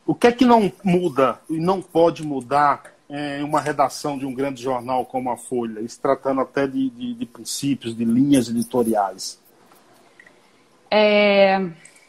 O 0.05 0.15
que 0.15 0.27
é 0.27 0.33
que 0.33 0.45
não 0.45 0.71
muda 0.85 1.41
e 1.49 1.59
não 1.59 1.81
pode 1.81 2.23
mudar 2.23 2.95
em 3.09 3.43
uma 3.43 3.61
redação 3.61 4.19
de 4.19 4.27
um 4.27 4.35
grande 4.35 4.62
jornal 4.62 5.07
como 5.07 5.31
a 5.31 5.37
Folha, 5.37 5.87
se 5.89 5.99
tratando 5.99 6.41
até 6.43 6.67
de, 6.67 6.91
de, 6.91 7.15
de 7.15 7.27
princípios, 7.27 7.97
de 7.97 8.05
linhas 8.05 8.49
editoriais? 8.49 9.41
É, 10.91 11.59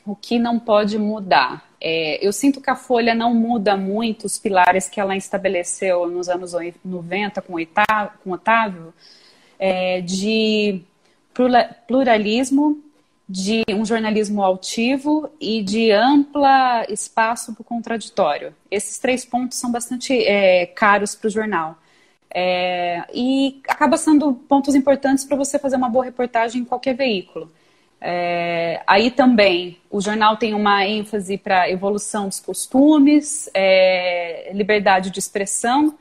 o 0.06 0.16
que 0.16 0.38
não 0.38 0.60
pode 0.60 0.98
mudar? 0.98 1.67
É, 1.80 2.26
eu 2.26 2.34
sinto 2.34 2.60
que 2.60 2.70
a 2.70 2.76
Folha 2.76 3.14
não 3.14 3.34
muda 3.34 3.78
muito 3.78 4.26
os 4.26 4.38
pilares 4.38 4.90
que 4.90 5.00
ela 5.00 5.16
estabeleceu 5.16 6.08
nos 6.10 6.28
anos 6.28 6.54
90 6.84 7.42
com, 7.42 7.54
Otávio, 7.56 8.12
com 8.24 8.32
Otávio 8.32 8.94
é, 9.60 10.02
de 10.02 10.82
pluralismo, 11.88 12.82
de 13.30 13.64
um 13.70 13.86
jornalismo 13.86 14.42
altivo 14.42 15.30
e 15.40 15.62
de 15.62 15.92
ampla 15.92 16.86
espaço 16.90 17.54
para 17.54 17.62
o 17.62 17.66
contraditório. 17.66 18.56
Esses 18.72 18.98
três 18.98 19.26
pontos 19.26 19.58
são 19.58 19.72
bastante 19.72 20.14
é, 20.26 20.66
caros 20.66 21.14
para 21.14 21.28
o 21.28 21.32
jornal. 21.32 21.78
É, 22.34 23.04
e 23.14 23.62
acaba 23.68 23.98
sendo 23.98 24.34
pontos 24.34 24.76
importantes 24.76 25.26
para 25.26 25.38
você 25.38 25.60
fazer 25.60 25.76
uma 25.76 25.90
boa 25.90 26.06
reportagem 26.06 26.62
em 26.62 26.66
qualquer 26.66 26.96
veículo. 26.96 27.52
É, 28.00 28.82
aí 28.86 29.10
também 29.10 29.80
o 29.90 30.00
jornal 30.00 30.38
tem 30.38 30.54
uma 30.54 30.86
ênfase 30.86 31.38
para 31.38 31.70
evolução 31.70 32.28
dos 32.28 32.40
costumes, 32.40 33.50
é, 33.54 34.52
liberdade 34.54 35.10
de 35.10 35.20
expressão. 35.20 35.98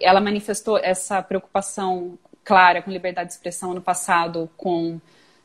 Ela 0.00 0.20
manifestou 0.20 0.78
essa 0.78 1.20
preocupação 1.22 2.18
clara 2.44 2.82
com 2.82 2.90
liberdade 2.90 3.28
de 3.28 3.34
expressão 3.34 3.74
no 3.74 3.80
passado 3.80 4.48
com 4.56 5.00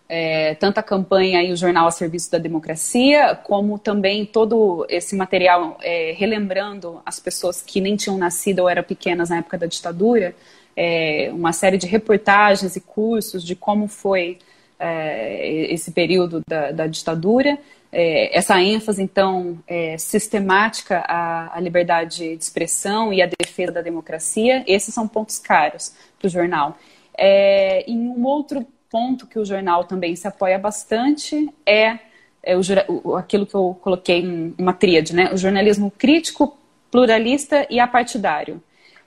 é, 0.10 0.56
tanto 0.56 0.78
a 0.78 0.84
campanha 0.84 1.44
e 1.44 1.52
o 1.52 1.58
jornal 1.58 1.88
a 1.88 1.92
serviço 1.92 2.32
da 2.32 2.38
democracia, 2.38 3.36
como 3.44 3.78
também 3.78 4.26
todo 4.26 4.86
esse 4.90 5.16
material 5.16 5.78
é, 5.82 6.14
relembrando 6.16 7.02
as 7.06 7.20
pessoas 7.20 7.62
que 7.62 7.82
nem 7.82 7.96
tinham 7.96 8.18
nascido 8.18 8.60
ou 8.60 8.70
eram 8.70 8.84
pequenas 8.84 9.30
na 9.30 9.38
época 9.40 9.58
da 9.58 9.66
ditadura, 9.66 10.34
é, 10.76 11.30
uma 11.34 11.52
série 11.52 11.78
de 11.78 11.88
reportagens 11.88 12.76
e 12.76 12.82
cursos 12.82 13.44
de 13.44 13.56
como 13.56 13.88
foi 13.88 14.40
é, 14.80 15.74
esse 15.74 15.92
período 15.92 16.42
da, 16.48 16.72
da 16.72 16.88
ditadura. 16.88 17.58
É, 17.92 18.38
essa 18.38 18.62
ênfase, 18.62 19.02
então, 19.02 19.58
é, 19.66 19.98
sistemática 19.98 21.00
à, 21.08 21.56
à 21.58 21.60
liberdade 21.60 22.18
de 22.18 22.34
expressão 22.34 23.14
e 23.14 23.22
à 23.22 23.30
defesa 23.40 23.72
da 23.72 23.82
democracia. 23.82 24.64
Esses 24.68 24.94
são 24.94 25.08
pontos 25.08 25.40
caros 25.40 25.94
para 26.20 26.28
o 26.28 26.30
jornal. 26.30 26.78
É, 27.18 27.90
e 27.90 27.94
um 27.94 28.26
outro 28.26 28.66
ponto 28.90 29.26
que 29.26 29.40
o 29.40 29.46
jornal 29.46 29.84
também 29.84 30.16
se 30.16 30.28
apoia 30.28 30.58
bastante 30.60 31.50
é, 31.66 32.00
é 32.44 32.56
o, 32.56 33.16
aquilo 33.16 33.46
que 33.46 33.56
eu 33.56 33.78
coloquei 33.82 34.22
em 34.22 34.54
uma 34.58 34.74
tríade, 34.74 35.16
né? 35.16 35.34
O 35.34 35.38
jornalismo 35.38 35.92
crítico, 35.92 36.58
pluralista 36.92 37.66
e 37.70 37.80
apartidário. 37.80 38.62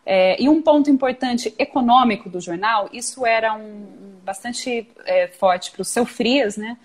É, 0.05 0.41
e 0.43 0.49
um 0.49 0.63
ponto 0.63 0.91
importante 0.91 1.55
econômico 1.59 2.29
do 2.29 2.41
jornal, 2.41 2.89
isso 2.93 3.27
era 3.27 3.55
um, 3.55 3.87
bastante 4.25 4.89
é, 5.05 5.29
forte 5.29 5.71
para 5.71 5.83
o 5.83 5.85
seu 5.85 6.05
Frias, 6.07 6.57
né? 6.57 6.77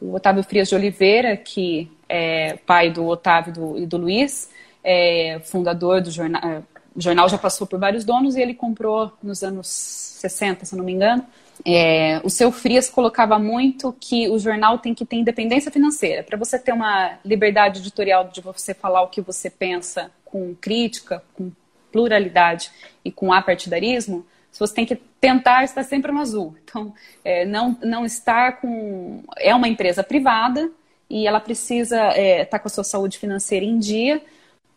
O 0.00 0.14
Otávio 0.14 0.42
Frias 0.42 0.68
de 0.68 0.74
Oliveira, 0.74 1.36
que 1.36 1.90
é 2.08 2.56
pai 2.66 2.90
do 2.90 3.06
Otávio 3.06 3.52
do, 3.52 3.78
e 3.78 3.86
do 3.86 3.96
Luiz, 3.96 4.50
é, 4.82 5.40
fundador 5.44 6.00
do 6.00 6.10
jornal. 6.10 6.42
É, 6.42 6.62
o 6.94 7.00
jornal 7.00 7.28
já 7.28 7.38
passou 7.38 7.66
por 7.66 7.78
vários 7.78 8.04
donos 8.04 8.36
e 8.36 8.40
ele 8.40 8.54
comprou 8.54 9.12
nos 9.22 9.42
anos 9.42 9.68
60, 9.68 10.64
se 10.64 10.76
não 10.76 10.84
me 10.84 10.92
engano. 10.92 11.24
É, 11.64 12.20
o 12.24 12.30
seu 12.30 12.50
Frias 12.50 12.88
colocava 12.88 13.38
muito 13.38 13.94
que 14.00 14.28
o 14.28 14.38
jornal 14.38 14.78
tem 14.78 14.94
que 14.94 15.04
ter 15.04 15.16
independência 15.16 15.70
financeira. 15.70 16.22
Para 16.22 16.38
você 16.38 16.58
ter 16.58 16.72
uma 16.72 17.18
liberdade 17.24 17.80
editorial 17.80 18.28
de 18.28 18.40
você 18.40 18.74
falar 18.74 19.02
o 19.02 19.08
que 19.08 19.20
você 19.20 19.50
pensa 19.50 20.10
com 20.24 20.54
crítica, 20.54 21.22
com 21.34 21.50
pluralidade 21.90 22.70
e 23.04 23.10
com 23.10 23.32
apartidarismo, 23.32 24.24
você 24.60 24.74
tem 24.74 24.86
que 24.86 24.96
tentar 25.20 25.64
estar 25.64 25.82
sempre 25.82 26.12
no 26.12 26.20
azul. 26.20 26.54
Então, 26.70 26.94
é, 27.24 27.44
não, 27.44 27.76
não 27.82 28.06
estar 28.06 28.60
com. 28.60 29.24
É 29.38 29.52
uma 29.52 29.66
empresa 29.66 30.04
privada 30.04 30.70
e 31.08 31.26
ela 31.26 31.40
precisa 31.40 31.96
estar 32.10 32.16
é, 32.16 32.44
tá 32.44 32.60
com 32.60 32.68
a 32.68 32.70
sua 32.70 32.84
saúde 32.84 33.18
financeira 33.18 33.66
em 33.66 33.76
dia 33.76 34.22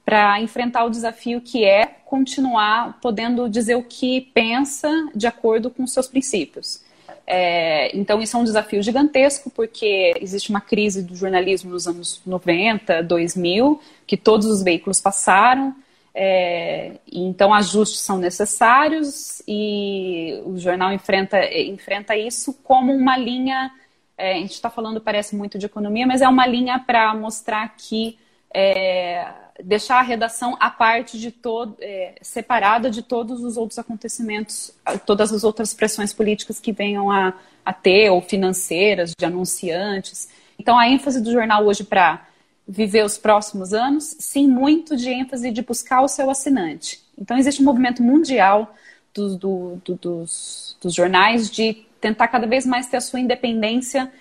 para 0.04 0.42
enfrentar 0.42 0.86
o 0.86 0.90
desafio 0.90 1.40
que 1.40 1.64
é 1.64 1.86
continuar 2.04 3.00
podendo 3.00 3.48
dizer 3.48 3.76
o 3.76 3.84
que 3.84 4.22
pensa 4.34 4.90
de 5.14 5.28
acordo 5.28 5.70
com 5.70 5.86
seus 5.86 6.08
princípios. 6.08 6.82
É, 7.28 7.96
então, 7.96 8.20
isso 8.22 8.36
é 8.36 8.40
um 8.40 8.44
desafio 8.44 8.82
gigantesco, 8.82 9.52
porque 9.52 10.14
existe 10.20 10.50
uma 10.50 10.60
crise 10.60 11.04
do 11.04 11.16
jornalismo 11.16 11.70
nos 11.70 11.88
anos 11.88 12.22
90, 12.26 13.04
2000, 13.04 13.80
que 14.08 14.18
todos 14.18 14.48
os 14.48 14.64
veículos 14.64 15.00
passaram, 15.00 15.76
é, 16.16 17.00
então, 17.12 17.54
ajustes 17.54 18.02
são 18.02 18.18
necessários 18.18 19.42
e 19.48 20.42
o 20.46 20.58
jornal 20.58 20.94
enfrenta, 20.94 21.44
enfrenta 21.60 22.16
isso 22.16 22.54
como 22.64 22.94
uma 22.94 23.18
linha. 23.18 23.72
É, 24.16 24.34
a 24.34 24.36
gente 24.36 24.52
está 24.52 24.70
falando, 24.70 25.02
parece 25.02 25.36
muito 25.36 25.58
de 25.58 25.66
economia, 25.66 26.06
mas 26.06 26.22
é 26.22 26.28
uma 26.28 26.46
linha 26.46 26.78
para 26.78 27.16
mostrar 27.16 27.68
que 27.76 28.20
é, 28.54 29.28
deixar 29.64 30.00
a 30.00 30.04
redação 30.04 30.56
à 30.60 30.70
parte 30.70 31.20
de 31.20 31.32
todo, 31.32 31.76
é, 31.80 32.16
separada 32.22 32.92
de 32.92 33.02
todos 33.02 33.44
os 33.44 33.58
outros 33.58 33.80
acontecimentos, 33.80 34.72
todas 35.08 35.34
as 35.34 35.44
outras 35.44 35.74
pressões 35.74 36.14
políticas 36.14 36.60
que 36.60 36.72
venham 36.72 37.10
a, 37.10 37.34
a 37.66 37.74
ter, 37.74 38.12
ou 38.12 38.22
financeiras, 38.22 39.14
de 39.18 39.26
anunciantes. 39.26 40.30
Então, 40.60 40.78
a 40.78 40.88
ênfase 40.88 41.22
do 41.22 41.32
jornal 41.32 41.66
hoje 41.66 41.84
para 41.84 42.28
viver 42.68 43.04
os 43.04 43.18
próximos 43.18 43.74
anos, 43.74 44.16
sim 44.20 44.48
muito 44.48 44.96
de 44.96 45.10
ênfase 45.10 45.52
de 45.52 45.62
buscar 45.62 46.02
o 46.02 46.08
seu 46.08 46.30
assinante. 46.30 47.04
Então, 47.18 47.38
existe 47.38 47.62
um 47.62 47.66
movimento 47.66 48.02
mundial 48.02 48.74
do, 49.14 49.38
do, 49.38 49.82
do, 49.86 49.96
dos, 49.96 50.78
dos, 50.82 50.94
jornais 50.94 51.50
de 51.50 51.86
tentar 52.02 52.28
cada 52.28 52.48
vez 52.48 52.66
mais 52.66 52.88
ter 52.88 52.98
a 52.98 53.02
sua 53.02 53.20
independência, 53.20 54.12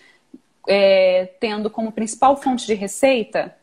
é, 0.69 1.31
tendo 1.41 1.71
como 1.71 1.93
principal 1.93 2.41
fonte 2.41 2.67
de 2.67 2.75
receita, 2.75 3.57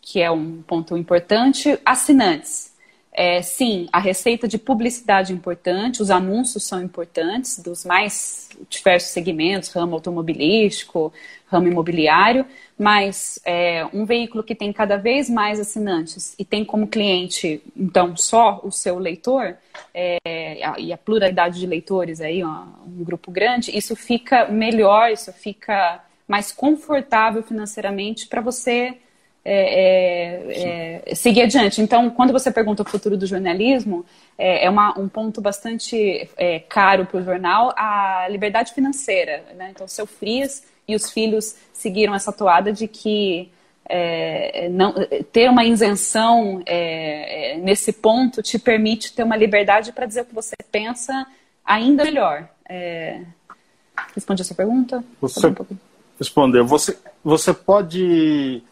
que 0.00 0.20
é 0.20 0.30
um 0.30 0.62
ponto 0.62 0.96
importante, 0.96 1.78
assinantes. 1.84 2.73
É, 3.16 3.40
sim, 3.42 3.88
a 3.92 4.00
receita 4.00 4.48
de 4.48 4.58
publicidade 4.58 5.32
é 5.32 5.36
importante, 5.36 6.02
os 6.02 6.10
anúncios 6.10 6.64
são 6.64 6.82
importantes, 6.82 7.60
dos 7.60 7.84
mais 7.84 8.48
diversos 8.68 9.10
segmentos, 9.10 9.70
ramo 9.70 9.94
automobilístico, 9.94 11.12
ramo 11.46 11.68
imobiliário, 11.68 12.44
mas 12.76 13.38
é, 13.44 13.86
um 13.92 14.04
veículo 14.04 14.42
que 14.42 14.52
tem 14.52 14.72
cada 14.72 14.96
vez 14.96 15.30
mais 15.30 15.60
assinantes 15.60 16.34
e 16.36 16.44
tem 16.44 16.64
como 16.64 16.88
cliente, 16.88 17.62
então, 17.76 18.16
só 18.16 18.60
o 18.64 18.72
seu 18.72 18.98
leitor, 18.98 19.56
é, 19.94 20.58
e 20.78 20.92
a 20.92 20.98
pluralidade 20.98 21.60
de 21.60 21.66
leitores 21.68 22.20
aí, 22.20 22.42
ó, 22.42 22.64
um 22.84 23.04
grupo 23.04 23.30
grande, 23.30 23.70
isso 23.78 23.94
fica 23.94 24.48
melhor, 24.48 25.12
isso 25.12 25.32
fica 25.32 26.04
mais 26.26 26.50
confortável 26.50 27.44
financeiramente 27.44 28.26
para 28.26 28.40
você 28.40 28.98
é, 29.44 31.02
é, 31.04 31.10
é, 31.10 31.14
seguir 31.14 31.42
adiante. 31.42 31.82
Então, 31.82 32.08
quando 32.08 32.32
você 32.32 32.50
pergunta 32.50 32.82
o 32.82 32.88
futuro 32.88 33.16
do 33.16 33.26
jornalismo, 33.26 34.04
é, 34.38 34.64
é 34.64 34.70
uma, 34.70 34.98
um 34.98 35.08
ponto 35.08 35.40
bastante 35.40 36.28
é, 36.36 36.60
caro 36.60 37.04
para 37.04 37.20
o 37.20 37.24
jornal 37.24 37.72
a 37.76 38.26
liberdade 38.30 38.72
financeira. 38.72 39.44
Né? 39.54 39.70
Então, 39.70 39.86
seu 39.86 40.06
Frias 40.06 40.64
e 40.88 40.94
os 40.94 41.10
filhos 41.10 41.56
seguiram 41.72 42.14
essa 42.14 42.32
toada 42.32 42.72
de 42.72 42.88
que 42.88 43.50
é, 43.86 44.68
não, 44.70 44.94
ter 45.30 45.50
uma 45.50 45.64
isenção 45.64 46.62
é, 46.64 47.52
é, 47.52 47.58
nesse 47.58 47.92
ponto 47.92 48.42
te 48.42 48.58
permite 48.58 49.12
ter 49.12 49.24
uma 49.24 49.36
liberdade 49.36 49.92
para 49.92 50.06
dizer 50.06 50.22
o 50.22 50.24
que 50.24 50.34
você 50.34 50.56
pensa 50.72 51.26
ainda 51.62 52.02
melhor. 52.04 52.48
É, 52.66 53.20
responde 54.14 54.40
a 54.40 54.44
sua 54.44 54.56
pergunta? 54.56 55.04
Você 55.20 55.46
um 55.46 55.54
respondeu. 56.18 56.66
Você, 56.66 56.96
você 57.22 57.52
pode 57.52 58.62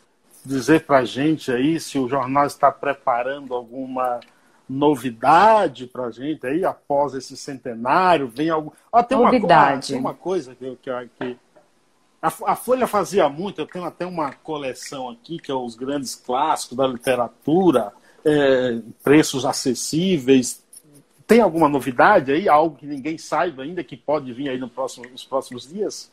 dizer 0.45 0.85
para 0.85 0.99
a 0.99 1.05
gente 1.05 1.51
aí 1.53 1.79
se 1.79 1.99
o 1.99 2.09
jornal 2.09 2.47
está 2.47 2.71
preparando 2.71 3.55
alguma 3.55 4.21
novidade 4.69 5.87
para 5.87 6.07
a 6.07 6.11
gente 6.11 6.47
aí 6.47 6.65
após 6.65 7.15
esse 7.15 7.37
centenário? 7.37 8.29
Vem 8.29 8.51
algum... 8.51 8.71
Ah, 8.93 9.03
tem 9.03 9.19
novidade. 9.19 9.93
Uma, 9.93 9.99
tem 9.99 9.99
uma 9.99 10.15
coisa 10.15 10.55
que, 10.55 10.77
que, 10.77 10.91
que 11.19 11.39
a, 12.23 12.29
a, 12.29 12.57
Folha 12.57 12.87
fazia 12.87 13.29
muito, 13.29 13.61
eu 13.61 13.67
tenho 13.67 13.85
até 13.85 14.07
uma 14.07 14.33
coleção 14.33 15.11
aqui, 15.11 15.41
que 15.41 15.51
é 15.51 15.55
os 15.55 15.75
grandes 15.75 16.15
clássicos 16.15 16.77
da 16.77 16.87
literatura, 16.87 17.93
é, 18.25 18.81
preços 19.03 19.45
acessíveis. 19.45 20.63
Tem 21.27 21.41
alguma 21.41 21.69
novidade 21.69 22.31
aí? 22.31 22.49
Algo 22.49 22.77
que 22.77 22.87
ninguém 22.87 23.19
saiba 23.19 23.65
ainda 23.65 23.83
que 23.83 23.97
pode 23.97 24.33
vir 24.33 24.49
aí 24.49 24.59
no 24.59 24.69
próximo, 24.69 25.05
nos 25.11 25.25
próximos 25.25 25.69
dias? 25.69 26.13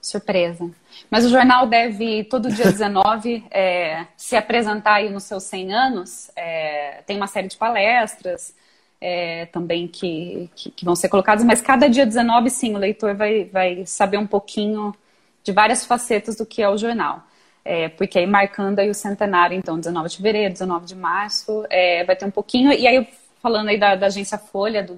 Surpresa. 0.00 0.70
Mas 1.10 1.24
o 1.24 1.28
jornal 1.28 1.66
deve, 1.66 2.24
todo 2.24 2.50
dia 2.50 2.66
19, 2.66 3.44
é, 3.50 4.06
se 4.16 4.36
apresentar 4.36 4.94
aí 4.94 5.10
nos 5.10 5.24
seus 5.24 5.44
100 5.44 5.74
anos. 5.74 6.30
É, 6.36 7.02
tem 7.06 7.16
uma 7.16 7.26
série 7.26 7.48
de 7.48 7.56
palestras, 7.56 8.54
é, 9.00 9.46
também 9.46 9.88
que, 9.88 10.50
que, 10.54 10.70
que, 10.70 10.84
vão 10.84 10.94
ser 10.94 11.08
colocados, 11.08 11.42
mas 11.44 11.62
cada 11.62 11.88
dia 11.88 12.04
19, 12.04 12.50
sim, 12.50 12.74
o 12.74 12.78
leitor 12.78 13.14
vai, 13.14 13.44
vai 13.44 13.86
saber 13.86 14.18
um 14.18 14.26
pouquinho 14.26 14.94
de 15.42 15.52
várias 15.52 15.86
facetas 15.86 16.36
do 16.36 16.44
que 16.44 16.62
é 16.62 16.68
o 16.68 16.76
jornal. 16.76 17.22
É, 17.64 17.88
porque 17.88 18.18
aí 18.18 18.26
marcando 18.26 18.78
aí 18.78 18.90
o 18.90 18.94
centenário, 18.94 19.56
então, 19.56 19.78
19 19.78 20.08
de 20.08 20.16
fevereiro, 20.16 20.52
19 20.52 20.86
de 20.86 20.94
março, 20.94 21.64
é, 21.70 22.04
vai 22.04 22.16
ter 22.16 22.24
um 22.24 22.30
pouquinho, 22.30 22.72
e 22.72 22.86
aí 22.86 23.06
falando 23.42 23.68
aí 23.68 23.78
da, 23.78 23.94
da 23.96 24.06
agência 24.06 24.38
Folha 24.38 24.82
do, 24.82 24.94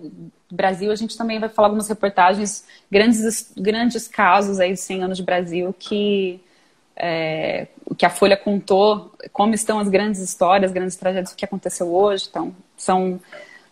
Brasil, 0.54 0.92
a 0.92 0.94
gente 0.94 1.16
também 1.16 1.38
vai 1.40 1.48
falar 1.48 1.68
algumas 1.68 1.88
reportagens, 1.88 2.64
grandes, 2.90 3.52
grandes 3.56 4.06
casos 4.06 4.60
aí 4.60 4.72
de 4.72 4.80
100 4.80 5.04
anos 5.04 5.16
de 5.16 5.22
Brasil 5.22 5.74
que, 5.78 6.40
é, 6.94 7.68
que 7.96 8.04
a 8.04 8.10
Folha 8.10 8.36
contou, 8.36 9.12
como 9.32 9.54
estão 9.54 9.78
as 9.78 9.88
grandes 9.88 10.20
histórias, 10.20 10.70
grandes 10.72 10.96
tragédias, 10.96 11.32
o 11.32 11.36
que 11.36 11.44
aconteceu 11.44 11.92
hoje, 11.92 12.26
então, 12.28 12.54
são 12.76 13.20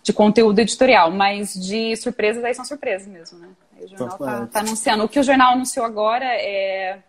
de 0.03 0.13
conteúdo 0.13 0.59
editorial, 0.59 1.11
mas 1.11 1.53
de 1.53 1.95
surpresas 1.97 2.43
aí 2.43 2.55
são 2.55 2.65
surpresas 2.65 3.07
mesmo, 3.07 3.39
né? 3.39 3.49
Aí 3.77 3.85
o 3.85 3.89
jornal 3.89 4.09
está 4.17 4.47
tá 4.47 4.61
anunciando. 4.61 5.05
O 5.05 5.09
que 5.09 5.21
o 5.21 5.23
jornal 5.23 5.53
anunciou 5.53 5.85
agora 5.85 6.25
é 6.25 7.01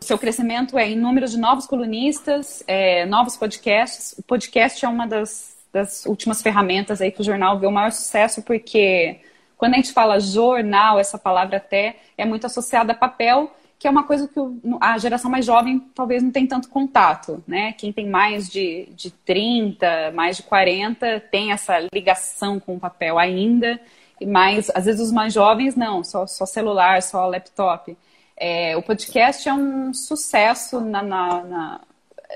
o 0.00 0.04
seu 0.04 0.18
crescimento 0.18 0.76
é 0.76 0.88
em 0.90 0.96
número 0.96 1.28
de 1.28 1.38
novos 1.38 1.66
colunistas, 1.66 2.64
é, 2.66 3.06
novos 3.06 3.36
podcasts. 3.36 4.14
O 4.18 4.22
podcast 4.22 4.84
é 4.84 4.88
uma 4.88 5.06
das, 5.06 5.53
das 5.74 6.06
últimas 6.06 6.40
ferramentas 6.40 7.00
aí 7.02 7.10
que 7.10 7.20
o 7.20 7.24
jornal 7.24 7.58
vê 7.58 7.66
o 7.66 7.72
maior 7.72 7.90
sucesso, 7.90 8.42
porque 8.42 9.20
quando 9.56 9.74
a 9.74 9.76
gente 9.76 9.92
fala 9.92 10.20
jornal, 10.20 11.00
essa 11.00 11.18
palavra 11.18 11.56
até 11.56 11.96
é 12.16 12.24
muito 12.24 12.46
associada 12.46 12.92
a 12.92 12.94
papel, 12.94 13.52
que 13.76 13.88
é 13.88 13.90
uma 13.90 14.04
coisa 14.04 14.28
que 14.28 14.38
a 14.80 14.96
geração 14.98 15.28
mais 15.28 15.44
jovem 15.44 15.80
talvez 15.92 16.22
não 16.22 16.30
tem 16.30 16.46
tanto 16.46 16.68
contato, 16.68 17.42
né? 17.44 17.72
Quem 17.72 17.92
tem 17.92 18.08
mais 18.08 18.48
de, 18.48 18.88
de 18.94 19.10
30, 19.10 20.12
mais 20.14 20.36
de 20.36 20.44
40, 20.44 21.20
tem 21.28 21.50
essa 21.50 21.80
ligação 21.92 22.60
com 22.60 22.76
o 22.76 22.80
papel 22.80 23.18
ainda, 23.18 23.80
mas 24.24 24.70
às 24.72 24.84
vezes 24.84 25.00
os 25.00 25.12
mais 25.12 25.34
jovens 25.34 25.74
não, 25.74 26.04
só, 26.04 26.24
só 26.24 26.46
celular, 26.46 27.02
só 27.02 27.26
laptop. 27.26 27.96
É, 28.36 28.76
o 28.76 28.82
podcast 28.82 29.48
é 29.48 29.52
um 29.52 29.92
sucesso 29.92 30.80
na, 30.80 31.02
na, 31.02 31.42
na 31.42 31.80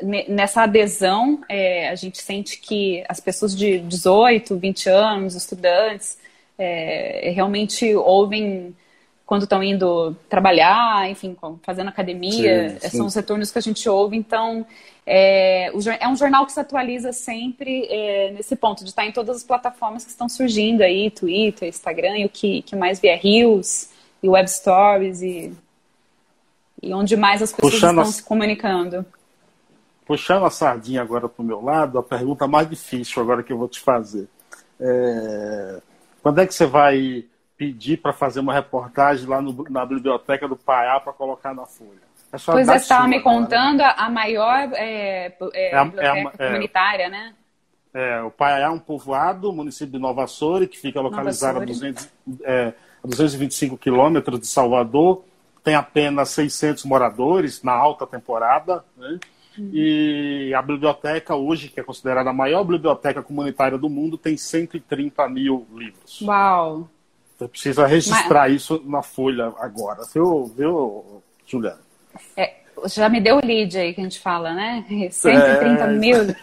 nessa 0.02 0.62
adesão, 0.62 1.42
é, 1.48 1.88
a 1.88 1.94
gente 1.94 2.18
sente 2.22 2.58
que 2.58 3.04
as 3.08 3.20
pessoas 3.20 3.56
de 3.56 3.78
18, 3.78 4.56
20 4.56 4.88
anos, 4.88 5.34
estudantes, 5.34 6.18
é, 6.58 7.30
realmente 7.34 7.94
ouvem 7.94 8.74
quando 9.28 9.42
estão 9.42 9.62
indo 9.62 10.16
trabalhar, 10.26 11.10
enfim, 11.10 11.36
fazendo 11.62 11.88
academia, 11.88 12.70
sim, 12.70 12.88
sim. 12.88 12.96
são 12.96 13.06
os 13.06 13.14
retornos 13.14 13.50
que 13.50 13.58
a 13.58 13.60
gente 13.60 13.86
ouve. 13.86 14.16
Então, 14.16 14.64
é, 15.04 15.70
é 16.00 16.08
um 16.08 16.16
jornal 16.16 16.46
que 16.46 16.52
se 16.52 16.58
atualiza 16.58 17.12
sempre 17.12 17.86
é, 17.90 18.30
nesse 18.30 18.56
ponto, 18.56 18.82
de 18.82 18.88
estar 18.88 19.04
em 19.04 19.12
todas 19.12 19.36
as 19.36 19.42
plataformas 19.44 20.02
que 20.02 20.10
estão 20.10 20.30
surgindo 20.30 20.80
aí, 20.80 21.10
Twitter, 21.10 21.68
Instagram, 21.68 22.16
e 22.16 22.24
o 22.24 22.28
que, 22.30 22.62
que 22.62 22.74
mais 22.74 22.98
vier, 23.00 23.20
Reels, 23.20 23.90
e 24.22 24.30
Web 24.30 24.50
Stories, 24.50 25.20
e, 25.20 25.52
e 26.82 26.94
onde 26.94 27.14
mais 27.14 27.42
as 27.42 27.52
pessoas 27.52 27.74
Puxando 27.74 27.98
estão 27.98 28.12
se 28.12 28.22
comunicando. 28.22 29.04
Puxando 30.08 30.46
a 30.46 30.50
sardinha 30.50 31.02
agora 31.02 31.28
para 31.28 31.42
o 31.42 31.44
meu 31.44 31.62
lado, 31.62 31.98
a 31.98 32.02
pergunta 32.02 32.48
mais 32.48 32.68
difícil 32.68 33.22
agora 33.22 33.42
que 33.42 33.52
eu 33.52 33.58
vou 33.58 33.68
te 33.68 33.78
fazer. 33.78 34.26
É... 34.80 35.80
Quando 36.22 36.40
é 36.40 36.46
que 36.46 36.54
você 36.54 36.64
vai 36.64 37.26
pedir 37.58 37.98
para 37.98 38.14
fazer 38.14 38.40
uma 38.40 38.54
reportagem 38.54 39.26
lá 39.26 39.42
no, 39.42 39.64
na 39.68 39.84
biblioteca 39.84 40.48
do 40.48 40.56
Paiá 40.56 40.98
para 40.98 41.12
colocar 41.12 41.52
na 41.52 41.66
Folha. 41.66 42.08
É 42.32 42.36
pois 42.44 42.66
você 42.66 42.76
estava 42.76 43.06
me 43.06 43.20
contando 43.20 43.82
a 43.82 44.08
maior 44.08 44.70
é, 44.74 45.26
é, 45.26 45.74
é, 45.74 45.84
biblioteca 45.84 46.42
é, 46.42 46.46
comunitária, 46.46 47.08
né? 47.10 47.34
É, 47.92 48.22
o 48.22 48.30
Paiá 48.30 48.66
é 48.66 48.68
um 48.68 48.78
povoado, 48.78 49.52
município 49.52 49.92
de 49.92 49.98
Nova 49.98 50.26
Soure, 50.26 50.68
que 50.68 50.78
fica 50.78 51.00
localizado 51.00 51.60
a, 51.60 51.64
200, 51.64 52.08
é, 52.44 52.72
a 53.02 53.06
225 53.06 53.76
quilômetros 53.76 54.40
de 54.40 54.46
Salvador, 54.46 55.24
tem 55.64 55.74
apenas 55.74 56.30
600 56.30 56.84
moradores 56.84 57.62
na 57.62 57.72
alta 57.72 58.06
temporada, 58.06 58.84
né? 58.96 59.18
Uhum. 59.58 59.70
E 59.72 60.54
a 60.54 60.62
biblioteca 60.62 61.34
hoje, 61.34 61.68
que 61.68 61.80
é 61.80 61.82
considerada 61.82 62.30
a 62.30 62.32
maior 62.32 62.64
biblioteca 62.64 63.22
comunitária 63.22 63.76
do 63.76 63.88
mundo, 63.88 64.16
tem 64.16 64.36
130 64.36 65.28
mil 65.28 65.66
livros. 65.74 66.20
Uau! 66.22 66.88
Você 67.36 67.48
precisa 67.48 67.86
registrar 67.86 68.48
Mas... 68.48 68.54
isso 68.54 68.82
na 68.84 69.02
folha 69.02 69.52
agora, 69.58 70.02
viu, 70.12 70.46
viu 70.56 71.22
Juliana? 71.46 71.80
É, 72.36 72.54
já 72.86 73.08
me 73.08 73.20
deu 73.20 73.36
o 73.36 73.46
lead 73.46 73.78
aí 73.78 73.94
que 73.94 74.00
a 74.00 74.04
gente 74.04 74.20
fala, 74.20 74.54
né? 74.54 74.84
130 75.10 75.84
é... 75.84 75.92
mil. 75.92 76.34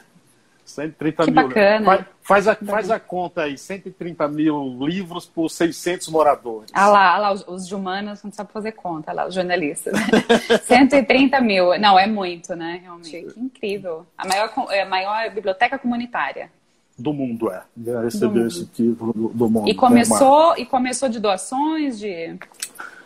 130 0.75 1.23
que 1.23 1.31
mil. 1.31 1.47
bacana. 1.47 1.85
Faz, 1.85 2.05
faz, 2.21 2.47
a, 2.47 2.55
faz 2.55 2.91
a 2.91 2.99
conta 2.99 3.43
aí, 3.43 3.57
130 3.57 4.27
mil 4.27 4.77
livros 4.85 5.25
por 5.25 5.49
600 5.49 6.09
moradores. 6.09 6.69
Ah 6.73 6.87
lá, 6.87 7.15
ah 7.15 7.17
lá 7.17 7.31
os, 7.31 7.47
os 7.47 7.67
de 7.67 7.73
humanos 7.73 8.21
não 8.23 8.31
sabem 8.31 8.51
fazer 8.51 8.73
conta, 8.73 9.13
lá, 9.13 9.25
os 9.25 9.33
jornalistas. 9.33 9.93
130 10.65 11.39
mil. 11.41 11.79
Não, 11.79 11.97
é 11.97 12.07
muito, 12.07 12.55
né? 12.55 12.81
Realmente. 12.83 13.09
Que 13.09 13.39
incrível. 13.39 14.05
A 14.17 14.27
maior, 14.27 14.51
é 14.69 14.81
a 14.81 14.85
maior 14.85 15.29
biblioteca 15.31 15.79
comunitária 15.79 16.49
do 16.97 17.13
mundo 17.13 17.51
é. 17.51 17.61
Já 17.85 18.01
recebeu 18.01 18.47
esse 18.47 18.65
título 18.67 19.13
do, 19.13 19.27
do 19.29 19.49
mundo. 19.49 19.69
E 19.69 19.73
começou, 19.73 20.57
e 20.57 20.65
começou 20.65 21.09
de 21.09 21.19
doações 21.19 21.99
de. 21.99 22.37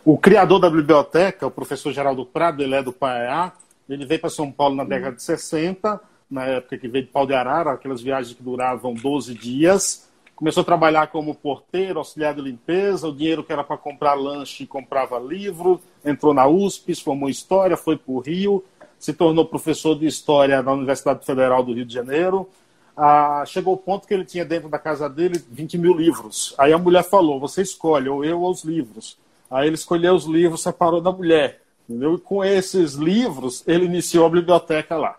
O 0.05 0.17
criador 0.17 0.59
da 0.59 0.69
biblioteca, 0.69 1.47
o 1.47 1.51
professor 1.51 1.91
Geraldo 1.91 2.25
Prado, 2.25 2.63
ele 2.63 2.75
é 2.75 2.83
do 2.83 2.93
Paiá, 2.93 3.51
ele 3.89 4.05
veio 4.05 4.21
para 4.21 4.29
São 4.29 4.51
Paulo 4.51 4.75
na 4.75 4.83
década 4.83 5.15
de 5.15 5.23
60, 5.23 5.99
na 6.29 6.45
época 6.45 6.77
que 6.77 6.87
veio 6.87 7.05
de 7.05 7.11
Pau 7.11 7.25
de 7.25 7.33
Arara, 7.33 7.71
aquelas 7.71 8.01
viagens 8.01 8.35
que 8.35 8.43
duravam 8.43 8.93
12 8.93 9.33
dias. 9.33 10.07
Começou 10.35 10.61
a 10.61 10.65
trabalhar 10.65 11.07
como 11.07 11.35
porteiro, 11.35 11.99
auxiliar 11.99 12.33
de 12.33 12.41
limpeza, 12.41 13.07
o 13.07 13.15
dinheiro 13.15 13.43
que 13.43 13.51
era 13.51 13.63
para 13.63 13.77
comprar 13.77 14.13
lanche 14.13 14.65
comprava 14.65 15.19
livro, 15.19 15.81
entrou 16.05 16.33
na 16.33 16.47
USP, 16.47 16.95
formou 16.95 17.29
História, 17.29 17.75
foi 17.75 17.97
para 17.97 18.13
o 18.13 18.19
Rio, 18.19 18.63
se 18.97 19.11
tornou 19.11 19.45
professor 19.45 19.95
de 19.95 20.05
História 20.05 20.61
na 20.61 20.71
Universidade 20.71 21.25
Federal 21.25 21.63
do 21.63 21.73
Rio 21.73 21.85
de 21.85 21.93
Janeiro, 21.93 22.47
ah, 22.95 23.43
chegou 23.45 23.73
o 23.73 23.77
ponto 23.77 24.05
que 24.05 24.13
ele 24.13 24.25
tinha 24.25 24.43
dentro 24.43 24.67
da 24.67 24.77
casa 24.77 25.09
dele 25.09 25.41
20 25.49 25.77
mil 25.77 25.93
livros. 25.93 26.53
Aí 26.57 26.73
a 26.73 26.77
mulher 26.77 27.03
falou: 27.03 27.39
você 27.39 27.61
escolhe, 27.61 28.09
ou 28.09 28.25
eu 28.25 28.41
ou 28.41 28.51
os 28.51 28.63
livros. 28.63 29.17
Aí 29.49 29.67
ele 29.67 29.75
escolheu 29.75 30.13
os 30.13 30.25
livros, 30.25 30.61
separou 30.61 30.99
da 30.99 31.11
mulher. 31.11 31.61
Entendeu? 31.87 32.15
E 32.15 32.19
com 32.19 32.43
esses 32.43 32.93
livros, 32.93 33.63
ele 33.65 33.85
iniciou 33.85 34.25
a 34.25 34.29
biblioteca 34.29 34.97
lá. 34.97 35.17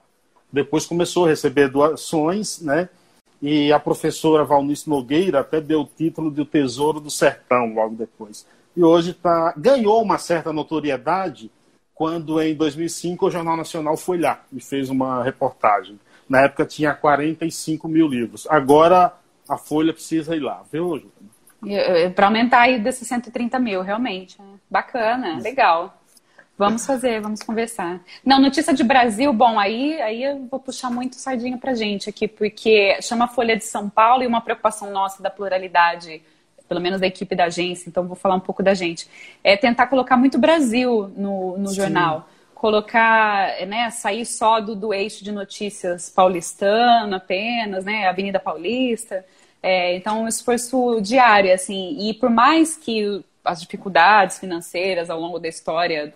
Depois 0.53 0.87
começou 0.87 1.27
a 1.27 1.29
receber 1.29 1.69
doações, 1.69 2.61
né? 2.61 2.89
E 3.41 3.73
a 3.73 3.79
professora 3.79 4.45
Valnice 4.45 4.89
Nogueira 4.89 5.41
até 5.41 5.61
deu 5.61 5.81
o 5.81 5.87
título 5.87 6.31
de 6.31 6.43
O 6.43 6.47
Tesouro 6.47 7.01
do 7.01 7.11
Sertão 7.11 7.73
logo 7.73 7.95
depois. 7.95 8.47
E 8.77 8.85
hoje 8.85 9.15
tá, 9.15 9.55
ganhou 9.57 10.03
uma 10.03 10.19
certa 10.19 10.53
notoriedade 10.53 11.51
quando, 11.95 12.41
em 12.41 12.55
2005, 12.55 13.27
o 13.27 13.31
Jornal 13.31 13.57
Nacional 13.57 13.97
foi 13.97 14.19
lá 14.19 14.43
e 14.53 14.61
fez 14.61 14.89
uma 14.89 15.23
reportagem. 15.23 15.99
Na 16.29 16.43
época 16.43 16.65
tinha 16.65 16.95
45 16.95 17.89
mil 17.89 18.07
livros. 18.07 18.47
Agora 18.49 19.13
a 19.49 19.59
Folha 19.59 19.93
precisa 19.93 20.37
ir 20.37 20.41
lá, 20.41 20.63
viu, 20.73 20.99
Júlia? 21.63 22.11
Para 22.15 22.27
aumentar 22.27 22.61
aí 22.61 22.79
desses 22.79 23.07
130 23.07 23.59
mil, 23.59 23.83
realmente. 23.83 24.41
Né? 24.41 24.49
Bacana, 24.71 25.39
legal. 25.41 26.00
Vamos 26.61 26.85
fazer, 26.85 27.23
vamos 27.23 27.43
conversar. 27.43 28.01
Não, 28.23 28.39
notícia 28.39 28.75
de 28.75 28.85
Brasil, 28.85 29.33
bom, 29.33 29.59
aí, 29.59 29.99
aí 30.03 30.23
eu 30.23 30.47
vou 30.51 30.61
puxar 30.61 30.91
muito 30.91 31.17
sardinha 31.17 31.57
pra 31.57 31.73
gente 31.73 32.11
aqui, 32.11 32.29
porque 32.29 33.01
chama 33.01 33.27
Folha 33.27 33.57
de 33.57 33.65
São 33.65 33.89
Paulo 33.89 34.23
e 34.23 34.27
uma 34.27 34.43
preocupação 34.43 34.91
nossa 34.91 35.23
da 35.23 35.31
pluralidade, 35.31 36.21
pelo 36.69 36.79
menos 36.79 37.01
da 37.01 37.07
equipe 37.07 37.35
da 37.35 37.45
agência, 37.45 37.89
então 37.89 38.07
vou 38.07 38.15
falar 38.15 38.35
um 38.35 38.41
pouco 38.41 38.63
da 38.63 38.75
gente, 38.75 39.09
é 39.43 39.57
tentar 39.57 39.87
colocar 39.87 40.19
muito 40.19 40.37
Brasil 40.37 41.11
no, 41.17 41.57
no 41.57 41.73
jornal 41.73 42.29
colocar, 42.55 43.67
né, 43.67 43.89
sair 43.89 44.27
só 44.27 44.61
do, 44.61 44.77
do 44.77 44.93
eixo 44.93 45.25
de 45.25 45.33
notícias 45.33 46.11
paulistano 46.11 47.17
apenas, 47.17 47.87
né, 47.87 48.07
Avenida 48.07 48.39
Paulista. 48.39 49.25
É, 49.63 49.97
então, 49.97 50.25
um 50.25 50.29
esforço 50.29 51.01
diário, 51.01 51.55
assim, 51.55 51.97
e 51.99 52.13
por 52.13 52.29
mais 52.29 52.77
que 52.77 53.25
as 53.43 53.63
dificuldades 53.63 54.39
financeiras 54.39 55.09
ao 55.09 55.19
longo 55.19 55.39
da 55.39 55.49
história 55.49 56.13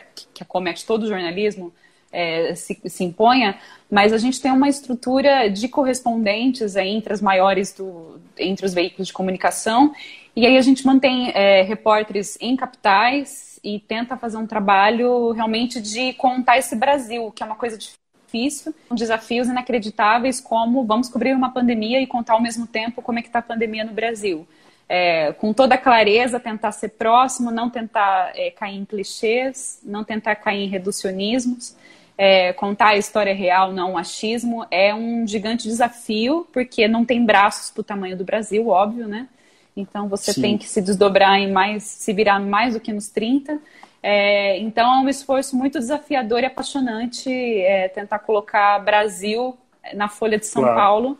que, 0.00 0.26
que 0.34 0.42
acomete 0.42 0.86
todo 0.86 1.04
o 1.04 1.06
jornalismo 1.06 1.72
é, 2.12 2.54
se, 2.54 2.78
se, 2.84 3.04
imponha, 3.04 3.58
mas 3.90 4.12
a 4.12 4.18
gente 4.18 4.40
tem 4.40 4.52
uma 4.52 4.68
estrutura 4.68 5.48
de 5.48 5.66
correspondentes 5.66 6.76
é, 6.76 6.86
entre 6.86 7.12
as 7.12 7.22
maiores 7.22 7.72
do, 7.72 8.20
entre 8.38 8.66
os 8.66 8.74
veículos 8.74 9.06
de 9.06 9.12
comunicação, 9.12 9.94
e 10.36 10.46
aí 10.46 10.56
a 10.56 10.62
gente 10.62 10.86
mantém 10.86 11.30
é, 11.34 11.62
repórteres 11.62 12.36
em 12.40 12.54
capitais 12.54 13.58
e 13.64 13.80
tenta 13.80 14.16
fazer 14.16 14.36
um 14.36 14.46
trabalho 14.46 15.30
realmente 15.32 15.80
de 15.80 16.12
contar 16.14 16.58
esse 16.58 16.76
Brasil, 16.76 17.30
que 17.30 17.42
é 17.42 17.46
uma 17.46 17.54
coisa 17.54 17.78
difícil, 17.78 18.74
com 18.88 18.94
desafios 18.94 19.48
inacreditáveis, 19.48 20.40
como 20.40 20.84
vamos 20.84 21.08
cobrir 21.08 21.34
uma 21.34 21.50
pandemia 21.50 22.00
e 22.00 22.06
contar 22.06 22.34
ao 22.34 22.42
mesmo 22.42 22.66
tempo 22.66 23.02
como 23.02 23.18
é 23.18 23.22
que 23.22 23.28
está 23.28 23.38
a 23.38 23.42
pandemia 23.42 23.84
no 23.84 23.92
Brasil. 23.92 24.46
É, 24.88 25.32
com 25.32 25.52
toda 25.52 25.78
clareza, 25.78 26.38
tentar 26.38 26.72
ser 26.72 26.90
próximo, 26.90 27.50
não 27.50 27.70
tentar 27.70 28.32
é, 28.34 28.50
cair 28.50 28.76
em 28.76 28.84
clichês, 28.84 29.80
não 29.82 30.04
tentar 30.04 30.36
cair 30.36 30.64
em 30.64 30.68
reducionismos, 30.68 31.74
é, 32.18 32.52
contar 32.52 32.88
a 32.88 32.96
história 32.96 33.34
real, 33.34 33.72
não 33.72 33.94
o 33.94 33.98
achismo, 33.98 34.66
é 34.70 34.94
um 34.94 35.26
gigante 35.26 35.66
desafio, 35.66 36.46
porque 36.52 36.86
não 36.86 37.04
tem 37.04 37.24
braços 37.24 37.70
para 37.70 37.80
o 37.80 37.84
tamanho 37.84 38.16
do 38.16 38.24
Brasil, 38.24 38.68
óbvio, 38.68 39.08
né? 39.08 39.28
Então 39.76 40.08
você 40.08 40.32
Sim. 40.32 40.42
tem 40.42 40.58
que 40.58 40.68
se 40.68 40.82
desdobrar 40.82 41.38
em 41.38 41.50
mais, 41.50 41.82
se 41.82 42.12
virar 42.12 42.38
mais 42.38 42.74
do 42.74 42.80
que 42.80 42.92
nos 42.92 43.08
30. 43.08 43.58
É, 44.02 44.58
então 44.58 44.92
é 44.92 44.98
um 44.98 45.08
esforço 45.08 45.56
muito 45.56 45.78
desafiador 45.78 46.42
e 46.42 46.46
apaixonante 46.46 47.30
é, 47.30 47.88
tentar 47.88 48.18
colocar 48.18 48.78
Brasil 48.80 49.56
na 49.94 50.08
Folha 50.08 50.38
de 50.38 50.46
São 50.46 50.62
claro. 50.62 50.76
Paulo, 50.76 51.18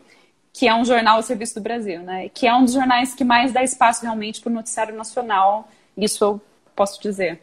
que 0.53 0.69
é 0.69 0.75
um 0.75 0.85
jornal 0.85 1.17
ao 1.17 1.23
serviço 1.23 1.55
do 1.55 1.61
Brasil, 1.61 2.01
né? 2.03 2.29
Que 2.29 2.47
é 2.47 2.55
um 2.55 2.65
dos 2.65 2.75
jornais 2.75 3.15
que 3.15 3.25
mais 3.25 3.53
dá 3.53 3.63
espaço 3.63 4.03
realmente 4.03 4.41
para 4.41 4.51
o 4.51 4.55
noticiário 4.55 4.95
nacional. 4.95 5.69
Isso 5.97 6.23
eu 6.23 6.41
posso 6.77 7.01
dizer. 7.01 7.41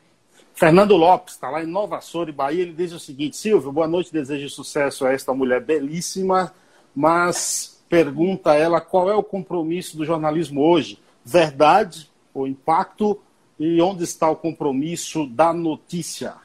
Fernando 0.54 0.96
Lopes 0.96 1.36
está 1.36 1.50
lá 1.50 1.64
em 1.64 1.68
Nova 1.68 2.02
Soura, 2.02 2.32
Bahia. 2.32 2.62
Ele 2.62 2.74
diz 2.74 2.92
o 2.92 3.00
seguinte: 3.00 3.38
Silvio, 3.38 3.72
boa 3.72 3.88
noite, 3.88 4.14
desejo 4.14 4.50
sucesso 4.50 5.06
a 5.06 5.14
esta 5.14 5.34
mulher 5.34 5.62
belíssima, 5.62 6.54
mas 6.96 7.82
pergunta 7.90 8.52
a 8.52 8.56
ela 8.56 8.80
qual 8.80 9.10
é 9.10 9.16
o 9.16 9.24
compromisso 9.24 9.98
do 9.98 10.06
jornalismo 10.06 10.62
hoje, 10.62 11.00
verdade 11.26 12.10
ou 12.34 12.48
impacto, 12.48 13.20
e 13.60 13.82
onde 13.82 14.04
está 14.04 14.30
o 14.30 14.36
compromisso 14.36 15.26
da 15.26 15.52
notícia? 15.52 16.36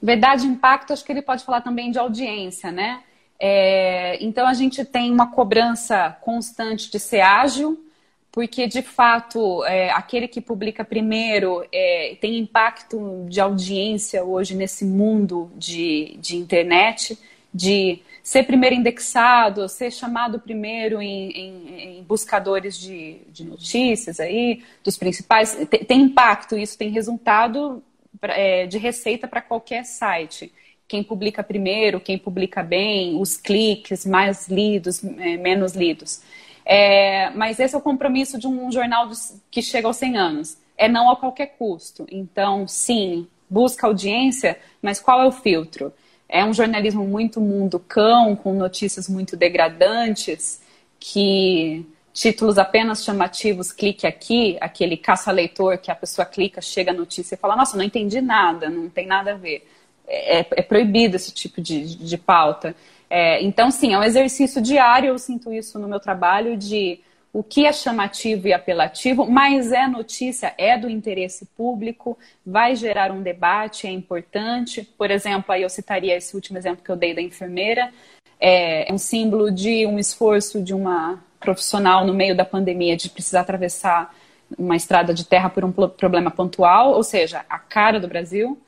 Verdade 0.00 0.46
e 0.46 0.48
impacto, 0.48 0.92
acho 0.92 1.04
que 1.04 1.12
ele 1.12 1.20
pode 1.20 1.44
falar 1.44 1.60
também 1.60 1.90
de 1.90 1.98
audiência, 1.98 2.72
né? 2.72 3.02
É, 3.42 4.22
então 4.22 4.46
a 4.46 4.52
gente 4.52 4.84
tem 4.84 5.10
uma 5.10 5.30
cobrança 5.30 6.14
constante 6.20 6.90
de 6.90 7.00
ser 7.00 7.22
ágil, 7.22 7.82
porque 8.30 8.66
de 8.66 8.82
fato 8.82 9.64
é, 9.64 9.90
aquele 9.90 10.28
que 10.28 10.42
publica 10.42 10.84
primeiro 10.84 11.66
é, 11.72 12.16
tem 12.20 12.38
impacto 12.38 13.26
de 13.28 13.40
audiência 13.40 14.22
hoje 14.22 14.54
nesse 14.54 14.84
mundo 14.84 15.50
de, 15.56 16.18
de 16.20 16.36
internet, 16.36 17.18
de 17.52 18.02
ser 18.22 18.44
primeiro 18.44 18.76
indexado, 18.76 19.66
ser 19.68 19.90
chamado 19.90 20.38
primeiro 20.38 21.00
em, 21.00 21.30
em, 21.30 21.98
em 21.98 22.02
buscadores 22.02 22.78
de, 22.78 23.22
de, 23.32 23.44
notícias 23.44 24.20
aí, 24.20 24.62
dos 24.84 24.98
principais, 24.98 25.54
tem, 25.68 25.84
tem 25.84 26.00
impacto, 26.02 26.56
isso 26.56 26.76
tem 26.76 26.90
resultado 26.90 27.82
é, 28.22 28.66
de 28.66 28.76
receita 28.78 29.26
para 29.26 29.40
qualquer 29.40 29.84
site. 29.84 30.52
Quem 30.90 31.04
publica 31.04 31.40
primeiro, 31.44 32.00
quem 32.00 32.18
publica 32.18 32.64
bem, 32.64 33.16
os 33.20 33.36
cliques, 33.36 34.04
mais 34.04 34.48
lidos, 34.48 35.04
é, 35.04 35.36
menos 35.36 35.72
lidos. 35.72 36.20
É, 36.66 37.30
mas 37.30 37.60
esse 37.60 37.76
é 37.76 37.78
o 37.78 37.80
compromisso 37.80 38.36
de 38.36 38.48
um 38.48 38.72
jornal 38.72 39.08
que 39.52 39.62
chega 39.62 39.86
aos 39.86 39.98
100 39.98 40.16
anos. 40.16 40.58
é 40.76 40.88
não 40.88 41.08
a 41.08 41.14
qualquer 41.14 41.54
custo. 41.56 42.06
Então, 42.10 42.66
sim, 42.66 43.28
busca 43.48 43.86
audiência, 43.86 44.58
mas 44.82 44.98
qual 44.98 45.22
é 45.22 45.26
o 45.28 45.30
filtro? 45.30 45.92
É 46.28 46.44
um 46.44 46.52
jornalismo 46.52 47.06
muito 47.06 47.40
mundo 47.40 47.78
cão, 47.78 48.34
com 48.34 48.52
notícias 48.52 49.08
muito 49.08 49.36
degradantes, 49.36 50.60
que 50.98 51.86
títulos 52.12 52.58
apenas 52.58 53.04
chamativos, 53.04 53.70
clique 53.70 54.08
aqui, 54.08 54.58
aquele 54.60 54.96
caça-leitor 54.96 55.78
que 55.78 55.88
a 55.92 55.94
pessoa 55.94 56.26
clica, 56.26 56.60
chega 56.60 56.90
a 56.90 56.94
notícia 56.94 57.36
e 57.36 57.38
fala, 57.38 57.54
nossa, 57.54 57.76
não 57.76 57.84
entendi 57.84 58.20
nada, 58.20 58.68
não 58.68 58.88
tem 58.90 59.06
nada 59.06 59.34
a 59.34 59.36
ver. 59.36 59.64
É, 60.12 60.40
é 60.40 60.62
proibido 60.62 61.14
esse 61.14 61.32
tipo 61.32 61.60
de, 61.60 61.96
de 61.96 62.18
pauta. 62.18 62.74
É, 63.08 63.42
então, 63.42 63.70
sim, 63.70 63.94
é 63.94 63.98
um 63.98 64.02
exercício 64.02 64.60
diário, 64.60 65.08
eu 65.08 65.18
sinto 65.18 65.52
isso 65.52 65.78
no 65.78 65.86
meu 65.86 66.00
trabalho, 66.00 66.56
de 66.56 67.00
o 67.32 67.44
que 67.44 67.64
é 67.64 67.72
chamativo 67.72 68.48
e 68.48 68.52
apelativo, 68.52 69.24
mas 69.30 69.70
é 69.70 69.86
notícia, 69.86 70.52
é 70.58 70.76
do 70.76 70.90
interesse 70.90 71.46
público, 71.56 72.18
vai 72.44 72.74
gerar 72.74 73.12
um 73.12 73.22
debate, 73.22 73.86
é 73.86 73.90
importante. 73.90 74.82
Por 74.98 75.10
exemplo, 75.10 75.52
aí 75.52 75.62
eu 75.62 75.68
citaria 75.68 76.16
esse 76.16 76.34
último 76.34 76.58
exemplo 76.58 76.84
que 76.84 76.90
eu 76.90 76.96
dei 76.96 77.14
da 77.14 77.22
enfermeira, 77.22 77.92
é 78.40 78.88
um 78.90 78.98
símbolo 78.98 79.50
de 79.50 79.86
um 79.86 79.98
esforço 79.98 80.62
de 80.62 80.74
uma 80.74 81.22
profissional 81.38 82.06
no 82.06 82.14
meio 82.14 82.36
da 82.36 82.44
pandemia 82.44 82.96
de 82.96 83.08
precisar 83.08 83.40
atravessar 83.40 84.14
uma 84.58 84.74
estrada 84.74 85.14
de 85.14 85.24
terra 85.24 85.48
por 85.48 85.64
um 85.64 85.70
problema 85.70 86.30
pontual, 86.30 86.92
ou 86.92 87.02
seja, 87.02 87.44
a 87.48 87.58
cara 87.58 88.00
do 88.00 88.08
Brasil. 88.08 88.58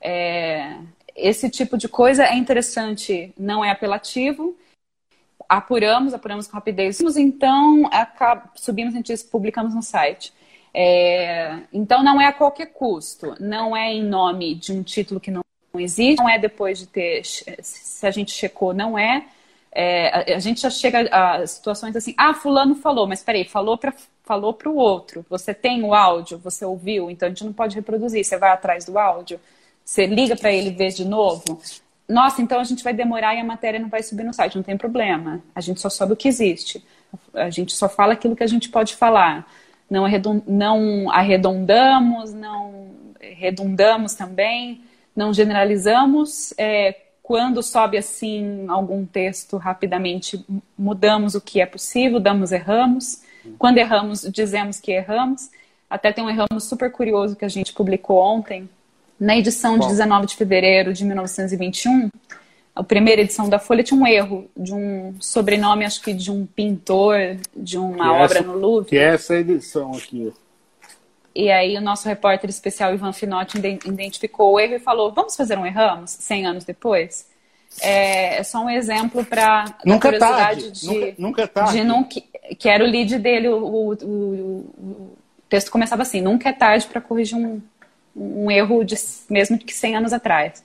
É, 0.00 0.76
esse 1.14 1.50
tipo 1.50 1.76
de 1.76 1.88
coisa 1.88 2.24
é 2.24 2.34
interessante, 2.36 3.32
não 3.36 3.64
é 3.64 3.70
apelativo, 3.70 4.56
apuramos, 5.48 6.14
apuramos 6.14 6.46
com 6.46 6.54
rapidez. 6.54 7.00
Então, 7.16 7.82
subimos 8.54 8.94
notícias, 8.94 9.22
publicamos 9.22 9.74
no 9.74 9.82
site. 9.82 10.32
É, 10.72 11.58
então, 11.72 12.02
não 12.02 12.20
é 12.20 12.26
a 12.26 12.32
qualquer 12.32 12.66
custo, 12.66 13.34
não 13.40 13.76
é 13.76 13.92
em 13.92 14.04
nome 14.04 14.54
de 14.54 14.72
um 14.72 14.82
título 14.82 15.20
que 15.20 15.30
não 15.30 15.42
existe, 15.76 16.20
não 16.20 16.28
é 16.28 16.38
depois 16.38 16.78
de 16.78 16.86
ter, 16.86 17.24
se 17.24 18.06
a 18.06 18.10
gente 18.10 18.30
checou, 18.30 18.72
não 18.72 18.96
é. 18.98 19.26
é 19.72 20.32
a, 20.32 20.36
a, 20.36 20.38
gente 20.38 20.60
já 20.60 20.70
chega 20.70 21.08
a 21.10 21.46
situações 21.46 21.96
assim, 21.96 22.14
ah, 22.16 22.34
fulano 22.34 22.74
falou, 22.76 23.06
mas 23.06 23.22
peraí, 23.22 23.44
falou 23.44 23.76
para 23.76 23.92
falou 24.22 24.56
o 24.66 24.76
outro. 24.76 25.26
Você 25.28 25.52
tem 25.52 25.82
o 25.82 25.92
áudio, 25.92 26.38
você 26.38 26.64
ouviu, 26.64 27.10
então 27.10 27.26
a 27.26 27.30
gente 27.30 27.44
não 27.44 27.52
pode 27.52 27.74
reproduzir. 27.74 28.24
Você 28.24 28.38
vai 28.38 28.50
atrás 28.50 28.84
do 28.84 28.96
áudio, 28.96 29.40
você 29.90 30.06
liga 30.06 30.36
para 30.36 30.52
ele 30.52 30.70
ver 30.70 30.90
de 30.90 31.04
novo 31.04 31.60
nossa, 32.10 32.42
então 32.42 32.58
a 32.58 32.64
gente 32.64 32.82
vai 32.82 32.92
demorar 32.92 33.36
e 33.36 33.38
a 33.38 33.44
matéria 33.44 33.78
não 33.78 33.88
vai 33.88 34.02
subir 34.02 34.24
no 34.24 34.34
site. 34.34 34.56
Não 34.56 34.64
tem 34.64 34.76
problema. 34.76 35.40
A 35.54 35.60
gente 35.60 35.80
só 35.80 35.88
sobe 35.88 36.12
o 36.12 36.16
que 36.16 36.26
existe. 36.26 36.84
A 37.32 37.48
gente 37.50 37.72
só 37.72 37.88
fala 37.88 38.14
aquilo 38.14 38.34
que 38.34 38.42
a 38.42 38.48
gente 38.48 38.68
pode 38.68 38.96
falar. 38.96 39.48
Não, 39.88 40.04
não 40.46 41.10
arredondamos, 41.10 42.34
não 42.34 42.90
redundamos 43.20 44.14
também, 44.14 44.80
não 45.14 45.32
generalizamos. 45.32 46.52
É, 46.58 46.96
quando 47.22 47.62
sobe 47.62 47.96
assim 47.96 48.66
algum 48.68 49.06
texto, 49.06 49.56
rapidamente 49.56 50.44
mudamos 50.76 51.36
o 51.36 51.40
que 51.40 51.60
é 51.60 51.66
possível, 51.66 52.18
damos 52.18 52.50
erramos. 52.50 53.22
Quando 53.56 53.78
erramos, 53.78 54.22
dizemos 54.22 54.80
que 54.80 54.90
erramos. 54.90 55.48
Até 55.88 56.12
tem 56.12 56.24
um 56.24 56.30
erramos 56.30 56.64
super 56.64 56.90
curioso 56.90 57.36
que 57.36 57.44
a 57.44 57.48
gente 57.48 57.72
publicou 57.72 58.18
ontem, 58.18 58.68
na 59.20 59.36
edição 59.36 59.78
de 59.78 59.86
19 59.86 60.26
de 60.26 60.34
fevereiro 60.34 60.94
de 60.94 61.04
1921, 61.04 62.08
a 62.74 62.82
primeira 62.82 63.20
edição 63.20 63.48
da 63.50 63.58
Folha 63.58 63.82
tinha 63.82 64.00
um 64.00 64.06
erro 64.06 64.50
de 64.56 64.72
um 64.72 65.14
sobrenome, 65.20 65.84
acho 65.84 66.00
que 66.00 66.14
de 66.14 66.30
um 66.30 66.46
pintor, 66.46 67.36
de 67.54 67.76
uma 67.76 68.04
que 68.04 68.10
obra 68.10 68.38
essa, 68.38 68.42
no 68.42 68.54
Louvre. 68.54 68.88
Que 68.88 68.96
é 68.96 69.14
essa 69.14 69.36
edição 69.36 69.92
aqui. 69.92 70.32
E 71.34 71.50
aí 71.50 71.76
o 71.76 71.80
nosso 71.82 72.08
repórter 72.08 72.48
especial 72.48 72.94
Ivan 72.94 73.12
Finotti 73.12 73.58
identificou 73.84 74.54
o 74.54 74.60
erro 74.60 74.74
e 74.74 74.80
falou: 74.80 75.12
vamos 75.12 75.36
fazer 75.36 75.58
um 75.58 75.66
erramos 75.66 76.10
100 76.12 76.46
anos 76.46 76.64
depois? 76.64 77.28
É, 77.82 78.38
é 78.38 78.42
só 78.42 78.64
um 78.64 78.70
exemplo 78.70 79.24
para 79.24 79.76
nunca 79.84 80.08
é 80.08 80.12
curiosidade 80.12 80.62
tarde. 80.62 80.80
de 80.80 80.86
nunca, 80.86 81.14
nunca 81.18 81.42
é 81.42 81.46
tarde. 81.46 81.72
de 81.72 81.84
nunca, 81.84 82.20
que 82.58 82.68
era 82.68 82.82
o 82.82 82.86
lead 82.86 83.18
dele. 83.18 83.48
O, 83.48 83.58
o, 83.58 83.92
o, 83.92 84.06
o 84.78 85.16
texto 85.48 85.70
começava 85.70 86.02
assim: 86.02 86.20
nunca 86.20 86.48
é 86.48 86.52
tarde 86.52 86.86
para 86.86 87.00
corrigir 87.00 87.36
um, 87.36 87.60
um 88.14 88.50
erro 88.50 88.84
de, 88.84 88.94
mesmo 89.28 89.58
que 89.58 89.72
100 89.72 89.96
anos 89.96 90.12
atrás. 90.12 90.62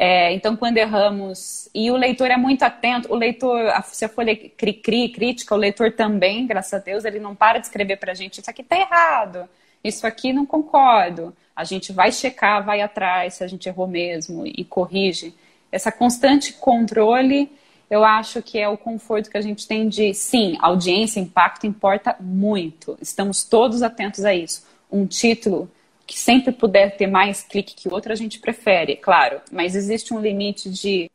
É, 0.00 0.32
então, 0.32 0.56
quando 0.56 0.76
erramos, 0.76 1.68
e 1.74 1.90
o 1.90 1.96
leitor 1.96 2.30
é 2.30 2.36
muito 2.36 2.62
atento, 2.62 3.12
o 3.12 3.16
leitor, 3.16 3.58
se 3.86 4.04
a 4.04 4.08
folha 4.08 4.34
cri-cri, 4.36 5.08
crítica, 5.08 5.56
o 5.56 5.58
leitor 5.58 5.90
também, 5.92 6.46
graças 6.46 6.72
a 6.74 6.78
Deus, 6.78 7.04
ele 7.04 7.18
não 7.18 7.34
para 7.34 7.58
de 7.58 7.66
escrever 7.66 7.96
para 7.96 8.12
a 8.12 8.14
gente, 8.14 8.40
isso 8.40 8.48
aqui 8.48 8.62
está 8.62 8.78
errado, 8.78 9.48
isso 9.82 10.06
aqui 10.06 10.32
não 10.32 10.46
concordo. 10.46 11.34
A 11.54 11.64
gente 11.64 11.92
vai 11.92 12.12
checar, 12.12 12.64
vai 12.64 12.80
atrás 12.80 13.34
se 13.34 13.44
a 13.44 13.48
gente 13.48 13.68
errou 13.68 13.88
mesmo 13.88 14.46
e 14.46 14.64
corrige. 14.64 15.34
Essa 15.72 15.90
constante 15.90 16.52
controle, 16.52 17.50
eu 17.90 18.04
acho 18.04 18.40
que 18.40 18.56
é 18.56 18.68
o 18.68 18.78
conforto 18.78 19.28
que 19.28 19.36
a 19.36 19.40
gente 19.40 19.66
tem 19.66 19.88
de, 19.88 20.14
sim, 20.14 20.56
audiência, 20.60 21.18
impacto 21.18 21.66
importa 21.66 22.14
muito. 22.20 22.96
Estamos 23.02 23.42
todos 23.42 23.82
atentos 23.82 24.24
a 24.24 24.32
isso. 24.32 24.64
Um 24.88 25.06
título 25.06 25.68
que 26.08 26.18
sempre 26.18 26.52
puder 26.52 26.96
ter 26.96 27.06
mais 27.06 27.42
clique 27.42 27.74
que 27.74 27.86
o 27.86 27.92
outro, 27.92 28.10
a 28.10 28.16
gente 28.16 28.40
prefere, 28.40 28.96
claro. 28.96 29.42
Mas 29.52 29.76
existe 29.76 30.14
um 30.14 30.18
limite 30.18 30.70
de 30.70 31.10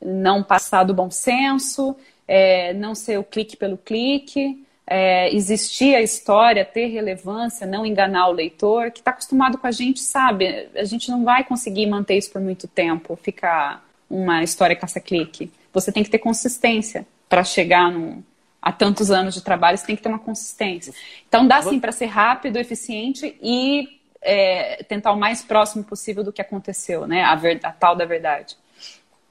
não 0.00 0.42
passar 0.42 0.82
do 0.82 0.94
bom 0.94 1.10
senso, 1.10 1.94
é, 2.26 2.72
não 2.72 2.94
ser 2.94 3.18
o 3.18 3.22
clique 3.22 3.54
pelo 3.54 3.76
clique, 3.76 4.64
é, 4.86 5.32
existir 5.34 5.94
a 5.94 6.00
história, 6.00 6.64
ter 6.64 6.86
relevância, 6.86 7.66
não 7.66 7.84
enganar 7.84 8.28
o 8.28 8.32
leitor, 8.32 8.90
que 8.90 9.00
está 9.00 9.10
acostumado 9.10 9.58
com 9.58 9.66
a 9.66 9.70
gente, 9.70 10.00
sabe? 10.00 10.70
A 10.74 10.84
gente 10.84 11.10
não 11.10 11.22
vai 11.22 11.44
conseguir 11.44 11.86
manter 11.86 12.16
isso 12.16 12.32
por 12.32 12.40
muito 12.40 12.66
tempo, 12.66 13.16
ficar 13.22 13.86
uma 14.08 14.42
história 14.42 14.74
caça-clique. 14.74 15.52
Você 15.70 15.92
tem 15.92 16.02
que 16.02 16.08
ter 16.10 16.18
consistência 16.18 17.06
para 17.28 17.44
chegar 17.44 17.92
num, 17.92 18.22
há 18.62 18.72
tantos 18.72 19.10
anos 19.10 19.34
de 19.34 19.42
trabalho, 19.42 19.76
você 19.76 19.86
tem 19.86 19.96
que 19.96 20.02
ter 20.02 20.08
uma 20.08 20.18
consistência. 20.18 20.94
Então 21.28 21.46
dá 21.46 21.60
sim 21.60 21.78
para 21.78 21.92
ser 21.92 22.06
rápido, 22.06 22.56
eficiente 22.56 23.36
e 23.42 23.99
é, 24.22 24.82
tentar 24.84 25.12
o 25.12 25.18
mais 25.18 25.42
próximo 25.42 25.84
possível 25.84 26.22
do 26.22 26.32
que 26.32 26.42
aconteceu, 26.42 27.06
né? 27.06 27.22
A, 27.22 27.34
ver, 27.34 27.60
a 27.62 27.72
tal 27.72 27.96
da 27.96 28.04
verdade. 28.04 28.56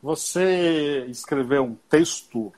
Você 0.02 1.06
escreveu 1.10 1.64
um 1.64 1.76
texto 1.90 2.52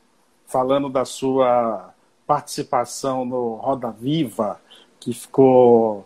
falando 0.46 0.90
da 0.90 1.06
sua 1.06 1.94
participação 2.28 3.26
no 3.26 3.56
Roda 3.56 3.92
Viva, 3.92 4.62
que 5.00 5.14
ficou 5.14 6.06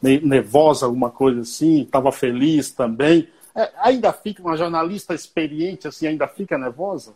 nervosa, 0.00 0.86
alguma 0.86 1.10
coisa 1.10 1.40
assim, 1.40 1.82
estava 1.82 2.12
feliz 2.12 2.70
também. 2.70 3.28
É, 3.54 3.70
ainda 3.78 4.12
fica 4.12 4.40
uma 4.40 4.56
jornalista 4.56 5.14
experiente 5.14 5.88
assim, 5.88 6.06
ainda 6.06 6.28
fica 6.28 6.56
nervosa? 6.56 7.12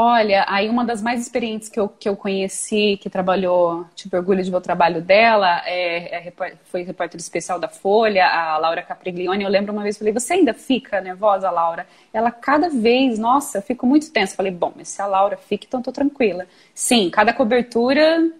Olha, 0.00 0.44
aí 0.46 0.68
uma 0.68 0.84
das 0.84 1.02
mais 1.02 1.20
experientes 1.20 1.68
que 1.68 1.80
eu, 1.80 1.88
que 1.88 2.08
eu 2.08 2.14
conheci, 2.16 2.96
que 3.02 3.10
trabalhou, 3.10 3.84
tive 3.96 4.16
orgulho 4.16 4.44
de 4.44 4.48
ver 4.48 4.56
o 4.56 4.60
trabalho 4.60 5.02
dela, 5.02 5.60
é, 5.66 6.28
é, 6.28 6.32
foi 6.66 6.84
repórter 6.84 7.18
especial 7.18 7.58
da 7.58 7.66
Folha, 7.66 8.24
a 8.24 8.56
Laura 8.58 8.80
Capriglione. 8.80 9.42
Eu 9.42 9.50
lembro 9.50 9.72
uma 9.72 9.82
vez, 9.82 9.98
falei, 9.98 10.12
você 10.12 10.34
ainda 10.34 10.54
fica 10.54 11.00
nervosa, 11.00 11.50
Laura? 11.50 11.84
Ela, 12.12 12.30
cada 12.30 12.68
vez, 12.68 13.18
nossa, 13.18 13.58
eu 13.58 13.62
fico 13.62 13.88
muito 13.88 14.12
tensa. 14.12 14.36
Falei, 14.36 14.52
bom, 14.52 14.72
mas 14.76 14.86
se 14.86 15.02
a 15.02 15.06
Laura 15.06 15.36
fica, 15.36 15.66
então 15.66 15.82
tô 15.82 15.90
tranquila. 15.90 16.46
Sim, 16.72 17.10
cada 17.10 17.32
cobertura, 17.32 18.30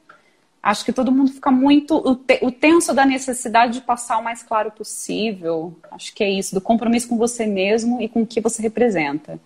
acho 0.62 0.84
que 0.84 0.92
todo 0.92 1.10
mundo 1.10 1.32
fica 1.32 1.50
muito. 1.50 1.96
O, 1.96 2.14
te, 2.14 2.38
o 2.40 2.52
tenso 2.52 2.94
da 2.94 3.04
necessidade 3.04 3.72
de 3.72 3.80
passar 3.80 4.18
o 4.18 4.22
mais 4.22 4.44
claro 4.44 4.70
possível. 4.70 5.76
Acho 5.90 6.14
que 6.14 6.22
é 6.22 6.30
isso, 6.30 6.54
do 6.54 6.60
compromisso 6.60 7.08
com 7.08 7.18
você 7.18 7.46
mesmo 7.46 8.00
e 8.00 8.08
com 8.08 8.22
o 8.22 8.26
que 8.26 8.40
você 8.40 8.62
representa. 8.62 9.40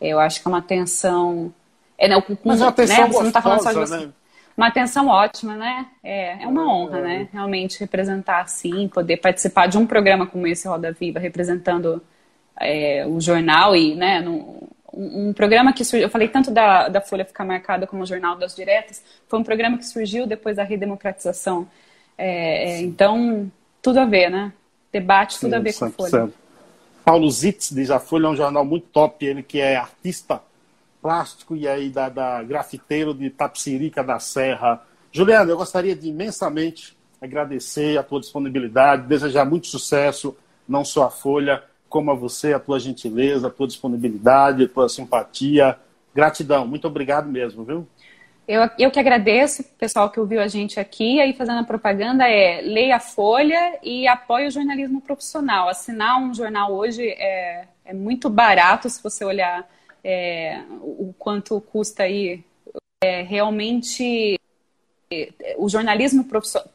Eu 0.00 0.18
acho 0.18 0.40
que 0.40 0.48
é 0.48 0.50
uma 0.50 0.58
atenção. 0.58 1.52
É, 1.96 2.08
não, 2.08 2.20
com, 2.20 2.36
Mas 2.44 2.60
é 2.60 2.64
uma 2.64 2.70
atenção 2.70 3.04
né? 3.04 3.06
Você 3.08 3.20
não 3.20 3.28
está 3.28 3.42
falando 3.42 3.62
só 3.62 3.72
de 3.72 3.78
você. 3.78 3.96
Né? 3.98 4.12
Uma 4.56 4.68
atenção 4.68 5.08
ótima, 5.08 5.56
né? 5.56 5.86
É, 6.02 6.44
é 6.44 6.46
uma 6.46 6.72
honra, 6.72 7.00
né? 7.00 7.28
Realmente 7.32 7.80
representar 7.80 8.40
assim, 8.42 8.86
poder 8.88 9.16
participar 9.16 9.66
de 9.66 9.76
um 9.76 9.86
programa 9.86 10.26
como 10.26 10.46
esse, 10.46 10.68
Roda 10.68 10.92
Viva, 10.92 11.18
representando 11.18 12.00
é, 12.60 13.04
o 13.06 13.20
jornal 13.20 13.74
e, 13.74 13.94
né, 13.96 14.20
no, 14.20 14.68
um, 14.92 15.28
um, 15.28 15.32
programa 15.32 15.72
que 15.72 15.84
surgiu, 15.84 16.06
eu 16.06 16.10
falei 16.10 16.28
tanto 16.28 16.50
da, 16.50 16.88
da 16.88 17.00
Folha 17.00 17.24
ficar 17.24 17.44
marcada 17.44 17.86
como 17.86 18.02
o 18.02 18.06
Jornal 18.06 18.36
das 18.36 18.54
Diretas, 18.54 19.02
foi 19.26 19.38
um 19.38 19.44
programa 19.44 19.76
que 19.76 19.86
surgiu 19.86 20.26
depois 20.26 20.56
da 20.56 20.62
redemocratização. 20.62 21.66
É, 22.16 22.74
é 22.74 22.80
então, 22.80 23.50
tudo 23.82 23.98
a 23.98 24.04
ver, 24.04 24.30
né? 24.30 24.52
Debate, 24.92 25.40
tudo 25.40 25.50
Sim, 25.50 25.56
a 25.56 25.60
ver 25.60 25.74
com 25.74 25.84
a 25.86 25.90
Folha. 25.90 26.30
Paulo 27.04 27.30
Zitz 27.30 27.70
diz 27.70 27.90
a 27.90 28.00
Folha 28.00 28.26
é 28.26 28.30
um 28.30 28.36
jornal 28.36 28.64
muito 28.64 28.86
top, 28.86 29.26
ele 29.26 29.42
que 29.42 29.60
é 29.60 29.76
artista 29.76 30.40
plástico 31.02 31.54
e 31.54 31.68
aí 31.68 31.90
da, 31.90 32.08
da 32.08 32.42
grafiteiro 32.42 33.12
de 33.12 33.28
Tapsirica 33.28 34.02
da 34.02 34.18
Serra. 34.18 34.82
Juliana, 35.12 35.50
eu 35.50 35.56
gostaria 35.58 35.94
de 35.94 36.08
imensamente 36.08 36.96
agradecer 37.20 37.98
a 37.98 38.02
tua 38.02 38.20
disponibilidade, 38.20 39.06
desejar 39.06 39.44
muito 39.44 39.66
sucesso, 39.66 40.34
não 40.66 40.82
só 40.82 41.04
a 41.04 41.10
Folha, 41.10 41.62
como 41.90 42.10
a 42.10 42.14
você, 42.14 42.54
a 42.54 42.58
tua 42.58 42.80
gentileza, 42.80 43.48
a 43.48 43.50
tua 43.50 43.66
disponibilidade, 43.66 44.64
a 44.64 44.68
tua 44.68 44.88
simpatia. 44.88 45.78
Gratidão, 46.14 46.66
muito 46.66 46.88
obrigado 46.88 47.28
mesmo, 47.28 47.64
viu? 47.64 47.86
Eu, 48.46 48.68
eu 48.78 48.90
que 48.90 49.00
agradeço, 49.00 49.64
pessoal 49.78 50.10
que 50.10 50.20
ouviu 50.20 50.40
a 50.40 50.48
gente 50.48 50.78
aqui, 50.78 51.18
aí 51.18 51.32
fazendo 51.32 51.60
a 51.60 51.64
propaganda 51.64 52.28
é 52.28 52.60
leia 52.60 52.96
a 52.96 53.00
Folha 53.00 53.78
e 53.82 54.06
apoie 54.06 54.46
o 54.46 54.50
jornalismo 54.50 55.00
profissional. 55.00 55.68
Assinar 55.68 56.20
um 56.20 56.34
jornal 56.34 56.72
hoje 56.72 57.08
é, 57.08 57.66
é 57.84 57.94
muito 57.94 58.28
barato 58.28 58.88
se 58.90 59.02
você 59.02 59.24
olhar 59.24 59.66
é, 60.02 60.60
o 60.82 61.14
quanto 61.18 61.58
custa 61.60 62.02
aí. 62.02 62.44
É, 63.02 63.22
realmente 63.22 64.38
o 65.58 65.68
jornalismo 65.68 66.24
profissional, 66.24 66.68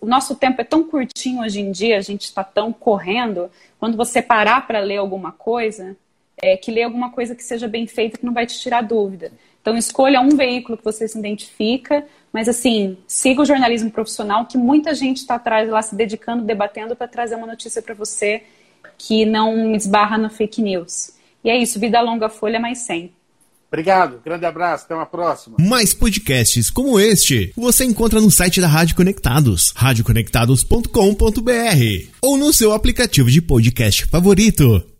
o 0.00 0.06
nosso 0.06 0.34
tempo 0.36 0.60
é 0.60 0.64
tão 0.64 0.84
curtinho 0.84 1.42
hoje 1.42 1.60
em 1.60 1.70
dia, 1.70 1.98
a 1.98 2.00
gente 2.00 2.22
está 2.22 2.42
tão 2.42 2.72
correndo, 2.72 3.50
quando 3.78 3.96
você 3.96 4.22
parar 4.22 4.66
para 4.66 4.80
ler 4.80 4.96
alguma 4.96 5.32
coisa, 5.32 5.96
é, 6.40 6.56
que 6.56 6.70
lê 6.70 6.82
alguma 6.82 7.10
coisa 7.10 7.34
que 7.34 7.42
seja 7.42 7.68
bem 7.68 7.86
feita, 7.86 8.18
que 8.18 8.24
não 8.24 8.32
vai 8.32 8.46
te 8.46 8.58
tirar 8.58 8.82
dúvida. 8.82 9.32
Então, 9.64 9.78
escolha 9.78 10.20
um 10.20 10.36
veículo 10.36 10.76
que 10.76 10.84
você 10.84 11.08
se 11.08 11.18
identifica, 11.18 12.04
mas 12.30 12.50
assim, 12.50 12.98
siga 13.06 13.40
o 13.40 13.46
jornalismo 13.46 13.90
profissional, 13.90 14.44
que 14.44 14.58
muita 14.58 14.94
gente 14.94 15.16
está 15.16 15.36
atrás 15.36 15.70
lá 15.70 15.80
se 15.80 15.96
dedicando, 15.96 16.44
debatendo 16.44 16.94
para 16.94 17.08
trazer 17.08 17.36
uma 17.36 17.46
notícia 17.46 17.80
para 17.80 17.94
você 17.94 18.42
que 18.98 19.24
não 19.24 19.74
esbarra 19.74 20.18
no 20.18 20.28
fake 20.28 20.60
news. 20.60 21.12
E 21.42 21.48
é 21.48 21.56
isso, 21.56 21.80
vida 21.80 21.98
longa, 22.02 22.28
folha 22.28 22.60
mais 22.60 22.80
100. 22.80 23.10
Obrigado, 23.68 24.20
grande 24.22 24.44
abraço, 24.44 24.84
até 24.84 24.94
uma 24.94 25.06
próxima. 25.06 25.56
Mais 25.58 25.94
podcasts 25.94 26.68
como 26.68 27.00
este 27.00 27.50
você 27.56 27.86
encontra 27.86 28.20
no 28.20 28.30
site 28.30 28.60
da 28.60 28.68
Rádio 28.68 28.96
Conectados, 28.96 29.72
radioconectados.com.br 29.74 32.08
ou 32.20 32.36
no 32.36 32.52
seu 32.52 32.74
aplicativo 32.74 33.30
de 33.30 33.40
podcast 33.40 34.04
favorito. 34.04 34.93